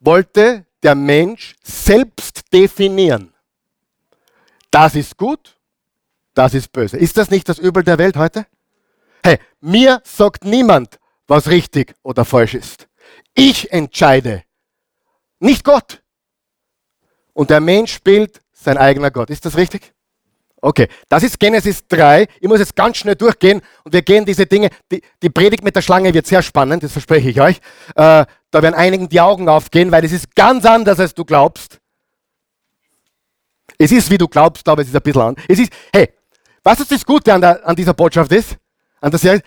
wollte 0.00 0.66
der 0.82 0.94
Mensch 0.94 1.54
selbst 1.62 2.52
definieren, 2.52 3.32
das 4.70 4.94
ist 4.94 5.16
gut, 5.16 5.53
das 6.34 6.54
ist 6.54 6.72
böse. 6.72 6.96
Ist 6.96 7.16
das 7.16 7.30
nicht 7.30 7.48
das 7.48 7.58
Übel 7.58 7.82
der 7.82 7.98
Welt 7.98 8.16
heute? 8.16 8.46
Hey, 9.22 9.38
mir 9.60 10.02
sagt 10.04 10.44
niemand, 10.44 10.98
was 11.26 11.48
richtig 11.48 11.94
oder 12.02 12.24
falsch 12.24 12.54
ist. 12.54 12.88
Ich 13.34 13.72
entscheide, 13.72 14.42
nicht 15.38 15.64
Gott. 15.64 16.02
Und 17.32 17.50
der 17.50 17.60
Mensch 17.60 17.92
spielt 17.92 18.40
sein 18.52 18.78
eigener 18.78 19.10
Gott. 19.10 19.30
Ist 19.30 19.44
das 19.44 19.56
richtig? 19.56 19.92
Okay, 20.60 20.88
das 21.10 21.22
ist 21.22 21.38
Genesis 21.38 21.86
3. 21.88 22.26
Ich 22.40 22.48
muss 22.48 22.58
jetzt 22.58 22.74
ganz 22.74 22.96
schnell 22.96 23.16
durchgehen 23.16 23.60
und 23.82 23.92
wir 23.92 24.00
gehen 24.00 24.24
diese 24.24 24.46
Dinge. 24.46 24.70
Die, 24.90 25.02
die 25.22 25.28
Predigt 25.28 25.62
mit 25.62 25.76
der 25.76 25.82
Schlange 25.82 26.14
wird 26.14 26.26
sehr 26.26 26.42
spannend, 26.42 26.82
das 26.82 26.92
verspreche 26.92 27.28
ich 27.28 27.38
euch. 27.38 27.58
Äh, 27.96 28.24
da 28.50 28.62
werden 28.62 28.74
einigen 28.74 29.10
die 29.10 29.20
Augen 29.20 29.48
aufgehen, 29.48 29.92
weil 29.92 30.04
es 30.06 30.12
ist 30.12 30.34
ganz 30.34 30.64
anders, 30.64 30.98
als 30.98 31.12
du 31.12 31.24
glaubst. 31.24 31.80
Es 33.76 33.92
ist, 33.92 34.10
wie 34.10 34.16
du 34.16 34.26
glaubst, 34.26 34.66
aber 34.66 34.80
es 34.80 34.88
ist 34.88 34.96
ein 34.96 35.02
bisschen 35.02 35.20
anders. 35.20 35.44
Es 35.48 35.58
ist, 35.58 35.72
hey, 35.92 36.08
was 36.64 36.80
ist 36.80 36.90
das 36.90 37.04
Gute 37.04 37.32
an, 37.32 37.40
der, 37.40 37.66
an 37.66 37.76
dieser 37.76 37.94
Botschaft 37.94 38.32
ist? 38.32 38.56
An 39.00 39.10
der 39.10 39.42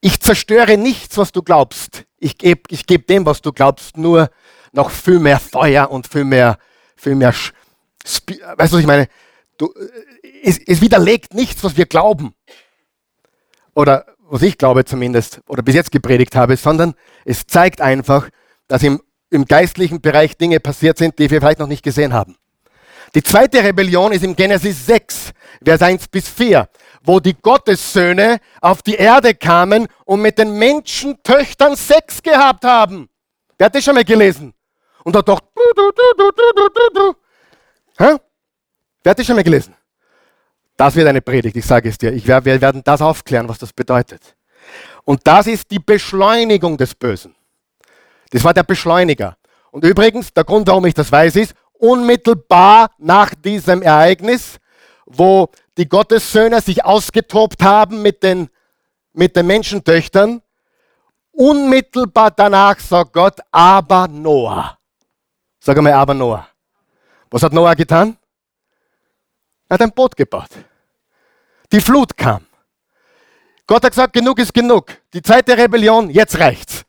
ich 0.00 0.20
zerstöre 0.20 0.76
nichts, 0.76 1.16
was 1.16 1.32
du 1.32 1.42
glaubst. 1.42 2.04
Ich 2.18 2.38
gebe 2.38 2.62
ich 2.68 2.86
geb 2.86 3.06
dem, 3.06 3.24
was 3.24 3.40
du 3.40 3.52
glaubst, 3.52 3.96
nur 3.96 4.30
noch 4.72 4.90
viel 4.90 5.18
mehr 5.18 5.38
Feuer 5.38 5.90
und 5.90 6.06
viel 6.06 6.24
mehr, 6.24 6.58
viel 6.96 7.14
mehr, 7.14 7.32
weißt 7.32 8.28
du, 8.28 8.56
was 8.56 8.72
ich 8.74 8.86
meine? 8.86 9.08
Du, 9.58 9.72
äh, 9.72 10.28
es, 10.42 10.58
es 10.58 10.80
widerlegt 10.80 11.34
nichts, 11.34 11.62
was 11.62 11.76
wir 11.76 11.86
glauben. 11.86 12.34
Oder 13.74 14.06
was 14.18 14.42
ich 14.42 14.58
glaube 14.58 14.84
zumindest, 14.84 15.40
oder 15.46 15.62
bis 15.62 15.74
jetzt 15.74 15.92
gepredigt 15.92 16.34
habe, 16.34 16.56
sondern 16.56 16.94
es 17.24 17.46
zeigt 17.46 17.80
einfach, 17.80 18.28
dass 18.66 18.82
im, 18.82 19.00
im 19.30 19.44
geistlichen 19.44 20.00
Bereich 20.00 20.36
Dinge 20.36 20.58
passiert 20.58 20.98
sind, 20.98 21.18
die 21.18 21.30
wir 21.30 21.40
vielleicht 21.40 21.58
noch 21.58 21.68
nicht 21.68 21.84
gesehen 21.84 22.12
haben. 22.12 22.36
Die 23.14 23.22
zweite 23.22 23.62
Rebellion 23.62 24.12
ist 24.12 24.24
im 24.24 24.34
Genesis 24.34 24.86
6, 24.86 25.32
Vers 25.62 25.82
1 25.82 26.08
bis 26.08 26.28
4, 26.28 26.66
wo 27.02 27.20
die 27.20 27.34
Gottessöhne 27.34 28.38
auf 28.60 28.82
die 28.82 28.94
Erde 28.94 29.34
kamen 29.34 29.86
und 30.06 30.22
mit 30.22 30.38
den 30.38 30.58
Menschentöchtern 30.58 31.76
Sex 31.76 32.22
gehabt 32.22 32.64
haben. 32.64 33.10
Wer 33.58 33.66
hat 33.66 33.74
das 33.74 33.84
schon 33.84 33.94
mal 33.94 34.04
gelesen? 34.04 34.54
Und 35.04 35.14
hat 35.14 35.28
doch, 35.28 35.40
du, 35.40 35.62
du, 35.74 35.90
du, 35.90 36.30
du, 36.30 36.30
du, 36.56 36.68
du, 36.68 36.94
du. 36.94 37.14
Hä? 37.98 38.16
Wer 39.02 39.10
hat 39.10 39.18
das 39.18 39.26
schon 39.26 39.36
mal 39.36 39.44
gelesen? 39.44 39.74
Das 40.76 40.94
wird 40.96 41.06
eine 41.06 41.20
Predigt, 41.20 41.56
ich 41.56 41.66
sage 41.66 41.90
es 41.90 41.98
dir. 41.98 42.12
Ich, 42.12 42.26
wir 42.26 42.44
werden 42.44 42.82
das 42.82 43.02
aufklären, 43.02 43.48
was 43.48 43.58
das 43.58 43.72
bedeutet. 43.74 44.34
Und 45.04 45.20
das 45.24 45.46
ist 45.46 45.70
die 45.70 45.80
Beschleunigung 45.80 46.78
des 46.78 46.94
Bösen. 46.94 47.34
Das 48.30 48.42
war 48.42 48.54
der 48.54 48.62
Beschleuniger. 48.62 49.36
Und 49.70 49.84
übrigens, 49.84 50.32
der 50.32 50.44
Grund, 50.44 50.66
warum 50.68 50.86
ich 50.86 50.94
das 50.94 51.12
weiß, 51.12 51.36
ist, 51.36 51.54
unmittelbar 51.82 52.92
nach 52.98 53.34
diesem 53.34 53.82
Ereignis, 53.82 54.60
wo 55.04 55.50
die 55.76 55.88
Gottessöhne 55.88 56.60
sich 56.60 56.84
ausgetobt 56.84 57.60
haben 57.62 58.02
mit 58.02 58.22
den, 58.22 58.48
mit 59.12 59.34
den 59.34 59.48
Menschentöchtern, 59.48 60.42
unmittelbar 61.32 62.30
danach 62.30 62.78
sagt 62.78 63.12
Gott, 63.12 63.40
aber 63.50 64.06
Noah. 64.06 64.78
Sag 65.58 65.76
einmal, 65.76 65.94
aber 65.94 66.14
Noah. 66.14 66.46
Was 67.30 67.42
hat 67.42 67.52
Noah 67.52 67.74
getan? 67.74 68.16
Er 69.68 69.74
hat 69.74 69.82
ein 69.82 69.92
Boot 69.92 70.16
gebaut. 70.16 70.50
Die 71.72 71.80
Flut 71.80 72.16
kam. 72.16 72.46
Gott 73.66 73.82
hat 73.82 73.90
gesagt, 73.90 74.12
genug 74.12 74.38
ist 74.38 74.54
genug. 74.54 74.86
Die 75.12 75.22
zweite 75.22 75.56
Rebellion, 75.56 76.10
jetzt 76.10 76.38
reicht's. 76.38 76.84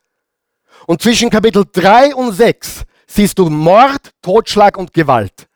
Und 0.85 1.01
zwischen 1.01 1.31
Kapitel 1.31 1.65
3 1.71 2.13
und 2.13 2.33
6 2.33 2.83
siehst 3.13 3.37
du 3.37 3.49
Mord, 3.49 4.11
Totschlag 4.21 4.77
und 4.77 4.93
Gewalt. 4.93 5.47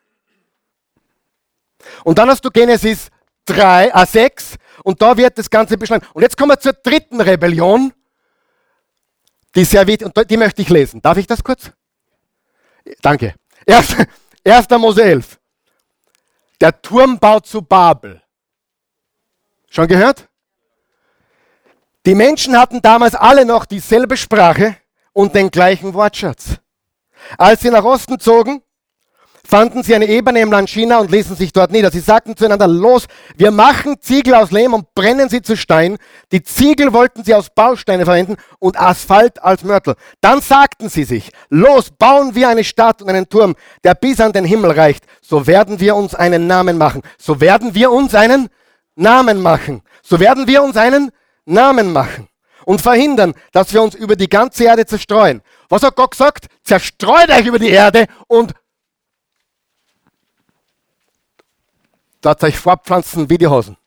Und 2.03 2.17
dann 2.17 2.29
hast 2.29 2.43
du 2.43 2.51
Genesis 2.51 3.09
3, 3.45 3.89
äh 3.89 4.05
6 4.05 4.55
und 4.83 5.01
da 5.01 5.17
wird 5.17 5.37
das 5.37 5.49
Ganze 5.49 5.77
beschleunigt. 5.77 6.13
Und 6.13 6.21
jetzt 6.21 6.37
kommen 6.37 6.51
wir 6.51 6.59
zur 6.59 6.73
dritten 6.73 7.19
Rebellion, 7.19 7.93
die 9.55 9.63
sehr 9.63 9.87
wichtig, 9.87 10.05
und 10.07 10.29
die 10.29 10.37
möchte 10.37 10.61
ich 10.61 10.69
lesen. 10.69 11.01
Darf 11.01 11.17
ich 11.17 11.25
das 11.25 11.43
kurz? 11.43 11.71
Danke. 13.01 13.33
1. 13.65 14.69
Mose 14.77 15.03
11. 15.03 15.39
Der 16.61 16.81
Turmbau 16.81 17.39
zu 17.39 17.61
Babel. 17.61 18.21
Schon 19.69 19.87
gehört? 19.87 20.27
Die 22.05 22.15
Menschen 22.15 22.57
hatten 22.57 22.81
damals 22.81 23.15
alle 23.15 23.45
noch 23.45 23.65
dieselbe 23.65 24.15
Sprache 24.15 24.77
und 25.11 25.35
den 25.35 25.51
gleichen 25.51 25.93
Wortschatz. 25.93 26.59
Als 27.37 27.61
sie 27.61 27.69
nach 27.69 27.83
Osten 27.83 28.19
zogen, 28.19 28.61
fanden 29.47 29.81
sie 29.81 29.95
eine 29.95 30.07
Ebene 30.07 30.41
im 30.41 30.51
Land 30.51 30.69
China 30.69 30.99
und 30.99 31.09
ließen 31.09 31.35
sich 31.35 31.53
dort 31.53 31.71
nieder. 31.71 31.89
Sie 31.89 32.01
sagten 32.01 32.35
zueinander, 32.35 32.67
los, 32.67 33.05
wir 33.37 33.51
machen 33.51 33.95
Ziegel 34.01 34.35
aus 34.35 34.51
Lehm 34.51 34.73
und 34.73 34.93
brennen 34.93 35.29
sie 35.29 35.41
zu 35.41 35.55
Stein. 35.55 35.97
Die 36.33 36.43
Ziegel 36.43 36.91
wollten 36.91 37.23
sie 37.23 37.33
aus 37.33 37.49
Bausteine 37.49 38.03
verwenden 38.03 38.35
und 38.59 38.79
Asphalt 38.79 39.41
als 39.41 39.63
Mörtel. 39.63 39.95
Dann 40.19 40.41
sagten 40.41 40.89
sie 40.89 41.05
sich, 41.05 41.31
los, 41.49 41.91
bauen 41.97 42.35
wir 42.35 42.49
eine 42.49 42.65
Stadt 42.65 43.01
und 43.01 43.09
einen 43.09 43.29
Turm, 43.29 43.55
der 43.83 43.95
bis 43.95 44.19
an 44.19 44.33
den 44.33 44.45
Himmel 44.45 44.71
reicht. 44.71 45.05
So 45.21 45.47
werden 45.47 45.79
wir 45.79 45.95
uns 45.95 46.13
einen 46.13 46.47
Namen 46.47 46.77
machen. 46.77 47.01
So 47.17 47.39
werden 47.39 47.73
wir 47.73 47.91
uns 47.91 48.15
einen 48.15 48.49
Namen 48.95 49.41
machen. 49.41 49.81
So 50.03 50.19
werden 50.19 50.47
wir 50.47 50.61
uns 50.61 50.75
einen 50.75 51.11
Namen 51.45 51.93
machen 51.93 52.27
und 52.65 52.81
verhindern, 52.81 53.33
dass 53.53 53.73
wir 53.73 53.81
uns 53.81 53.95
über 53.95 54.17
die 54.17 54.27
ganze 54.27 54.65
Erde 54.65 54.85
zerstreuen. 54.85 55.41
Was 55.69 55.83
hat 55.83 55.95
Gott 55.95 56.11
gesagt? 56.11 56.47
Zerstreut 56.63 57.29
euch 57.29 57.45
über 57.45 57.59
die 57.59 57.69
Erde 57.69 58.07
und 58.27 58.53
lasst 62.23 62.43
euch 62.43 62.57
fortpflanzen 62.57 63.29
wie 63.29 63.37
die 63.37 63.47
Hosen. 63.47 63.77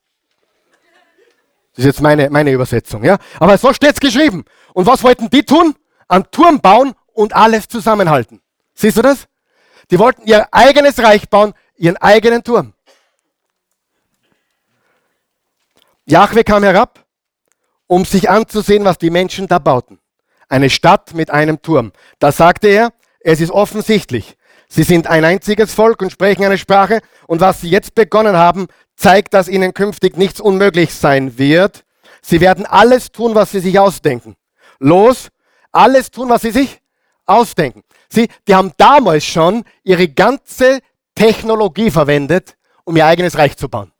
Das 1.73 1.85
ist 1.85 1.85
jetzt 1.85 2.01
meine, 2.01 2.31
meine 2.31 2.51
Übersetzung. 2.51 3.05
Ja? 3.05 3.19
Aber 3.39 3.57
so 3.57 3.73
steht 3.73 3.95
es 3.95 4.01
geschrieben. 4.01 4.45
Und 4.75 4.87
was 4.87 5.03
wollten 5.03 5.31
die 5.31 5.45
tun? 5.45 5.75
Einen 6.09 6.31
Turm 6.31 6.61
bauen 6.61 6.95
und 7.13 7.35
alles 7.35 7.69
zusammenhalten. 7.69 8.43
Siehst 8.75 8.97
du 8.97 9.03
das? 9.03 9.27
Die 9.91 9.99
wollten 9.99 10.27
ihr 10.27 10.53
eigenes 10.53 10.99
Reich 10.99 11.29
bauen, 11.29 11.55
ihren 11.77 11.97
eigenen 11.97 12.43
Turm. 12.43 12.75
Jahwe 16.07 16.45
kam 16.45 16.65
herab 16.65 17.05
um 17.91 18.05
sich 18.05 18.31
anzusehen, 18.31 18.85
was 18.85 18.99
die 18.99 19.11
Menschen 19.11 19.49
da 19.49 19.59
bauten. 19.59 19.99
Eine 20.51 20.69
Stadt 20.69 21.15
mit 21.15 21.31
einem 21.31 21.63
Turm. 21.63 21.93
Da 22.19 22.33
sagte 22.33 22.69
er, 22.69 22.93
es 23.21 23.41
ist 23.41 23.53
offensichtlich, 23.53 24.37
sie 24.69 24.83
sind 24.83 25.07
ein 25.07 25.25
einziges 25.25 25.73
Volk 25.73 26.03
und 26.03 26.11
sprechen 26.11 26.45
eine 26.45 26.59
Sprache 26.59 27.01
und 27.29 27.41
was 27.41 27.61
sie 27.61 27.71
jetzt 27.71 27.95
begonnen 27.95 28.37
haben, 28.37 28.67
zeigt, 28.97 29.33
dass 29.33 29.49
ihnen 29.49 29.73
künftig 29.73 30.17
nichts 30.17 30.41
unmöglich 30.41 30.93
sein 30.93 31.39
wird. 31.39 31.85
Sie 32.21 32.41
werden 32.41 32.67
alles 32.67 33.13
tun, 33.13 33.35
was 33.35 33.53
sie 33.53 33.61
sich 33.61 33.79
ausdenken. 33.79 34.37
Los, 34.81 35.29
alles 35.71 36.11
tun, 36.11 36.29
was 36.29 36.43
sie 36.43 36.51
sich 36.51 36.81
ausdenken. 37.27 37.83
Sie, 38.09 38.29
die 38.49 38.55
haben 38.55 38.73
damals 38.77 39.25
schon 39.25 39.65
ihre 39.85 40.09
ganze 40.09 40.81
Technologie 41.15 41.93
verwendet, 41.93 42.57
um 42.85 42.97
ihr 42.97 43.07
eigenes 43.07 43.39
Reich 43.39 43.57
zu 43.57 43.69
bauen. 43.69 43.93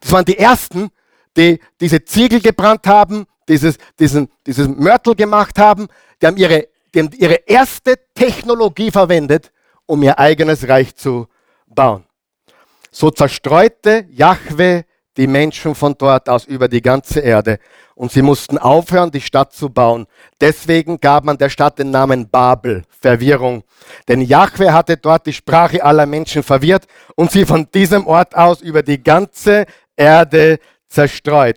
Das 0.00 0.12
waren 0.12 0.26
die 0.26 0.36
ersten, 0.36 0.90
die 1.36 1.60
diese 1.80 2.04
Ziegel 2.04 2.40
gebrannt 2.40 2.86
haben, 2.86 3.26
dieses, 3.48 3.78
diesen, 3.98 4.28
dieses 4.46 4.68
Mörtel 4.68 5.14
gemacht 5.14 5.58
haben, 5.58 5.88
die 6.20 6.26
haben, 6.26 6.36
ihre, 6.36 6.68
die 6.94 7.00
haben 7.00 7.10
ihre 7.16 7.34
erste 7.46 7.96
Technologie 8.14 8.90
verwendet, 8.90 9.52
um 9.86 10.02
ihr 10.02 10.18
eigenes 10.18 10.68
Reich 10.68 10.94
zu 10.96 11.26
bauen. 11.66 12.04
So 12.90 13.10
zerstreute 13.10 14.06
Jahwe 14.10 14.84
die 15.16 15.26
Menschen 15.26 15.74
von 15.74 15.94
dort 15.96 16.28
aus 16.28 16.44
über 16.44 16.68
die 16.68 16.82
ganze 16.82 17.20
Erde 17.20 17.58
und 17.94 18.12
sie 18.12 18.22
mussten 18.22 18.58
aufhören, 18.58 19.10
die 19.10 19.20
Stadt 19.20 19.54
zu 19.54 19.70
bauen. 19.70 20.06
Deswegen 20.40 21.00
gab 21.00 21.24
man 21.24 21.38
der 21.38 21.48
Stadt 21.48 21.78
den 21.78 21.90
Namen 21.90 22.28
Babel, 22.28 22.84
Verwirrung. 23.00 23.64
Denn 24.06 24.20
Jahwe 24.20 24.72
hatte 24.72 24.98
dort 24.98 25.26
die 25.26 25.32
Sprache 25.32 25.82
aller 25.82 26.04
Menschen 26.04 26.42
verwirrt 26.42 26.86
und 27.14 27.30
sie 27.30 27.46
von 27.46 27.66
diesem 27.72 28.06
Ort 28.06 28.36
aus 28.36 28.60
über 28.60 28.82
die 28.82 29.02
ganze 29.02 29.64
Erde 29.96 30.58
zerstreut. 30.88 31.56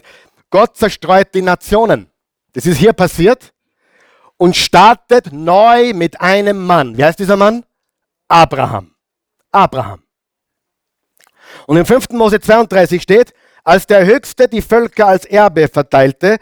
Gott 0.49 0.77
zerstreut 0.77 1.33
die 1.33 1.41
Nationen. 1.41 2.09
Das 2.53 2.65
ist 2.65 2.77
hier 2.77 2.93
passiert 2.93 3.53
und 4.37 4.55
startet 4.55 5.31
neu 5.31 5.93
mit 5.93 6.19
einem 6.19 6.65
Mann. 6.65 6.97
Wer 6.97 7.09
ist 7.09 7.19
dieser 7.19 7.37
Mann? 7.37 7.65
Abraham. 8.27 8.95
Abraham. 9.51 10.03
Und 11.67 11.77
im 11.77 11.85
5. 11.85 12.09
Mose 12.11 12.39
32 12.39 13.01
steht, 13.01 13.33
als 13.63 13.85
der 13.87 14.05
Höchste 14.05 14.47
die 14.47 14.61
Völker 14.61 15.07
als 15.07 15.25
Erbe 15.25 15.67
verteilte, 15.67 16.37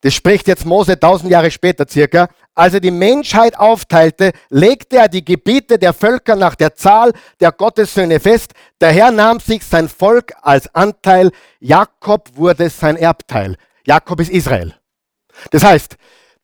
das 0.00 0.14
spricht 0.14 0.48
jetzt 0.48 0.66
Mose 0.66 0.98
tausend 0.98 1.30
Jahre 1.30 1.50
später 1.50 1.86
circa, 1.88 2.28
als 2.54 2.74
er 2.74 2.80
die 2.80 2.90
Menschheit 2.90 3.58
aufteilte, 3.58 4.32
legte 4.48 4.96
er 4.98 5.08
die 5.08 5.24
Gebiete 5.24 5.78
der 5.78 5.92
Völker 5.92 6.36
nach 6.36 6.54
der 6.54 6.74
Zahl 6.74 7.12
der 7.40 7.52
Gottessöhne 7.52 8.20
fest. 8.20 8.52
Der 8.80 8.92
Herr 8.92 9.10
nahm 9.10 9.40
sich 9.40 9.64
sein 9.64 9.88
Volk 9.88 10.32
als 10.42 10.72
Anteil. 10.74 11.30
Jakob 11.58 12.36
wurde 12.36 12.70
sein 12.70 12.96
Erbteil. 12.96 13.56
Jakob 13.84 14.20
ist 14.20 14.30
Israel. 14.30 14.74
Das 15.50 15.64
heißt, 15.64 15.96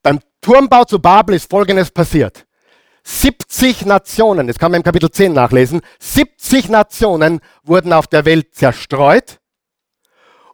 beim 0.02 0.20
Turmbau 0.40 0.84
zu 0.84 0.98
Babel 0.98 1.36
ist 1.36 1.48
Folgendes 1.48 1.90
passiert. 1.90 2.44
70 3.04 3.86
Nationen, 3.86 4.46
das 4.46 4.58
kann 4.58 4.72
man 4.72 4.80
im 4.80 4.84
Kapitel 4.84 5.10
10 5.10 5.32
nachlesen, 5.32 5.80
70 6.00 6.68
Nationen 6.68 7.40
wurden 7.62 7.92
auf 7.92 8.06
der 8.06 8.24
Welt 8.24 8.54
zerstreut 8.54 9.40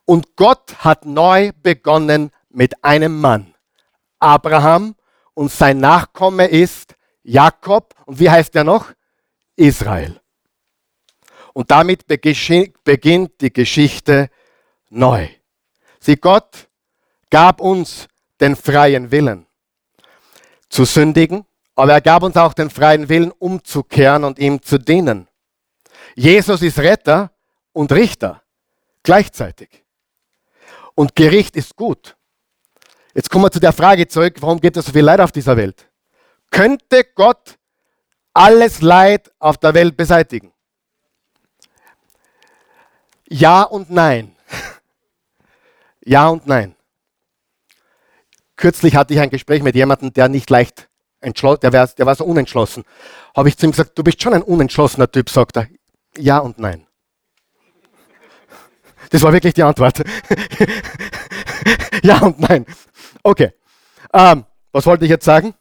und 0.05 0.37
Gott 0.37 0.77
hat 0.79 1.05
neu 1.05 1.51
begonnen 1.63 2.31
mit 2.49 2.85
einem 2.85 3.21
Mann. 3.21 3.55
Abraham 4.21 4.95
und 5.37 5.53
sein 5.53 5.79
Nachkomme 5.79 6.47
ist 6.47 6.97
Jakob. 7.23 7.95
Und 8.07 8.19
wie 8.19 8.31
heißt 8.31 8.57
er 8.57 8.65
noch? 8.65 8.93
Israel. 9.55 10.19
Und 11.53 11.71
damit 11.71 12.07
beginnt 12.07 13.41
die 13.41 13.53
Geschichte 13.53 14.31
neu. 14.89 15.29
Sie, 16.01 16.17
Gott 16.17 16.69
gab 17.31 17.61
uns 17.61 18.09
den 18.41 18.57
freien 18.57 19.11
Willen 19.11 19.47
zu 20.71 20.85
sündigen, 20.85 21.45
aber 21.75 21.93
er 21.93 22.01
gab 22.01 22.23
uns 22.23 22.37
auch 22.37 22.55
den 22.55 22.71
freien 22.71 23.09
Willen 23.09 23.31
umzukehren 23.31 24.25
und 24.25 24.39
ihm 24.39 24.63
zu 24.63 24.79
dienen. 24.79 25.29
Jesus 26.15 26.63
ist 26.63 26.79
Retter 26.79 27.31
und 27.73 27.93
Richter 27.93 28.43
gleichzeitig. 29.03 29.85
Und 30.95 31.15
Gericht 31.15 31.57
ist 31.57 31.77
gut. 31.77 32.17
Jetzt 33.17 33.31
kommen 33.31 33.47
wir 33.47 33.51
zu 33.51 33.61
der 33.61 33.73
Frage 33.73 34.07
zurück, 34.07 34.35
warum 34.41 34.61
gibt 34.61 34.77
es 34.77 34.85
so 34.85 34.93
viel 34.93 35.03
Leid 35.03 35.21
auf 35.21 35.33
dieser 35.33 35.57
Welt? 35.57 35.89
Könnte 36.51 37.03
Gott 37.15 37.57
alles 38.35 38.83
Leid 38.83 39.33
auf 39.39 39.57
der 39.57 39.73
Welt 39.73 39.97
beseitigen? 39.97 40.53
Ja 43.27 43.63
und 43.63 43.91
nein. 43.91 44.37
Ja 46.09 46.29
und 46.29 46.47
nein. 46.47 46.77
Kürzlich 48.55 48.95
hatte 48.95 49.15
ich 49.15 49.19
ein 49.19 49.31
Gespräch 49.31 49.63
mit 49.63 49.75
jemandem, 49.75 50.13
der 50.13 50.29
nicht 50.29 50.49
leicht 50.51 50.89
entschlossen, 51.21 51.61
der, 51.63 51.73
war, 51.73 51.87
der 51.89 52.07
war 52.07 52.15
so 52.15 52.25
unentschlossen. 52.25 52.85
Habe 53.35 53.49
ich 53.49 53.57
zu 53.57 53.67
ihm 53.67 53.73
gesagt, 53.73 53.99
du 53.99 54.05
bist 54.05 54.23
schon 54.23 54.35
ein 54.35 54.43
unentschlossener 54.43 55.11
Typ, 55.11 55.31
sagt 55.31 55.57
er. 55.57 55.67
Ja 56.17 56.39
und 56.39 56.59
nein. 56.59 56.87
Das 59.11 59.23
war 59.23 59.33
wirklich 59.33 59.55
die 59.55 59.63
Antwort. 59.63 60.05
ja 62.03 62.21
und 62.21 62.39
nein. 62.39 62.67
Okay. 63.27 63.53
Ähm, 64.13 64.45
was 64.71 64.87
wollte 64.87 65.05
ich 65.05 65.11
jetzt 65.11 65.25
sagen? 65.25 65.53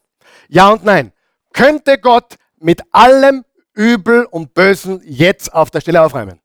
Ja 0.50 0.70
und 0.70 0.84
nein. 0.84 1.12
Könnte 1.52 1.98
Gott 1.98 2.36
mit 2.58 2.84
allem 2.92 3.44
Übel 3.74 4.26
und 4.26 4.54
Bösen 4.54 5.02
jetzt 5.04 5.52
auf 5.52 5.72
der 5.72 5.82
Stelle 5.82 6.04
aufräumen? 6.04 6.40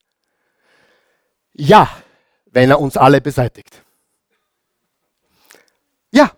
Ja, 1.53 1.91
wenn 2.47 2.71
er 2.71 2.81
uns 2.81 2.97
alle 2.97 3.21
beseitigt. 3.21 3.83
Ja. 6.11 6.33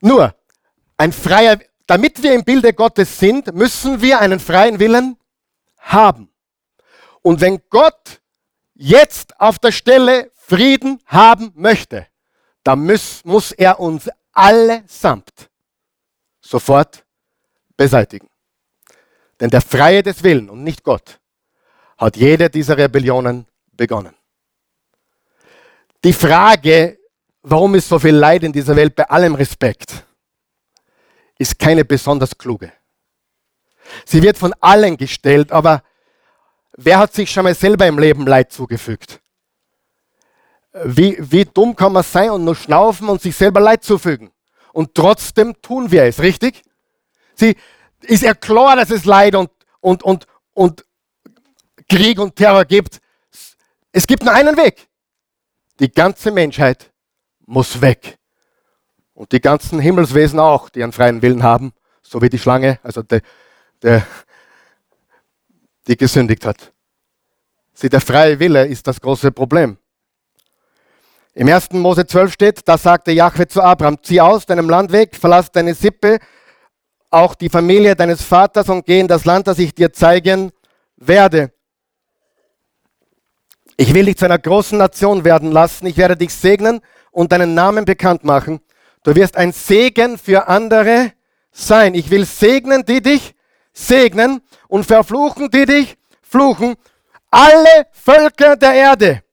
Nur, 0.00 0.34
ein 0.96 1.12
freier, 1.12 1.58
damit 1.86 2.22
wir 2.22 2.32
im 2.32 2.42
Bilde 2.42 2.72
Gottes 2.72 3.18
sind, 3.18 3.52
müssen 3.54 4.00
wir 4.00 4.18
einen 4.18 4.40
freien 4.40 4.78
Willen 4.80 5.18
haben. 5.76 6.32
Und 7.20 7.42
wenn 7.42 7.60
Gott 7.68 8.22
jetzt 8.72 9.38
auf 9.38 9.58
der 9.58 9.72
Stelle 9.72 10.30
Frieden 10.34 11.02
haben 11.04 11.52
möchte, 11.54 12.06
da 12.64 12.74
muss, 12.74 13.24
muss 13.24 13.52
er 13.52 13.78
uns 13.78 14.08
allesamt 14.32 15.50
sofort 16.40 17.04
beseitigen. 17.76 18.28
Denn 19.38 19.50
der 19.50 19.60
Freie 19.60 20.02
des 20.02 20.22
Willen 20.22 20.50
und 20.50 20.64
nicht 20.64 20.82
Gott 20.82 21.20
hat 21.98 22.16
jede 22.16 22.50
dieser 22.50 22.76
Rebellionen 22.76 23.46
begonnen. 23.72 24.14
Die 26.02 26.12
Frage, 26.12 26.98
warum 27.42 27.74
ist 27.74 27.88
so 27.88 27.98
viel 27.98 28.14
Leid 28.14 28.42
in 28.42 28.52
dieser 28.52 28.76
Welt, 28.76 28.94
bei 28.94 29.04
allem 29.04 29.34
Respekt, 29.34 30.04
ist 31.38 31.58
keine 31.58 31.84
besonders 31.84 32.36
kluge. 32.36 32.72
Sie 34.04 34.22
wird 34.22 34.38
von 34.38 34.54
allen 34.60 34.96
gestellt, 34.96 35.52
aber 35.52 35.82
wer 36.72 36.98
hat 36.98 37.12
sich 37.12 37.30
schon 37.30 37.44
mal 37.44 37.54
selber 37.54 37.86
im 37.86 37.98
Leben 37.98 38.26
Leid 38.26 38.52
zugefügt? 38.52 39.20
Wie, 40.82 41.16
wie 41.20 41.44
dumm 41.44 41.76
kann 41.76 41.92
man 41.92 42.02
sein 42.02 42.30
und 42.30 42.44
nur 42.44 42.56
schnaufen 42.56 43.08
und 43.08 43.22
sich 43.22 43.36
selber 43.36 43.60
Leid 43.60 43.84
zufügen? 43.84 44.32
Und 44.72 44.94
trotzdem 44.94 45.54
tun 45.62 45.90
wir 45.90 46.04
es, 46.04 46.20
richtig? 46.20 46.62
Sie, 47.36 47.56
ist 48.02 48.22
ja 48.22 48.34
klar, 48.34 48.76
dass 48.76 48.90
es 48.90 49.04
Leid 49.04 49.36
und, 49.36 49.50
und, 49.80 50.02
und, 50.02 50.26
und 50.52 50.84
Krieg 51.88 52.18
und 52.18 52.34
Terror 52.34 52.64
gibt. 52.64 53.00
Es 53.92 54.06
gibt 54.06 54.24
nur 54.24 54.32
einen 54.32 54.56
Weg. 54.56 54.88
Die 55.78 55.90
ganze 55.90 56.30
Menschheit 56.32 56.92
muss 57.46 57.80
weg. 57.80 58.18
Und 59.14 59.30
die 59.30 59.40
ganzen 59.40 59.78
Himmelswesen 59.78 60.40
auch, 60.40 60.68
die 60.68 60.82
einen 60.82 60.92
freien 60.92 61.22
Willen 61.22 61.44
haben, 61.44 61.72
so 62.02 62.20
wie 62.20 62.28
die 62.28 62.38
Schlange, 62.38 62.80
also 62.82 63.02
der, 63.02 63.22
der, 63.80 64.04
die 65.86 65.96
gesündigt 65.96 66.44
hat. 66.44 66.72
Sie, 67.74 67.88
der 67.88 68.00
freie 68.00 68.38
Wille 68.40 68.66
ist 68.66 68.86
das 68.86 69.00
große 69.00 69.30
Problem. 69.30 69.78
Im 71.36 71.48
1. 71.48 71.72
Mose 71.72 72.06
12 72.06 72.32
steht, 72.32 72.60
da 72.68 72.78
sagte 72.78 73.10
Jahwe 73.10 73.48
zu 73.48 73.60
Abraham, 73.60 73.98
zieh 74.00 74.20
aus 74.20 74.46
deinem 74.46 74.68
Land 74.70 74.92
weg, 74.92 75.16
verlass 75.16 75.50
deine 75.50 75.74
Sippe, 75.74 76.18
auch 77.10 77.34
die 77.34 77.48
Familie 77.48 77.96
deines 77.96 78.22
Vaters 78.22 78.68
und 78.68 78.86
geh 78.86 79.00
in 79.00 79.08
das 79.08 79.24
Land, 79.24 79.48
das 79.48 79.58
ich 79.58 79.74
dir 79.74 79.92
zeigen 79.92 80.52
werde. 80.96 81.52
Ich 83.76 83.92
will 83.92 84.04
dich 84.04 84.16
zu 84.16 84.26
einer 84.26 84.38
großen 84.38 84.78
Nation 84.78 85.24
werden 85.24 85.50
lassen, 85.50 85.86
ich 85.86 85.96
werde 85.96 86.16
dich 86.16 86.32
segnen 86.32 86.80
und 87.10 87.32
deinen 87.32 87.54
Namen 87.54 87.84
bekannt 87.84 88.22
machen. 88.22 88.60
Du 89.02 89.12
wirst 89.16 89.36
ein 89.36 89.50
Segen 89.50 90.18
für 90.18 90.46
andere 90.46 91.12
sein. 91.50 91.94
Ich 91.94 92.10
will 92.10 92.26
segnen, 92.26 92.84
die 92.84 93.02
dich 93.02 93.34
segnen 93.72 94.40
und 94.68 94.86
verfluchen, 94.86 95.50
die 95.50 95.66
dich 95.66 95.96
fluchen. 96.22 96.76
Alle 97.28 97.88
Völker 97.90 98.54
der 98.54 98.74
Erde 98.74 99.23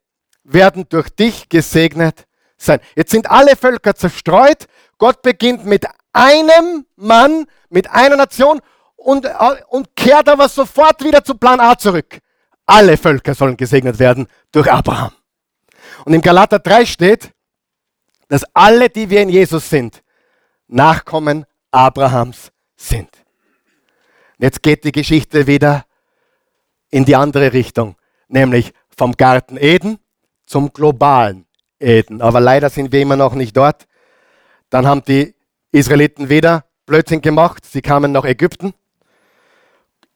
werden 0.43 0.85
durch 0.89 1.09
dich 1.09 1.49
gesegnet 1.49 2.25
sein. 2.57 2.79
Jetzt 2.95 3.11
sind 3.11 3.29
alle 3.29 3.55
Völker 3.55 3.95
zerstreut. 3.95 4.67
Gott 4.97 5.21
beginnt 5.21 5.65
mit 5.65 5.85
einem 6.13 6.85
Mann, 6.95 7.45
mit 7.69 7.89
einer 7.89 8.15
Nation 8.15 8.61
und, 8.95 9.27
und 9.69 9.95
kehrt 9.95 10.29
aber 10.29 10.47
sofort 10.49 11.03
wieder 11.03 11.23
zu 11.23 11.35
Plan 11.35 11.59
A 11.59 11.77
zurück. 11.77 12.19
Alle 12.65 12.97
Völker 12.97 13.33
sollen 13.33 13.57
gesegnet 13.57 13.99
werden 13.99 14.27
durch 14.51 14.71
Abraham. 14.71 15.11
Und 16.05 16.13
im 16.13 16.21
Galater 16.21 16.59
3 16.59 16.85
steht, 16.85 17.31
dass 18.27 18.43
alle, 18.53 18.89
die 18.89 19.09
wir 19.09 19.21
in 19.21 19.29
Jesus 19.29 19.69
sind, 19.69 20.03
Nachkommen 20.67 21.45
Abrahams 21.71 22.51
sind. 22.77 23.09
Jetzt 24.37 24.63
geht 24.63 24.85
die 24.85 24.93
Geschichte 24.93 25.45
wieder 25.45 25.85
in 26.89 27.03
die 27.03 27.17
andere 27.17 27.51
Richtung, 27.51 27.97
nämlich 28.29 28.73
vom 28.97 29.13
Garten 29.13 29.57
Eden 29.57 29.99
zum 30.51 30.73
globalen 30.73 31.45
Eden. 31.79 32.21
Aber 32.21 32.41
leider 32.41 32.69
sind 32.69 32.91
wir 32.91 33.01
immer 33.01 33.15
noch 33.15 33.33
nicht 33.33 33.55
dort. 33.55 33.87
Dann 34.69 34.85
haben 34.85 35.01
die 35.07 35.33
Israeliten 35.71 36.27
wieder 36.27 36.65
Blödsinn 36.85 37.21
gemacht. 37.21 37.65
Sie 37.65 37.81
kamen 37.81 38.11
nach 38.11 38.25
Ägypten. 38.25 38.73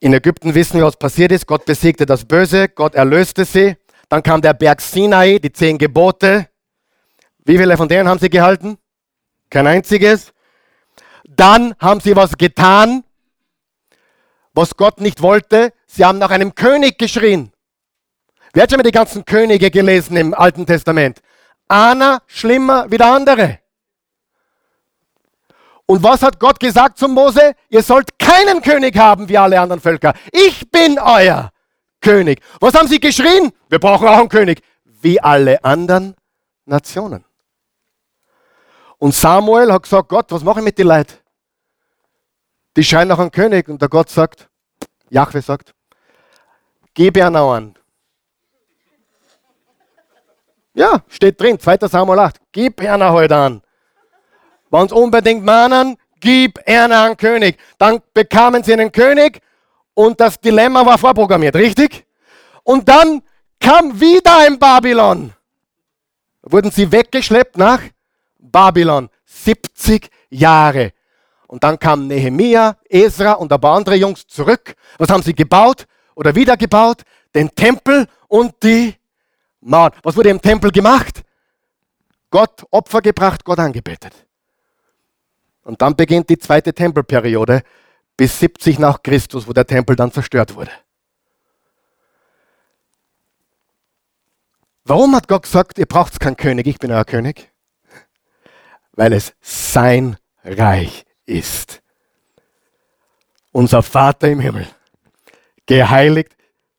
In 0.01 0.13
Ägypten 0.13 0.53
wissen 0.53 0.77
wir, 0.77 0.86
was 0.86 0.97
passiert 0.97 1.31
ist. 1.31 1.47
Gott 1.47 1.63
besiegte 1.65 2.05
das 2.05 2.25
Böse, 2.25 2.67
Gott 2.67 2.95
erlöste 2.95 3.45
sie. 3.45 3.77
Dann 4.09 4.21
kam 4.21 4.41
der 4.41 4.53
Berg 4.53 4.81
Sinai, 4.81 5.39
die 5.39 5.53
zehn 5.53 5.77
Gebote. 5.77 6.49
Wie 7.45 7.57
viele 7.57 7.77
von 7.77 7.88
denen 7.88 8.09
haben 8.09 8.19
sie 8.19 8.29
gehalten? 8.29 8.77
Kein 9.49 9.67
einziges. 9.67 10.33
Dann 11.23 11.75
haben 11.79 12.01
sie 12.01 12.15
was 12.15 12.38
getan, 12.38 13.05
was 14.53 14.75
Gott 14.75 14.99
nicht 14.99 15.21
wollte. 15.21 15.71
Sie 15.88 16.03
haben 16.03 16.19
nach 16.19 16.31
einem 16.31 16.53
König 16.55 16.97
geschrien. 16.97 17.55
Wer 18.56 18.64
hat 18.64 18.72
schon 18.72 18.78
mal 18.78 18.84
die 18.84 18.91
ganzen 18.91 19.26
Könige 19.26 19.70
gelesen 19.70 20.16
im 20.16 20.34
Alten 20.34 20.66
Testament? 20.66 21.22
Einer 21.68 22.22
schlimmer 22.26 22.89
wie 22.89 22.97
der 22.97 23.08
andere. 23.08 23.60
Und 25.86 26.01
was 26.01 26.22
hat 26.22 26.39
Gott 26.39 26.58
gesagt 26.58 26.97
zum 26.97 27.14
Mose? 27.14 27.53
Ihr 27.68 27.84
sollt 27.84 28.18
keinen 28.18 28.62
König 28.62 28.97
haben 28.97 29.28
wie 29.28 29.38
alle 29.38 29.60
anderen 29.60 29.82
Völker. 29.82 30.14
Ich 30.32 30.72
bin 30.72 30.97
euer 30.99 31.51
König. 31.99 32.39
Was 32.62 32.74
haben 32.76 32.88
sie 32.88 33.01
geschrien? 33.01 33.51
Wir 33.68 33.80
brauchen 33.80 34.08
auch 34.08 34.20
einen 34.20 34.30
König. 34.30 34.62
Wie 34.86 35.20
alle 35.20 35.62
anderen 35.62 36.16
Nationen. 36.64 37.26
Und 38.99 39.14
Samuel 39.14 39.74
hat 39.74 39.84
gesagt, 39.84 40.08
Gott, 40.08 40.32
was 40.32 40.45
mache 40.45 40.60
ich 40.60 40.66
mit 40.66 40.78
den 40.78 40.88
Leuten? 40.88 41.16
Die 42.78 42.86
schreien 42.86 43.10
nach 43.10 43.20
einem 43.20 43.32
König. 43.32 43.68
Und 43.68 43.82
der 43.82 43.89
Gott 43.89 44.10
sagt, 44.10 44.47
Jahwe 45.10 45.41
sagt, 45.41 45.74
gib 46.93 47.18
ihn 47.18 47.36
an. 47.36 47.76
Ja, 50.76 51.01
steht 51.07 51.39
drin, 51.39 51.57
2. 51.57 51.88
Samuel 51.88 52.19
8. 52.19 52.36
Gib 52.51 52.82
einer 52.82 53.13
heute 53.13 53.36
an. 53.36 53.61
Wenn 54.69 54.89
sie 54.89 54.95
unbedingt 54.95 55.45
mahnen, 55.45 55.95
gib 56.19 56.59
einer 56.67 57.03
einen 57.03 57.15
König. 57.15 57.57
Dann 57.78 58.01
bekamen 58.13 58.61
sie 58.61 58.73
einen 58.73 58.91
König 58.91 59.39
und 59.93 60.19
das 60.19 60.38
Dilemma 60.39 60.86
war 60.86 60.97
vorprogrammiert, 60.97 61.55
richtig? 61.55 62.05
Und 62.63 62.89
dann 62.89 63.21
kam 63.59 63.99
wieder 64.01 64.39
ein 64.39 64.59
Babylon. 64.59 65.32
Wurden 66.41 66.71
sie 66.71 66.91
weggeschleppt 66.91 67.57
nach 67.57 67.82
Babylon. 68.38 69.09
70 69.23 70.09
Jahre. 70.30 70.91
Und 71.47 71.63
dann 71.63 71.80
kamen 71.80 72.07
Nehemia, 72.07 72.76
Esra 72.89 73.34
und 73.34 73.53
ein 73.53 73.61
paar 73.61 73.78
andere 73.78 73.95
Jungs 73.95 74.28
zurück. 74.28 74.76
Was 74.97 75.09
haben 75.09 75.23
sie 75.23 75.34
gebaut 75.34 75.86
oder 76.15 76.36
wieder 76.36 76.57
gebaut? 76.57 77.03
Den 77.34 77.49
Tempel 77.55 78.07
und 78.28 78.55
die 78.61 78.95
Mauern. 79.66 79.91
Was 80.03 80.16
wurde 80.16 80.30
im 80.30 80.41
Tempel 80.41 80.72
gemacht? 80.72 81.24
Gott 82.30 82.66
Opfer 82.72 83.01
gebracht, 83.01 83.43
Gott 83.43 83.59
angebetet. 83.59 84.13
Und 85.63 85.82
dann 85.82 85.95
beginnt 85.95 86.30
die 86.30 86.38
zweite 86.38 86.74
Tempelperiode 86.74 87.63
bis 88.16 88.39
70 88.39 88.80
nach 88.80 89.01
Christus, 89.01 89.47
wo 89.47 89.53
der 89.53 89.66
Tempel 89.66 89.95
dann 89.95 90.11
zerstört 90.11 90.55
wurde. 90.55 90.72
Warum 94.84 95.16
hat 95.16 95.28
Gott 95.28 95.43
gesagt, 95.43 95.80
ihr 95.80 95.88
braucht 95.88 96.20
keinen 96.20 96.38
König, 96.38 96.68
ich 96.68 96.78
bin 96.78 96.91
euer 96.91 97.05
König? 97.05 97.51
Weil 98.93 99.13
es 99.13 99.34
sein 99.41 100.18
Reich 100.43 101.05
ist. 101.26 101.82
Unser 103.51 103.82
Vater 103.82 104.28
im 104.28 104.39
Himmel, 104.39 104.68
geheiligt 105.66 106.36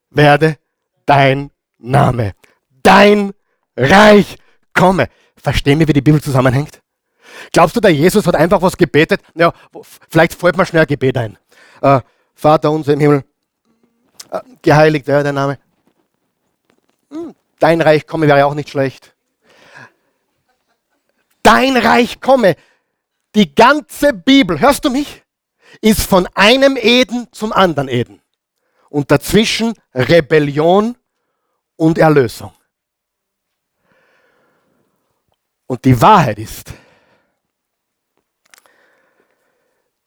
werde 0.09 0.57
dein 1.05 1.51
Name, 1.79 2.33
dein 2.87 3.33
Reich 3.75 4.37
komme. 4.73 5.09
Verstehen 5.35 5.79
wir, 5.79 5.87
wie 5.87 5.93
die 5.93 6.01
Bibel 6.01 6.21
zusammenhängt? 6.21 6.81
Glaubst 7.51 7.75
du, 7.75 7.81
der 7.81 7.91
Jesus 7.91 8.25
hat 8.25 8.35
einfach 8.35 8.61
was 8.61 8.77
gebetet? 8.77 9.21
Ja, 9.35 9.53
vielleicht 10.09 10.33
fällt 10.33 10.57
mir 10.57 10.65
schnell 10.65 10.83
ein 10.83 10.87
Gebet 10.87 11.17
ein. 11.17 11.37
Äh, 11.81 11.99
Vater 12.33 12.71
unser 12.71 12.93
im 12.93 12.99
Himmel, 12.99 13.23
äh, 14.31 14.39
geheiligt 14.61 15.05
werde 15.07 15.25
dein 15.25 15.35
Name. 15.35 15.59
Hm, 17.11 17.35
dein 17.59 17.81
Reich 17.81 18.07
komme 18.07 18.27
wäre 18.27 18.45
auch 18.45 18.53
nicht 18.53 18.69
schlecht. 18.69 19.13
Dein 21.43 21.77
Reich 21.77 22.21
komme. 22.21 22.55
Die 23.35 23.53
ganze 23.53 24.13
Bibel, 24.13 24.59
hörst 24.59 24.85
du 24.85 24.89
mich? 24.89 25.23
Ist 25.81 26.03
von 26.03 26.27
einem 26.33 26.77
Eden 26.77 27.27
zum 27.31 27.51
anderen 27.51 27.89
Eden. 27.89 28.21
Und 28.89 29.11
dazwischen 29.11 29.73
Rebellion 29.93 30.95
und 31.75 31.97
Erlösung. 31.97 32.53
Und 35.67 35.83
die 35.83 36.01
Wahrheit 36.01 36.39
ist, 36.39 36.73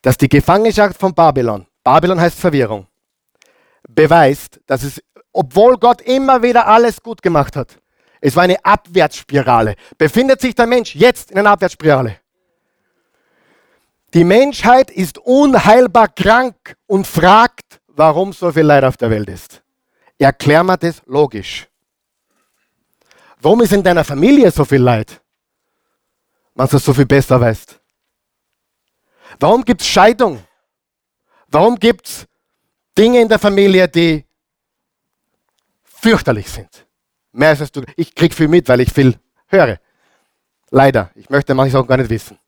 dass 0.03 0.17
die 0.17 0.29
Gefangenschaft 0.29 0.99
von 0.99 1.15
Babylon, 1.15 1.67
Babylon 1.85 2.21
heißt 2.21 2.39
Verwirrung, 2.39 2.87
beweist, 3.89 4.61
dass 4.67 4.83
es, 4.83 5.03
obwohl 5.33 5.77
Gott 5.77 6.01
immer 6.01 6.43
wieder 6.43 6.67
alles 6.67 7.03
gut 7.03 7.23
gemacht 7.23 7.57
hat, 7.57 7.79
es 8.23 8.37
war 8.37 8.43
eine 8.45 8.63
Abwärtsspirale. 8.65 9.77
Befindet 9.97 10.41
sich 10.41 10.55
der 10.55 10.67
Mensch 10.67 10.95
jetzt 10.95 11.31
in 11.31 11.39
einer 11.39 11.51
Abwärtsspirale? 11.51 12.17
Die 14.13 14.25
Menschheit 14.25 14.91
ist 14.91 15.19
unheilbar 15.19 16.09
krank 16.09 16.77
und 16.87 17.07
fragt, 17.07 17.81
warum 17.87 18.33
so 18.33 18.51
viel 18.51 18.65
Leid 18.65 18.85
auf 18.85 18.97
der 18.97 19.11
Welt 19.11 19.29
ist. 19.29 19.63
Erklär 20.19 20.65
mir 20.65 20.77
das 20.77 21.01
logisch. 21.07 21.69
Warum 23.41 23.63
ist 23.63 23.73
in 23.73 23.83
deiner 23.83 24.05
Familie 24.05 24.51
so 24.51 24.65
viel 24.65 24.83
Leid? 24.83 25.20
Man 26.61 26.69
es 26.71 26.85
so 26.85 26.93
viel 26.93 27.07
besser 27.07 27.41
weißt. 27.41 27.81
Warum 29.39 29.65
gibt 29.65 29.81
es 29.81 29.87
Scheidung? 29.87 30.45
Warum 31.49 31.79
gibt 31.79 32.07
es 32.07 32.27
Dinge 32.99 33.23
in 33.23 33.31
der 33.31 33.39
Familie, 33.39 33.89
die 33.89 34.27
fürchterlich 35.83 36.51
sind? 36.51 36.87
Mehr 37.33 37.49
als 37.49 37.73
du. 37.73 37.83
Ich 37.97 38.15
kriege 38.15 38.35
viel 38.35 38.49
mit, 38.49 38.69
weil 38.69 38.83
ich 38.83 38.93
viel 38.93 39.19
höre. 39.47 39.79
Leider. 40.69 41.11
Ich 41.15 41.31
möchte 41.31 41.55
manche 41.55 41.73
Sachen 41.73 41.87
gar 41.87 41.97
nicht 41.97 42.11
wissen. 42.11 42.39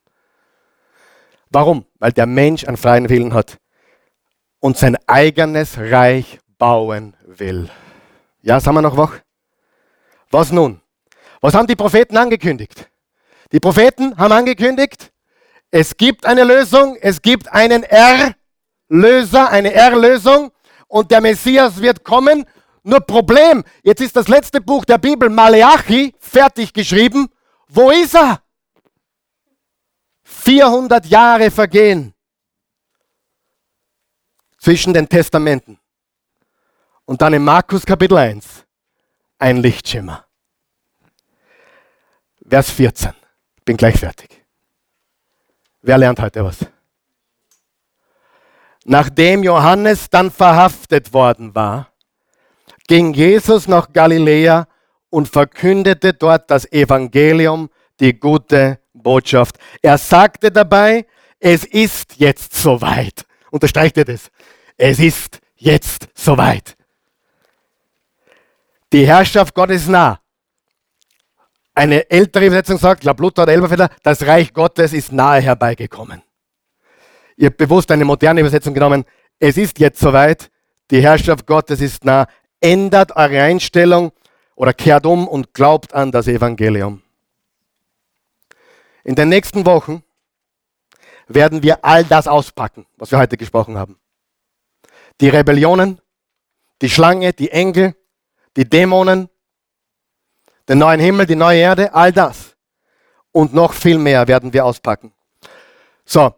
Warum? 1.49 1.87
Weil 1.99 2.13
der 2.13 2.27
Mensch 2.27 2.69
einen 2.69 2.77
freien 2.77 3.09
Willen 3.09 3.33
hat 3.33 3.57
und 4.61 4.77
sein 4.77 4.99
eigenes 5.07 5.79
Reich 5.79 6.39
bauen 6.59 7.17
will. 7.25 7.71
Ja, 8.43 8.61
sind 8.61 8.75
wir 8.75 8.83
noch 8.83 8.99
wach? 8.99 9.15
Was 10.31 10.53
nun? 10.53 10.83
Was 11.41 11.55
haben 11.55 11.67
die 11.67 11.77
Propheten 11.77 12.19
angekündigt? 12.19 12.92
Die 13.53 13.61
Propheten 13.61 14.17
haben 14.17 14.33
angekündigt, 14.33 15.13
es 15.71 15.97
gibt 15.97 16.27
eine 16.27 16.45
Lösung, 16.45 16.97
es 17.01 17.21
gibt 17.21 17.53
einen 17.53 17.83
Erlöser, 17.83 19.51
eine 19.51 19.73
Erlösung 19.73 20.53
und 20.89 21.11
der 21.11 21.21
Messias 21.21 21.81
wird 21.81 22.03
kommen. 22.03 22.47
Nur 22.83 23.01
Problem, 23.01 23.63
jetzt 23.83 24.01
ist 24.01 24.17
das 24.17 24.29
letzte 24.29 24.61
Buch 24.61 24.85
der 24.85 24.99
Bibel, 24.99 25.29
Maleachi, 25.29 26.15
fertig 26.19 26.73
geschrieben. 26.73 27.29
Wo 27.69 27.91
ist 27.91 28.15
er? 28.15 28.43
400 30.25 31.07
Jahre 31.07 31.51
vergehen 31.51 32.15
zwischen 34.59 34.95
den 34.95 35.09
Testamenten. 35.09 35.79
Und 37.05 37.21
dann 37.21 37.35
in 37.35 37.45
Markus 37.45 37.85
Kapitel 37.85 38.17
1 38.17 38.65
ein 39.39 39.59
Lichtschimmer. 39.59 40.27
Vers 42.49 42.71
14. 42.71 43.22
Bin 43.65 43.77
gleich 43.77 43.99
fertig. 43.99 44.45
Wer 45.83 45.99
lernt 45.99 46.21
heute 46.21 46.45
was? 46.45 46.59
Nachdem 48.85 49.45
Johannes 49.45 50.11
dann 50.11 50.31
verhaftet 50.31 51.13
worden 51.13 51.55
war, 51.55 51.93
ging 52.89 53.13
Jesus 53.13 53.69
nach 53.69 53.93
Galiläa 53.93 54.67
und 55.11 55.29
verkündete 55.29 56.15
dort 56.15 56.51
das 56.51 56.71
Evangelium, 56.73 57.71
die 58.01 58.19
gute 58.19 58.81
Botschaft. 58.93 59.57
Er 59.83 59.99
sagte 59.99 60.51
dabei, 60.51 61.07
es 61.39 61.65
ist 61.65 62.17
jetzt 62.17 62.55
soweit. 62.55 63.25
Unterstreicht 63.51 63.97
ihr 63.97 64.05
das? 64.05 64.31
Es 64.77 64.99
ist 64.99 65.41
jetzt 65.57 66.09
soweit. 66.15 66.77
Die 68.93 69.07
Herrschaft 69.07 69.55
Gottes 69.55 69.87
nah. 69.87 70.22
Eine 71.75 72.11
ältere 72.11 72.47
Übersetzung 72.47 72.79
sagt, 72.79 73.01
glaube 73.01 73.23
Luther 73.23 73.45
oder 73.45 73.53
Elberfelder, 73.53 73.89
das 74.03 74.27
Reich 74.27 74.53
Gottes 74.53 74.93
ist 74.93 75.13
nahe 75.13 75.41
herbeigekommen. 75.41 76.23
Ihr 77.37 77.47
habt 77.47 77.57
bewusst 77.57 77.91
eine 77.91 78.05
moderne 78.05 78.41
Übersetzung 78.41 78.75
genommen. 78.75 79.05
Es 79.39 79.57
ist 79.57 79.79
jetzt 79.79 79.99
soweit. 79.99 80.51
Die 80.91 81.01
Herrschaft 81.01 81.47
Gottes 81.47 81.81
ist 81.81 82.05
nah. 82.05 82.27
Ändert 82.61 83.17
eure 83.17 83.43
Einstellung 83.43 84.13
oder 84.55 84.75
kehrt 84.75 85.07
um 85.07 85.27
und 85.27 85.55
glaubt 85.55 85.95
an 85.95 86.13
das 86.13 86.29
Evangelium. 86.29 87.03
In 89.03 89.15
den 89.15 89.31
nächsten 89.31 89.67
Wochen 89.67 90.05
werden 91.27 91.63
wir 91.63 91.85
all 91.85 92.05
das 92.05 92.29
auspacken, 92.29 92.87
was 92.97 93.11
wir 93.11 93.19
heute 93.19 93.37
gesprochen 93.37 93.79
haben. 93.79 93.99
Die 95.21 95.29
Rebellionen, 95.29 96.01
die 96.83 96.91
Schlange, 96.91 97.33
die 97.33 97.51
Engel, 97.51 97.97
die 98.57 98.69
Dämonen, 98.69 99.29
den 100.69 100.79
neuen 100.79 101.01
Himmel, 101.01 101.27
die 101.27 101.37
neue 101.37 101.61
Erde, 101.61 101.95
all 101.95 102.13
das. 102.13 102.57
Und 103.33 103.55
noch 103.55 103.73
viel 103.73 103.99
mehr 103.99 104.29
werden 104.29 104.53
wir 104.53 104.65
auspacken. 104.65 105.13
So. 106.05 106.35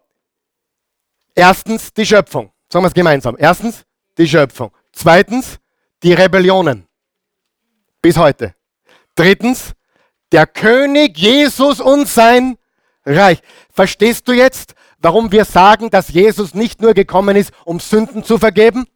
Erstens 1.35 1.93
die 1.93 2.07
Schöpfung. 2.07 2.53
Sagen 2.69 2.85
wir 2.85 2.89
es 2.89 2.95
gemeinsam. 2.95 3.37
Erstens 3.39 3.85
die 4.17 4.29
Schöpfung. 4.29 4.71
Zweitens 4.93 5.59
die 6.03 6.13
Rebellionen. 6.13 6.87
Bis 8.01 8.17
heute. 8.17 8.55
Drittens 9.15 9.73
der 10.31 10.47
König 10.47 11.17
Jesus 11.19 11.81
und 11.81 12.09
sein 12.09 12.57
Reich. 13.05 13.41
Verstehst 13.71 14.27
du 14.29 14.33
jetzt, 14.33 14.75
warum 14.99 15.31
wir 15.33 15.45
sagen, 15.45 15.91
dass 15.91 16.09
Jesus 16.09 16.55
nicht 16.55 16.81
nur 16.81 16.95
gekommen 16.95 17.37
ist, 17.37 17.53
um 17.65 17.81
Sünden 17.81 18.25
zu 18.25 18.39
vergeben, 18.39 18.87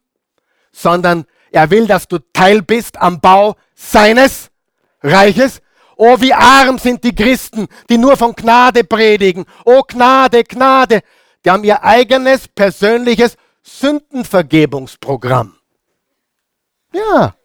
sondern 0.71 1.25
er 1.51 1.69
will, 1.69 1.87
dass 1.87 2.07
du 2.07 2.19
Teil 2.33 2.61
bist 2.61 2.97
am 2.97 3.19
Bau 3.19 3.55
seines 3.75 4.49
Reiches. 5.01 5.61
Oh, 5.95 6.15
wie 6.19 6.33
arm 6.33 6.77
sind 6.77 7.03
die 7.03 7.13
Christen, 7.13 7.67
die 7.89 7.97
nur 7.97 8.15
von 8.15 8.33
Gnade 8.33 8.83
predigen. 8.83 9.45
Oh, 9.65 9.81
Gnade, 9.81 10.43
Gnade. 10.43 11.01
Die 11.43 11.49
haben 11.49 11.63
ihr 11.63 11.83
eigenes 11.83 12.47
persönliches 12.47 13.35
Sündenvergebungsprogramm. 13.63 15.55
Ja. 16.93 17.35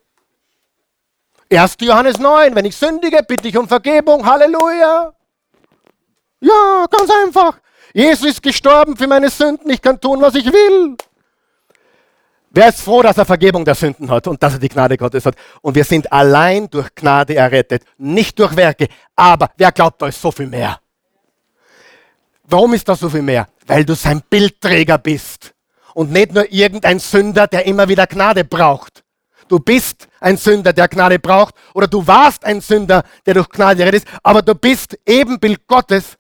1. 1.50 1.76
Johannes 1.80 2.18
9, 2.18 2.54
wenn 2.54 2.64
ich 2.64 2.76
sündige, 2.76 3.22
bitte 3.26 3.48
ich 3.48 3.56
um 3.56 3.68
Vergebung. 3.68 4.24
Halleluja. 4.24 5.12
Ja, 6.40 6.86
ganz 6.90 7.10
einfach. 7.10 7.58
Jesus 7.92 8.26
ist 8.26 8.42
gestorben 8.42 8.96
für 8.96 9.06
meine 9.06 9.30
Sünden. 9.30 9.70
Ich 9.70 9.80
kann 9.80 10.00
tun, 10.00 10.20
was 10.20 10.34
ich 10.34 10.46
will. 10.46 10.96
Wer 12.56 12.68
ist 12.68 12.82
froh, 12.82 13.02
dass 13.02 13.18
er 13.18 13.24
Vergebung 13.24 13.64
der 13.64 13.74
Sünden 13.74 14.08
hat 14.08 14.28
und 14.28 14.40
dass 14.40 14.52
er 14.52 14.58
die 14.60 14.68
Gnade 14.68 14.96
Gottes 14.96 15.26
hat? 15.26 15.34
Und 15.60 15.74
wir 15.74 15.82
sind 15.82 16.12
allein 16.12 16.70
durch 16.70 16.94
Gnade 16.94 17.34
errettet, 17.34 17.82
nicht 17.98 18.38
durch 18.38 18.54
Werke. 18.54 18.86
Aber 19.16 19.50
wer 19.56 19.72
glaubt, 19.72 20.00
ist 20.02 20.22
so 20.22 20.30
viel 20.30 20.46
mehr? 20.46 20.78
Warum 22.44 22.74
ist 22.74 22.88
da 22.88 22.94
so 22.94 23.10
viel 23.10 23.22
mehr? 23.22 23.48
Weil 23.66 23.84
du 23.84 23.96
sein 23.96 24.22
Bildträger 24.30 24.98
bist 24.98 25.52
und 25.94 26.12
nicht 26.12 26.32
nur 26.32 26.50
irgendein 26.52 27.00
Sünder, 27.00 27.48
der 27.48 27.66
immer 27.66 27.88
wieder 27.88 28.06
Gnade 28.06 28.44
braucht. 28.44 29.02
Du 29.48 29.58
bist 29.58 30.06
ein 30.20 30.36
Sünder, 30.36 30.72
der 30.72 30.86
Gnade 30.86 31.18
braucht, 31.18 31.56
oder 31.74 31.88
du 31.88 32.06
warst 32.06 32.44
ein 32.44 32.60
Sünder, 32.60 33.02
der 33.26 33.34
durch 33.34 33.48
Gnade 33.48 33.82
errettet 33.82 34.04
ist, 34.04 34.18
aber 34.22 34.42
du 34.42 34.54
bist 34.54 34.96
Ebenbild 35.04 35.66
Gottes 35.66 36.16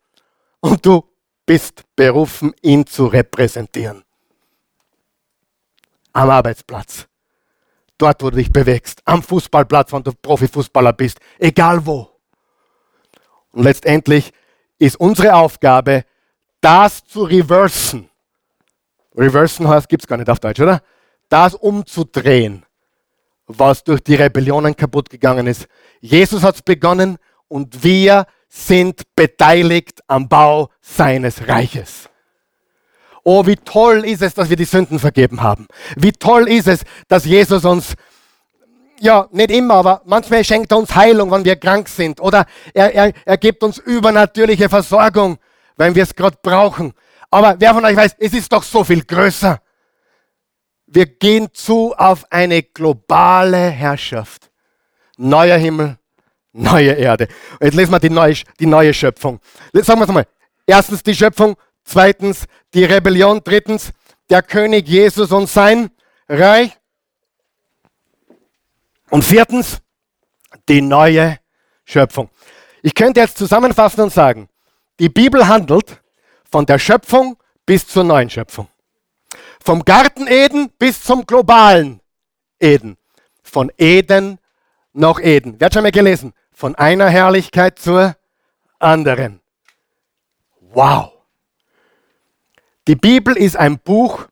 und 0.58 0.84
du 0.84 1.04
bist 1.46 1.84
berufen, 1.94 2.52
ihn 2.60 2.84
zu 2.84 3.06
repräsentieren 3.06 4.04
am 6.14 6.30
Arbeitsplatz, 6.30 7.06
dort, 7.98 8.22
wo 8.22 8.30
du 8.30 8.36
dich 8.36 8.50
bewegst, 8.50 9.02
am 9.04 9.22
Fußballplatz, 9.22 9.92
wenn 9.92 10.02
du 10.02 10.12
Profifußballer 10.12 10.94
bist, 10.94 11.18
egal 11.38 11.84
wo. 11.84 12.10
Und 13.52 13.64
letztendlich 13.64 14.32
ist 14.78 14.96
unsere 14.96 15.34
Aufgabe, 15.34 16.04
das 16.60 17.04
zu 17.04 17.24
reversen. 17.24 18.08
Reversen 19.14 19.68
heißt, 19.68 19.88
gibt 19.88 20.02
es 20.02 20.06
gar 20.06 20.16
nicht 20.16 20.30
auf 20.30 20.40
Deutsch, 20.40 20.60
oder? 20.60 20.82
Das 21.28 21.54
umzudrehen, 21.54 22.64
was 23.46 23.84
durch 23.84 24.00
die 24.00 24.14
Rebellionen 24.14 24.74
kaputt 24.74 25.10
gegangen 25.10 25.46
ist. 25.46 25.66
Jesus 26.00 26.42
hat 26.42 26.56
es 26.56 26.62
begonnen 26.62 27.18
und 27.48 27.84
wir 27.84 28.26
sind 28.48 29.02
beteiligt 29.14 30.00
am 30.06 30.28
Bau 30.28 30.70
seines 30.80 31.48
Reiches. 31.48 32.08
Oh, 33.24 33.46
wie 33.46 33.56
toll 33.56 34.04
ist 34.04 34.20
es, 34.20 34.34
dass 34.34 34.50
wir 34.50 34.56
die 34.56 34.66
Sünden 34.66 34.98
vergeben 34.98 35.42
haben. 35.42 35.66
Wie 35.96 36.12
toll 36.12 36.46
ist 36.46 36.68
es, 36.68 36.82
dass 37.08 37.24
Jesus 37.24 37.64
uns, 37.64 37.94
ja, 39.00 39.26
nicht 39.32 39.50
immer, 39.50 39.74
aber 39.74 40.02
manchmal 40.04 40.44
schenkt 40.44 40.70
er 40.70 40.78
uns 40.78 40.94
Heilung, 40.94 41.30
wenn 41.30 41.44
wir 41.44 41.56
krank 41.56 41.88
sind. 41.88 42.20
Oder 42.20 42.44
er, 42.74 42.94
er, 42.94 43.12
er 43.24 43.38
gibt 43.38 43.62
uns 43.62 43.78
übernatürliche 43.78 44.68
Versorgung, 44.68 45.38
wenn 45.76 45.94
wir 45.94 46.02
es 46.02 46.14
gerade 46.14 46.36
brauchen. 46.42 46.92
Aber 47.30 47.56
wer 47.58 47.72
von 47.72 47.84
euch 47.84 47.96
weiß, 47.96 48.14
es 48.18 48.34
ist 48.34 48.52
doch 48.52 48.62
so 48.62 48.84
viel 48.84 49.02
größer. 49.02 49.58
Wir 50.86 51.06
gehen 51.06 51.48
zu 51.54 51.94
auf 51.96 52.30
eine 52.30 52.62
globale 52.62 53.70
Herrschaft. 53.70 54.50
Neuer 55.16 55.56
Himmel, 55.56 55.98
neue 56.52 56.92
Erde. 56.92 57.28
Jetzt 57.60 57.74
lesen 57.74 57.90
wir 57.90 58.00
die 58.00 58.10
neue, 58.10 58.34
die 58.60 58.66
neue 58.66 58.92
Schöpfung. 58.92 59.40
Sagen 59.72 59.98
wir 59.98 60.04
es 60.04 60.12
mal. 60.12 60.26
Erstens 60.66 61.02
die 61.02 61.14
Schöpfung, 61.14 61.56
Zweitens 61.84 62.46
die 62.72 62.84
Rebellion. 62.84 63.40
Drittens 63.44 63.92
der 64.30 64.42
König 64.42 64.88
Jesus 64.88 65.30
und 65.32 65.48
sein 65.48 65.90
Reich. 66.28 66.76
Und 69.10 69.24
viertens 69.24 69.80
die 70.68 70.80
neue 70.80 71.38
Schöpfung. 71.84 72.30
Ich 72.82 72.94
könnte 72.94 73.20
jetzt 73.20 73.38
zusammenfassen 73.38 74.00
und 74.02 74.12
sagen, 74.12 74.48
die 74.98 75.08
Bibel 75.08 75.46
handelt 75.46 76.00
von 76.50 76.66
der 76.66 76.78
Schöpfung 76.78 77.36
bis 77.66 77.86
zur 77.86 78.04
neuen 78.04 78.30
Schöpfung. 78.30 78.68
Vom 79.64 79.84
Garten 79.84 80.26
Eden 80.26 80.70
bis 80.78 81.02
zum 81.02 81.26
globalen 81.26 82.00
Eden. 82.60 82.96
Von 83.42 83.72
Eden 83.78 84.38
nach 84.92 85.18
Eden. 85.20 85.58
Wer 85.58 85.66
hat 85.66 85.74
schon 85.74 85.82
mal 85.82 85.92
gelesen? 85.92 86.32
Von 86.52 86.74
einer 86.74 87.08
Herrlichkeit 87.08 87.78
zur 87.78 88.16
anderen. 88.78 89.40
Wow. 90.60 91.13
Die 92.86 92.96
Bibel 92.96 93.34
ist 93.34 93.56
ein 93.56 93.78
Buch, 93.78 94.26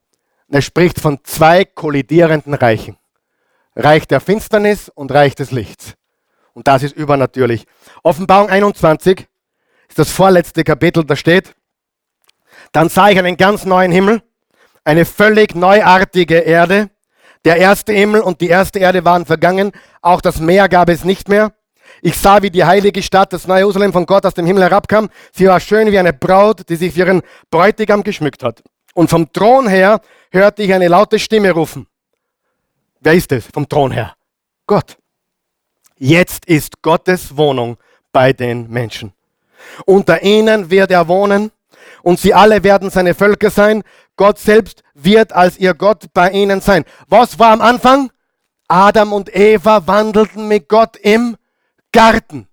das 0.49 0.67
spricht 0.67 1.01
von 1.01 1.19
zwei 1.25 1.65
kollidierenden 1.65 2.53
Reichen. 2.53 2.99
Reich 3.75 4.07
der 4.07 4.21
Finsternis 4.21 4.91
und 4.91 5.11
Reich 5.11 5.35
des 5.35 5.53
Lichts. 5.53 5.95
Und 6.53 6.69
das 6.69 6.83
ist 6.83 6.95
übernatürlich. 6.95 7.65
Offenbarung 8.03 8.51
21 8.51 9.27
ist 9.89 9.99
das 9.99 10.11
vorletzte 10.11 10.65
Kapitel, 10.65 11.03
da 11.03 11.17
steht, 11.17 11.55
dann 12.73 12.91
sah 12.91 13.09
ich 13.09 13.19
einen 13.19 13.39
ganz 13.39 13.65
neuen 13.65 13.91
Himmel, 13.91 14.23
eine 14.85 15.07
völlig 15.07 15.55
neuartige 15.55 16.39
Erde. 16.39 16.91
Der 17.47 17.57
erste 17.57 17.95
Himmel 17.95 18.21
und 18.21 18.43
die 18.43 18.49
erste 18.49 18.79
Erde 18.81 19.07
waren 19.07 19.25
vergangen, 19.25 19.73
auch 20.03 20.21
das 20.21 20.41
Meer 20.41 20.69
gab 20.69 20.91
es 20.91 21.05
nicht 21.05 21.27
mehr. 21.27 21.55
Ich 22.05 22.19
sah, 22.19 22.43
wie 22.43 22.51
die 22.51 22.65
heilige 22.65 23.01
Stadt, 23.01 23.33
das 23.33 23.47
neue 23.47 23.61
Jerusalem 23.61 23.93
von 23.93 24.05
Gott 24.07 24.27
aus 24.27 24.35
dem 24.35 24.45
Himmel 24.45 24.65
herabkam. 24.65 25.09
Sie 25.33 25.47
war 25.47 25.61
schön 25.61 25.93
wie 25.93 25.99
eine 26.01 26.13
Braut, 26.13 26.69
die 26.69 26.75
sich 26.75 26.93
für 26.95 27.01
ihren 27.01 27.23
Bräutigam 27.49 28.03
geschmückt 28.03 28.43
hat. 28.43 28.61
Und 28.93 29.09
vom 29.09 29.33
Thron 29.33 29.69
her 29.69 30.01
hörte 30.33 30.65
ich 30.65 30.75
eine 30.75 30.89
laute 30.89 31.21
Stimme 31.21 31.53
rufen. 31.53 31.87
Wer 33.01 33.15
ist 33.15 33.31
es 33.31 33.47
vom 33.47 33.69
Thron 33.69 33.93
her? 33.93 34.15
Gott. 34.67 34.97
Jetzt 35.97 36.45
ist 36.47 36.83
Gottes 36.83 37.37
Wohnung 37.37 37.77
bei 38.11 38.33
den 38.33 38.69
Menschen. 38.69 39.13
Unter 39.87 40.25
ihnen 40.25 40.71
wird 40.71 40.91
er 40.91 41.07
wohnen 41.07 41.53
und 42.03 42.19
sie 42.19 42.35
alle 42.35 42.65
werden 42.65 42.91
seine 42.91 43.15
Völker 43.15 43.51
sein. 43.51 43.85
Gott 44.17 44.41
selbst 44.41 44.83
wird 44.95 45.33
als 45.33 45.57
ihr 45.57 45.75
Gott 45.75 46.07
bei 46.13 46.31
ihnen 46.33 46.61
sein. 46.61 46.85
Was 47.07 47.39
war 47.39 47.53
am 47.53 47.61
Anfang? 47.61 48.11
Adam 48.67 49.13
und 49.13 49.33
Eva 49.37 49.87
wandelten 49.87 50.49
mit 50.49 50.69
Gott 50.69 50.97
im 50.97 51.37
Garten. 51.93 52.49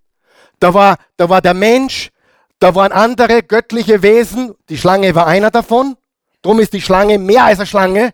Da 0.59 0.73
war, 0.73 0.97
da 1.17 1.29
war 1.29 1.41
der 1.41 1.53
Mensch, 1.53 2.11
da 2.59 2.75
waren 2.75 2.91
andere 2.91 3.41
göttliche 3.41 4.01
Wesen, 4.01 4.53
die 4.67 4.77
Schlange 4.77 5.15
war 5.15 5.27
einer 5.27 5.49
davon. 5.49 5.95
Drum 6.41 6.59
ist 6.59 6.73
die 6.73 6.81
Schlange 6.81 7.17
mehr 7.17 7.45
als 7.45 7.59
eine 7.59 7.67
Schlange. 7.67 8.13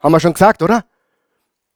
Haben 0.00 0.12
wir 0.12 0.20
schon 0.20 0.32
gesagt, 0.32 0.62
oder? 0.62 0.84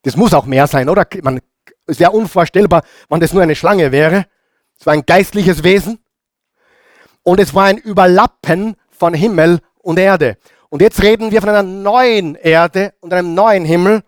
Das 0.03 0.15
muss 0.15 0.33
auch 0.33 0.45
mehr 0.45 0.67
sein, 0.67 0.89
oder? 0.89 1.05
Man, 1.21 1.39
es 1.85 1.99
wäre 1.99 2.11
unvorstellbar, 2.11 2.83
wenn 3.09 3.19
das 3.19 3.33
nur 3.33 3.43
eine 3.43 3.55
Schlange 3.55 3.91
wäre. 3.91 4.25
Es 4.79 4.85
war 4.85 4.93
ein 4.93 5.05
geistliches 5.05 5.63
Wesen. 5.63 5.99
Und 7.23 7.39
es 7.39 7.53
war 7.53 7.65
ein 7.65 7.77
Überlappen 7.77 8.75
von 8.89 9.13
Himmel 9.13 9.59
und 9.77 9.99
Erde. 9.99 10.37
Und 10.69 10.81
jetzt 10.81 11.03
reden 11.03 11.31
wir 11.31 11.41
von 11.41 11.49
einer 11.49 11.63
neuen 11.63 12.35
Erde 12.35 12.93
und 13.01 13.13
einem 13.13 13.35
neuen 13.35 13.65
Himmel. 13.65 14.03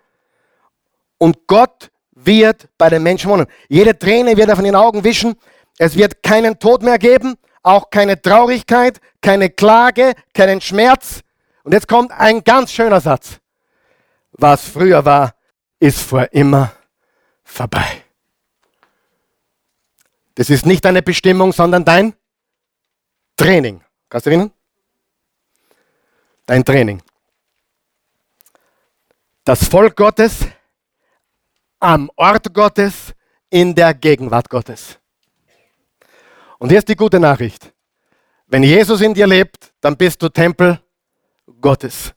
Und 1.20 1.46
Gott 1.46 1.92
wird 2.26 2.68
bei 2.78 2.90
den 2.90 3.04
Menschen 3.04 3.30
wohnen. 3.30 3.48
Jede 3.68 3.98
Träne 3.98 4.36
wird 4.38 4.50
er 4.50 4.56
von 4.56 4.66
den 4.66 4.76
Augen 4.76 5.04
wischen. 5.04 5.36
Es 5.78 5.98
wird 5.98 6.24
keinen 6.24 6.60
Tod 6.60 6.82
mehr 6.82 7.00
geben, 7.00 7.36
auch 7.62 7.90
keine 7.90 8.22
Traurigkeit, 8.22 9.00
keine 9.22 9.50
Klage, 9.50 10.14
keinen 10.34 10.62
Schmerz. 10.62 11.22
Und 11.64 11.74
jetzt 11.74 11.88
kommt 11.88 12.12
ein 12.12 12.44
ganz 12.44 12.72
schöner 12.72 13.02
Satz. 13.02 13.40
Was 14.34 14.68
früher 14.68 15.06
war, 15.06 15.36
ist 15.80 16.00
vor 16.00 16.28
immer 16.32 16.74
vorbei. 17.44 18.04
Das 20.36 20.50
ist 20.50 20.66
nicht 20.66 20.84
deine 20.84 21.02
Bestimmung, 21.02 21.54
sondern 21.54 21.86
dein 21.86 22.14
Training. 23.38 23.82
Kannst 24.10 24.26
du 24.26 24.32
erinnern? 24.32 24.52
Dein 26.46 26.66
Training. 26.66 27.02
Das 29.44 29.68
Volk 29.68 29.96
Gottes 29.96 30.46
am 31.84 32.10
Ort 32.16 32.54
Gottes 32.54 33.14
in 33.50 33.76
der 33.76 33.94
Gegenwart 33.94 34.50
Gottes. 34.50 34.98
Und 36.58 36.70
hier 36.70 36.80
ist 36.80 36.88
die 36.88 36.96
gute 36.96 37.20
Nachricht. 37.20 37.74
Wenn 38.48 38.64
Jesus 38.64 39.02
in 39.02 39.14
dir 39.14 39.28
lebt, 39.28 39.74
dann 39.82 39.98
bist 39.98 40.22
du 40.22 40.30
Tempel 40.30 40.82
Gottes. 41.60 42.14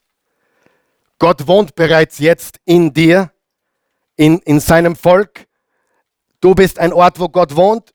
Gott 1.19 1.45
wohnt 1.49 1.75
bereits 1.75 2.21
jetzt 2.21 2.61
in 2.65 2.95
dir, 2.95 3.33
in, 4.15 4.39
in 4.41 4.61
seinem 4.61 4.95
Volk. 4.95 5.49
Du 6.41 6.55
bist 6.55 6.79
ein 6.79 6.93
Ort, 6.93 7.19
wo 7.19 7.29
Gott 7.29 7.57
wohnt 7.57 7.93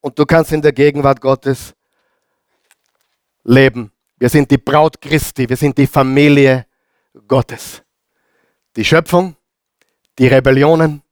und 0.00 0.16
du 0.18 0.24
kannst 0.24 0.52
in 0.52 0.62
der 0.62 0.72
Gegenwart 0.72 1.20
Gottes 1.20 1.74
leben. 3.42 3.90
Wir 4.18 4.28
sind 4.28 4.48
die 4.52 4.58
Braut 4.58 5.00
Christi, 5.00 5.48
wir 5.48 5.56
sind 5.56 5.76
die 5.78 5.86
Familie 5.88 6.66
Gottes. 7.26 7.82
Die 8.76 8.84
Schöpfung, 8.84 9.34
die 10.16 10.28
Rebellionen, 10.28 11.02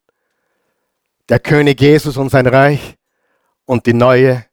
der 1.29 1.41
König 1.41 1.81
Jesus 1.81 2.17
und 2.17 2.31
sein 2.31 2.47
Reich 2.47 2.97
und 3.65 3.87
die 3.87 3.95
neue 3.95 4.45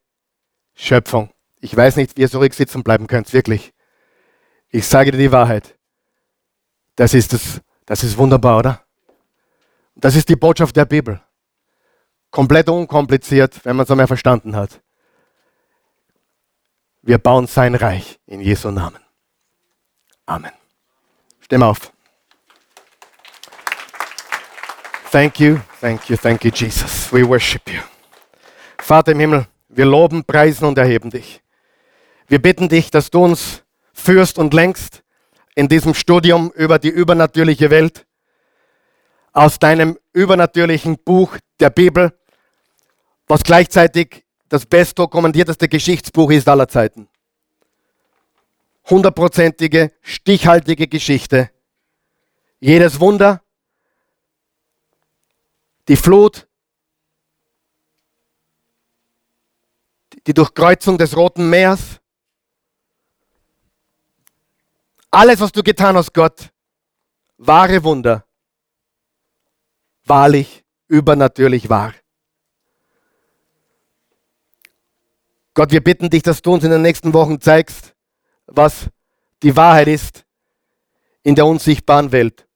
Schöpfung. 0.74 1.30
Ich 1.60 1.76
weiß 1.76 1.96
nicht, 1.96 2.16
wie 2.16 2.22
ihr 2.22 2.28
so 2.28 2.42
sitzen 2.42 2.82
bleiben 2.82 3.06
könnt, 3.06 3.32
wirklich. 3.32 3.72
Ich 4.70 4.86
sage 4.86 5.12
dir 5.12 5.18
die 5.18 5.32
Wahrheit. 5.32 5.78
Das 6.96 7.14
ist, 7.14 7.32
das, 7.32 7.60
das 7.86 8.04
ist 8.04 8.18
wunderbar, 8.18 8.58
oder? 8.58 8.84
Das 9.94 10.16
ist 10.16 10.28
die 10.28 10.36
Botschaft 10.36 10.76
der 10.76 10.84
Bibel. 10.84 11.20
Komplett 12.30 12.68
unkompliziert, 12.68 13.64
wenn 13.64 13.76
man 13.76 13.84
es 13.84 13.90
einmal 13.90 14.08
verstanden 14.08 14.56
hat. 14.56 14.80
Wir 17.02 17.18
bauen 17.18 17.46
sein 17.46 17.74
Reich 17.74 18.18
in 18.26 18.40
Jesu 18.40 18.70
Namen. 18.70 18.98
Amen. 20.26 20.52
Stimm 21.40 21.62
auf. 21.62 21.93
Thank 25.14 25.38
you, 25.38 25.60
thank 25.80 26.10
you, 26.10 26.16
thank 26.16 26.44
you, 26.44 26.50
Jesus. 26.50 27.12
We 27.12 27.22
worship 27.22 27.70
you. 27.70 27.80
Vater 28.78 29.12
im 29.12 29.20
Himmel, 29.20 29.46
wir 29.68 29.84
loben, 29.84 30.24
preisen 30.24 30.64
und 30.64 30.76
erheben 30.76 31.08
dich. 31.10 31.40
Wir 32.26 32.42
bitten 32.42 32.68
dich, 32.68 32.90
dass 32.90 33.10
du 33.10 33.22
uns 33.22 33.62
führst 33.92 34.40
und 34.40 34.52
lenkst 34.52 35.04
in 35.54 35.68
diesem 35.68 35.94
Studium 35.94 36.50
über 36.56 36.80
die 36.80 36.88
übernatürliche 36.88 37.70
Welt 37.70 38.06
aus 39.32 39.60
deinem 39.60 39.96
übernatürlichen 40.12 40.98
Buch 40.98 41.38
der 41.60 41.70
Bibel, 41.70 42.12
was 43.28 43.44
gleichzeitig 43.44 44.24
das 44.48 44.66
bestdokumentierteste 44.66 45.68
Geschichtsbuch 45.68 46.32
ist 46.32 46.48
aller 46.48 46.66
Zeiten. 46.66 47.06
Hundertprozentige, 48.90 49.92
stichhaltige 50.02 50.88
Geschichte. 50.88 51.50
Jedes 52.58 52.98
Wunder, 52.98 53.43
die 55.88 55.96
Flut, 55.96 56.48
die 60.26 60.34
Durchkreuzung 60.34 60.98
des 60.98 61.16
Roten 61.16 61.50
Meers, 61.50 62.00
alles, 65.10 65.40
was 65.40 65.52
du 65.52 65.62
getan 65.62 65.96
hast, 65.96 66.12
Gott, 66.12 66.50
wahre 67.36 67.84
Wunder, 67.84 68.26
wahrlich, 70.04 70.64
übernatürlich 70.88 71.68
wahr. 71.68 71.94
Gott, 75.54 75.70
wir 75.70 75.84
bitten 75.84 76.10
dich, 76.10 76.22
dass 76.22 76.42
du 76.42 76.52
uns 76.52 76.64
in 76.64 76.70
den 76.70 76.82
nächsten 76.82 77.12
Wochen 77.12 77.40
zeigst, 77.40 77.94
was 78.46 78.88
die 79.42 79.54
Wahrheit 79.54 79.86
ist 79.86 80.24
in 81.22 81.36
der 81.36 81.46
unsichtbaren 81.46 82.10
Welt. 82.10 82.48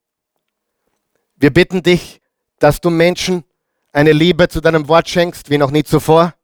Wir 1.37 1.53
bitten 1.53 1.83
dich, 1.85 2.21
dass 2.59 2.81
du 2.81 2.91
Menschen 2.91 3.45
eine 3.93 4.13
Liebe 4.13 4.49
zu 4.49 4.61
deinem 4.61 4.89
Wort 4.89 5.09
schenkst, 5.09 5.51
wie 5.51 5.59
noch 5.59 5.71
nie 5.71 5.85
zuvor, 5.85 6.35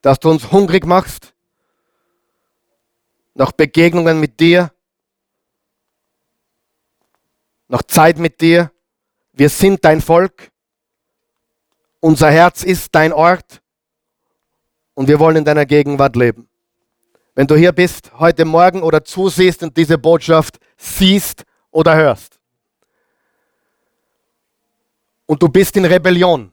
dass 0.00 0.18
du 0.18 0.30
uns 0.30 0.50
hungrig 0.50 0.86
machst 0.86 1.34
nach 3.34 3.52
Begegnungen 3.52 4.20
mit 4.20 4.40
dir, 4.40 4.72
nach 7.68 7.82
Zeit 7.82 8.18
mit 8.18 8.40
dir. 8.40 8.70
Wir 9.32 9.48
sind 9.48 9.84
dein 9.84 10.00
Volk. 10.00 10.50
Unser 12.00 12.30
Herz 12.30 12.62
ist 12.62 12.94
dein 12.94 13.12
Ort 13.12 13.62
und 14.94 15.08
wir 15.08 15.18
wollen 15.18 15.36
in 15.36 15.44
deiner 15.44 15.64
Gegenwart 15.64 16.16
leben. 16.16 16.48
Wenn 17.34 17.46
du 17.46 17.54
hier 17.54 17.72
bist, 17.72 18.12
heute 18.18 18.44
Morgen 18.44 18.82
oder 18.82 19.04
zusiehst 19.04 19.62
und 19.62 19.76
diese 19.76 19.96
Botschaft 19.96 20.58
siehst 20.76 21.44
oder 21.70 21.96
hörst 21.96 22.41
und 25.26 25.42
du 25.42 25.48
bist 25.48 25.76
in 25.76 25.84
Rebellion, 25.84 26.52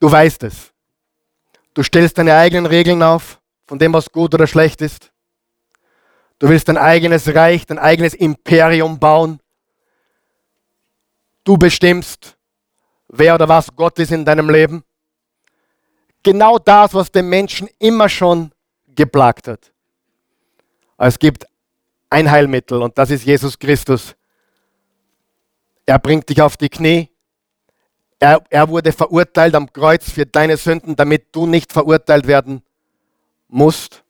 du 0.00 0.10
weißt 0.10 0.42
es. 0.44 0.72
Du 1.74 1.82
stellst 1.82 2.18
deine 2.18 2.34
eigenen 2.34 2.66
Regeln 2.66 3.02
auf, 3.02 3.40
von 3.66 3.78
dem, 3.78 3.92
was 3.92 4.10
gut 4.10 4.34
oder 4.34 4.46
schlecht 4.46 4.80
ist. 4.80 5.12
Du 6.38 6.48
willst 6.48 6.68
dein 6.68 6.76
eigenes 6.76 7.32
Reich, 7.34 7.66
dein 7.66 7.78
eigenes 7.78 8.14
Imperium 8.14 8.98
bauen. 8.98 9.40
Du 11.44 11.56
bestimmst, 11.56 12.36
wer 13.08 13.34
oder 13.34 13.48
was 13.48 13.74
Gott 13.74 13.98
ist 13.98 14.12
in 14.12 14.24
deinem 14.24 14.50
Leben. 14.50 14.82
Genau 16.22 16.58
das, 16.58 16.94
was 16.94 17.10
den 17.10 17.28
Menschen 17.28 17.68
immer 17.78 18.08
schon 18.08 18.52
geplagt 18.88 19.48
hat. 19.48 19.72
Es 20.96 21.18
gibt 21.18 21.46
ein 22.10 22.30
Heilmittel 22.30 22.82
und 22.82 22.98
das 22.98 23.10
ist 23.10 23.24
Jesus 23.24 23.58
Christus. 23.58 24.14
Er 25.88 25.98
bringt 25.98 26.28
dich 26.28 26.42
auf 26.42 26.58
die 26.58 26.68
Knie. 26.68 27.08
Er, 28.18 28.44
er 28.50 28.68
wurde 28.68 28.92
verurteilt 28.92 29.54
am 29.54 29.72
Kreuz 29.72 30.10
für 30.10 30.26
deine 30.26 30.58
Sünden, 30.58 30.94
damit 30.94 31.34
du 31.34 31.46
nicht 31.46 31.72
verurteilt 31.72 32.26
werden 32.26 32.62
musst. 33.48 34.04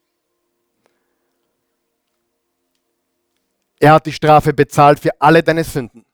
Er 3.79 3.93
hat 3.93 4.07
die 4.07 4.12
Strafe 4.12 4.53
bezahlt 4.53 4.99
für 4.99 5.12
alle 5.20 5.41
deine 5.41 5.62
Sünden. 5.62 6.05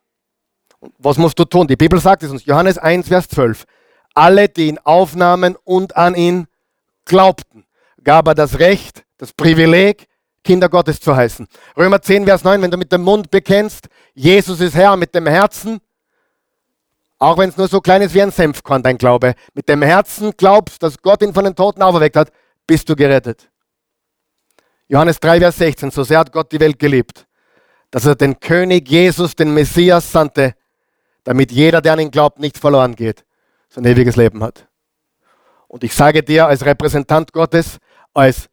Was 0.98 1.16
musst 1.16 1.38
du 1.38 1.46
tun? 1.46 1.66
Die 1.66 1.76
Bibel 1.76 1.98
sagt 1.98 2.24
es 2.24 2.30
uns, 2.30 2.44
Johannes 2.44 2.76
1, 2.76 3.08
Vers 3.08 3.26
12. 3.28 3.64
Alle, 4.12 4.50
die 4.50 4.68
ihn 4.68 4.78
aufnahmen 4.84 5.56
und 5.64 5.96
an 5.96 6.14
ihn 6.14 6.46
glaubten, 7.06 7.64
gab 8.02 8.28
er 8.28 8.34
das 8.34 8.58
Recht, 8.58 9.06
das 9.16 9.32
Privileg, 9.32 10.08
Kinder 10.44 10.68
Gottes 10.68 11.00
zu 11.00 11.16
heißen. 11.16 11.48
Römer 11.76 12.00
10, 12.00 12.26
Vers 12.26 12.44
9, 12.44 12.62
wenn 12.62 12.70
du 12.70 12.76
mit 12.76 12.92
dem 12.92 13.02
Mund 13.02 13.30
bekennst, 13.30 13.88
Jesus 14.14 14.60
ist 14.60 14.74
Herr, 14.74 14.96
mit 14.96 15.14
dem 15.14 15.26
Herzen, 15.26 15.80
auch 17.18 17.38
wenn 17.38 17.48
es 17.48 17.56
nur 17.56 17.66
so 17.66 17.80
klein 17.80 18.02
ist 18.02 18.14
wie 18.14 18.22
ein 18.22 18.30
Senfkorn, 18.30 18.82
dein 18.82 18.98
Glaube, 18.98 19.34
mit 19.54 19.68
dem 19.68 19.82
Herzen 19.82 20.32
glaubst, 20.36 20.82
dass 20.82 21.00
Gott 21.00 21.22
ihn 21.22 21.32
von 21.32 21.44
den 21.44 21.56
Toten 21.56 21.82
auferweckt 21.82 22.16
hat, 22.16 22.30
bist 22.66 22.88
du 22.88 22.94
gerettet. 22.94 23.50
Johannes 24.88 25.18
3, 25.18 25.40
Vers 25.40 25.56
16, 25.56 25.90
so 25.90 26.04
sehr 26.04 26.18
hat 26.18 26.30
Gott 26.30 26.52
die 26.52 26.60
Welt 26.60 26.78
geliebt, 26.78 27.26
dass 27.90 28.04
er 28.04 28.14
den 28.14 28.38
König 28.38 28.88
Jesus, 28.88 29.34
den 29.34 29.54
Messias 29.54 30.12
sandte, 30.12 30.54
damit 31.24 31.50
jeder, 31.50 31.80
der 31.80 31.94
an 31.94 32.00
ihn 32.00 32.10
glaubt, 32.10 32.38
nicht 32.38 32.58
verloren 32.58 32.94
geht, 32.94 33.24
sein 33.70 33.84
ewiges 33.86 34.16
Leben 34.16 34.42
hat. 34.44 34.68
Und 35.68 35.82
ich 35.82 35.94
sage 35.94 36.22
dir 36.22 36.46
als 36.46 36.64
Repräsentant 36.64 37.32
Gottes, 37.32 37.78
als, 38.12 38.48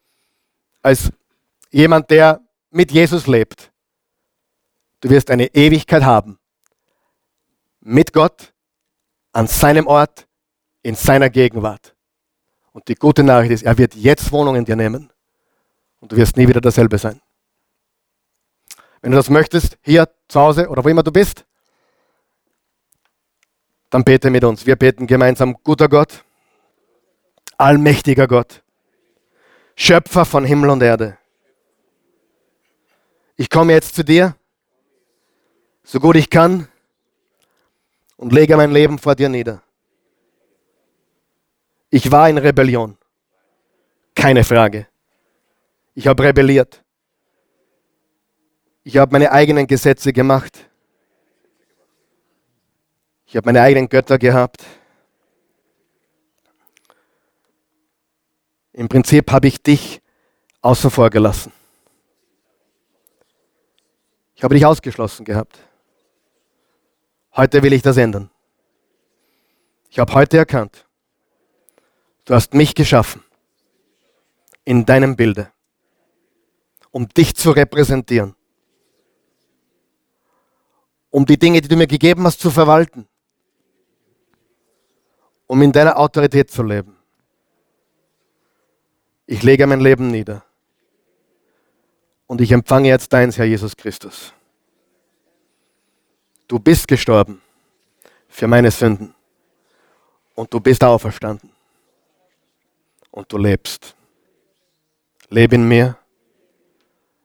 als 0.81 1.11
jemand, 1.71 2.09
der 2.09 2.41
mit 2.69 2.91
Jesus 2.91 3.27
lebt, 3.27 3.71
du 5.01 5.09
wirst 5.09 5.31
eine 5.31 5.47
Ewigkeit 5.55 6.03
haben. 6.03 6.39
Mit 7.79 8.13
Gott, 8.13 8.53
an 9.33 9.47
seinem 9.47 9.87
Ort, 9.87 10.27
in 10.83 10.95
seiner 10.95 11.29
Gegenwart. 11.29 11.95
Und 12.73 12.87
die 12.87 12.95
gute 12.95 13.23
Nachricht 13.23 13.51
ist, 13.51 13.63
er 13.63 13.77
wird 13.77 13.95
jetzt 13.95 14.31
Wohnung 14.31 14.55
in 14.55 14.65
dir 14.65 14.75
nehmen. 14.75 15.11
Und 15.99 16.11
du 16.11 16.17
wirst 16.17 16.37
nie 16.37 16.47
wieder 16.47 16.61
dasselbe 16.61 16.97
sein. 16.97 17.21
Wenn 19.01 19.11
du 19.11 19.17
das 19.17 19.29
möchtest, 19.29 19.77
hier 19.81 20.07
zu 20.27 20.39
Hause 20.39 20.69
oder 20.69 20.83
wo 20.83 20.89
immer 20.89 21.03
du 21.03 21.11
bist, 21.11 21.45
Dann 23.91 24.05
bete 24.05 24.29
mit 24.29 24.43
uns. 24.45 24.65
Wir 24.65 24.77
beten 24.77 25.05
gemeinsam, 25.05 25.57
guter 25.63 25.89
Gott, 25.89 26.23
allmächtiger 27.57 28.25
Gott, 28.25 28.63
Schöpfer 29.75 30.23
von 30.25 30.45
Himmel 30.45 30.69
und 30.69 30.81
Erde. 30.81 31.17
Ich 33.41 33.49
komme 33.49 33.73
jetzt 33.73 33.95
zu 33.95 34.03
dir, 34.03 34.35
so 35.83 35.99
gut 35.99 36.15
ich 36.15 36.29
kann, 36.29 36.67
und 38.15 38.31
lege 38.31 38.55
mein 38.55 38.69
Leben 38.69 38.99
vor 38.99 39.15
dir 39.15 39.29
nieder. 39.29 39.63
Ich 41.89 42.11
war 42.11 42.29
in 42.29 42.37
Rebellion. 42.37 42.99
Keine 44.13 44.43
Frage. 44.43 44.85
Ich 45.95 46.05
habe 46.05 46.21
rebelliert. 46.21 46.83
Ich 48.83 48.97
habe 48.97 49.11
meine 49.11 49.31
eigenen 49.31 49.65
Gesetze 49.65 50.13
gemacht. 50.13 50.69
Ich 53.25 53.35
habe 53.35 53.47
meine 53.47 53.63
eigenen 53.63 53.89
Götter 53.89 54.19
gehabt. 54.19 54.63
Im 58.71 58.87
Prinzip 58.87 59.31
habe 59.31 59.47
ich 59.47 59.63
dich 59.63 59.99
außen 60.61 60.91
vor 60.91 61.09
gelassen. 61.09 61.51
Ich 64.41 64.43
habe 64.43 64.55
dich 64.55 64.65
ausgeschlossen 64.65 65.23
gehabt. 65.23 65.59
Heute 67.35 67.61
will 67.61 67.73
ich 67.73 67.83
das 67.83 67.95
ändern. 67.95 68.31
Ich 69.91 69.99
habe 69.99 70.11
heute 70.15 70.37
erkannt, 70.37 70.87
du 72.25 72.33
hast 72.33 72.55
mich 72.55 72.73
geschaffen 72.73 73.23
in 74.65 74.83
deinem 74.83 75.15
Bilde, 75.15 75.51
um 76.89 77.07
dich 77.07 77.35
zu 77.35 77.51
repräsentieren, 77.51 78.33
um 81.11 81.27
die 81.27 81.37
Dinge, 81.37 81.61
die 81.61 81.67
du 81.67 81.75
mir 81.75 81.85
gegeben 81.85 82.23
hast, 82.25 82.39
zu 82.39 82.49
verwalten, 82.49 83.07
um 85.45 85.61
in 85.61 85.71
deiner 85.71 85.99
Autorität 85.99 86.49
zu 86.49 86.63
leben. 86.63 86.97
Ich 89.27 89.43
lege 89.43 89.67
mein 89.67 89.81
Leben 89.81 90.07
nieder 90.07 90.43
und 92.31 92.39
ich 92.39 92.53
empfange 92.53 92.87
jetzt 92.87 93.11
deins, 93.11 93.37
Herr 93.37 93.43
Jesus 93.43 93.75
Christus. 93.75 94.31
Du 96.47 96.59
bist 96.59 96.87
gestorben 96.87 97.41
für 98.29 98.47
meine 98.47 98.71
Sünden 98.71 99.13
und 100.33 100.53
du 100.53 100.61
bist 100.61 100.81
auferstanden 100.81 101.51
und 103.11 103.29
du 103.33 103.37
lebst. 103.37 103.97
Lebe 105.27 105.55
in 105.55 105.67
mir. 105.67 105.97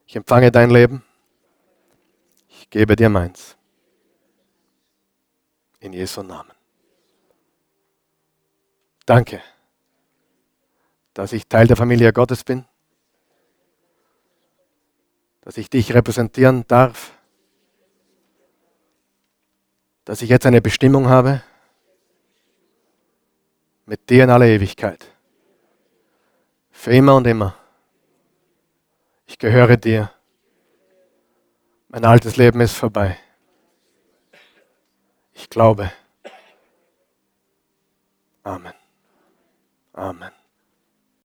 Ich 0.08 0.16
empfange 0.16 0.50
dein 0.50 0.70
Leben. 0.70 1.04
Ich 2.48 2.68
gebe 2.68 2.96
dir 2.96 3.08
meins. 3.08 3.56
In 5.78 5.92
Jesu 5.92 6.24
Namen. 6.24 6.50
Danke, 9.04 9.40
dass 11.14 11.32
ich 11.32 11.46
Teil 11.46 11.68
der 11.68 11.76
Familie 11.76 12.12
Gottes 12.12 12.42
bin, 12.42 12.64
dass 15.46 15.58
ich 15.58 15.70
dich 15.70 15.94
repräsentieren 15.94 16.66
darf, 16.66 17.12
dass 20.04 20.20
ich 20.20 20.28
jetzt 20.28 20.44
eine 20.44 20.60
Bestimmung 20.60 21.08
habe 21.08 21.40
mit 23.84 24.10
dir 24.10 24.24
in 24.24 24.30
aller 24.30 24.46
Ewigkeit. 24.46 25.06
Für 26.72 26.90
immer 26.90 27.14
und 27.14 27.28
immer. 27.28 27.54
Ich 29.26 29.38
gehöre 29.38 29.76
dir. 29.76 30.10
Mein 31.90 32.04
altes 32.04 32.36
Leben 32.36 32.60
ist 32.60 32.74
vorbei. 32.74 33.16
Ich 35.32 35.48
glaube. 35.48 35.92
Amen. 38.42 38.74
Amen. 39.92 40.45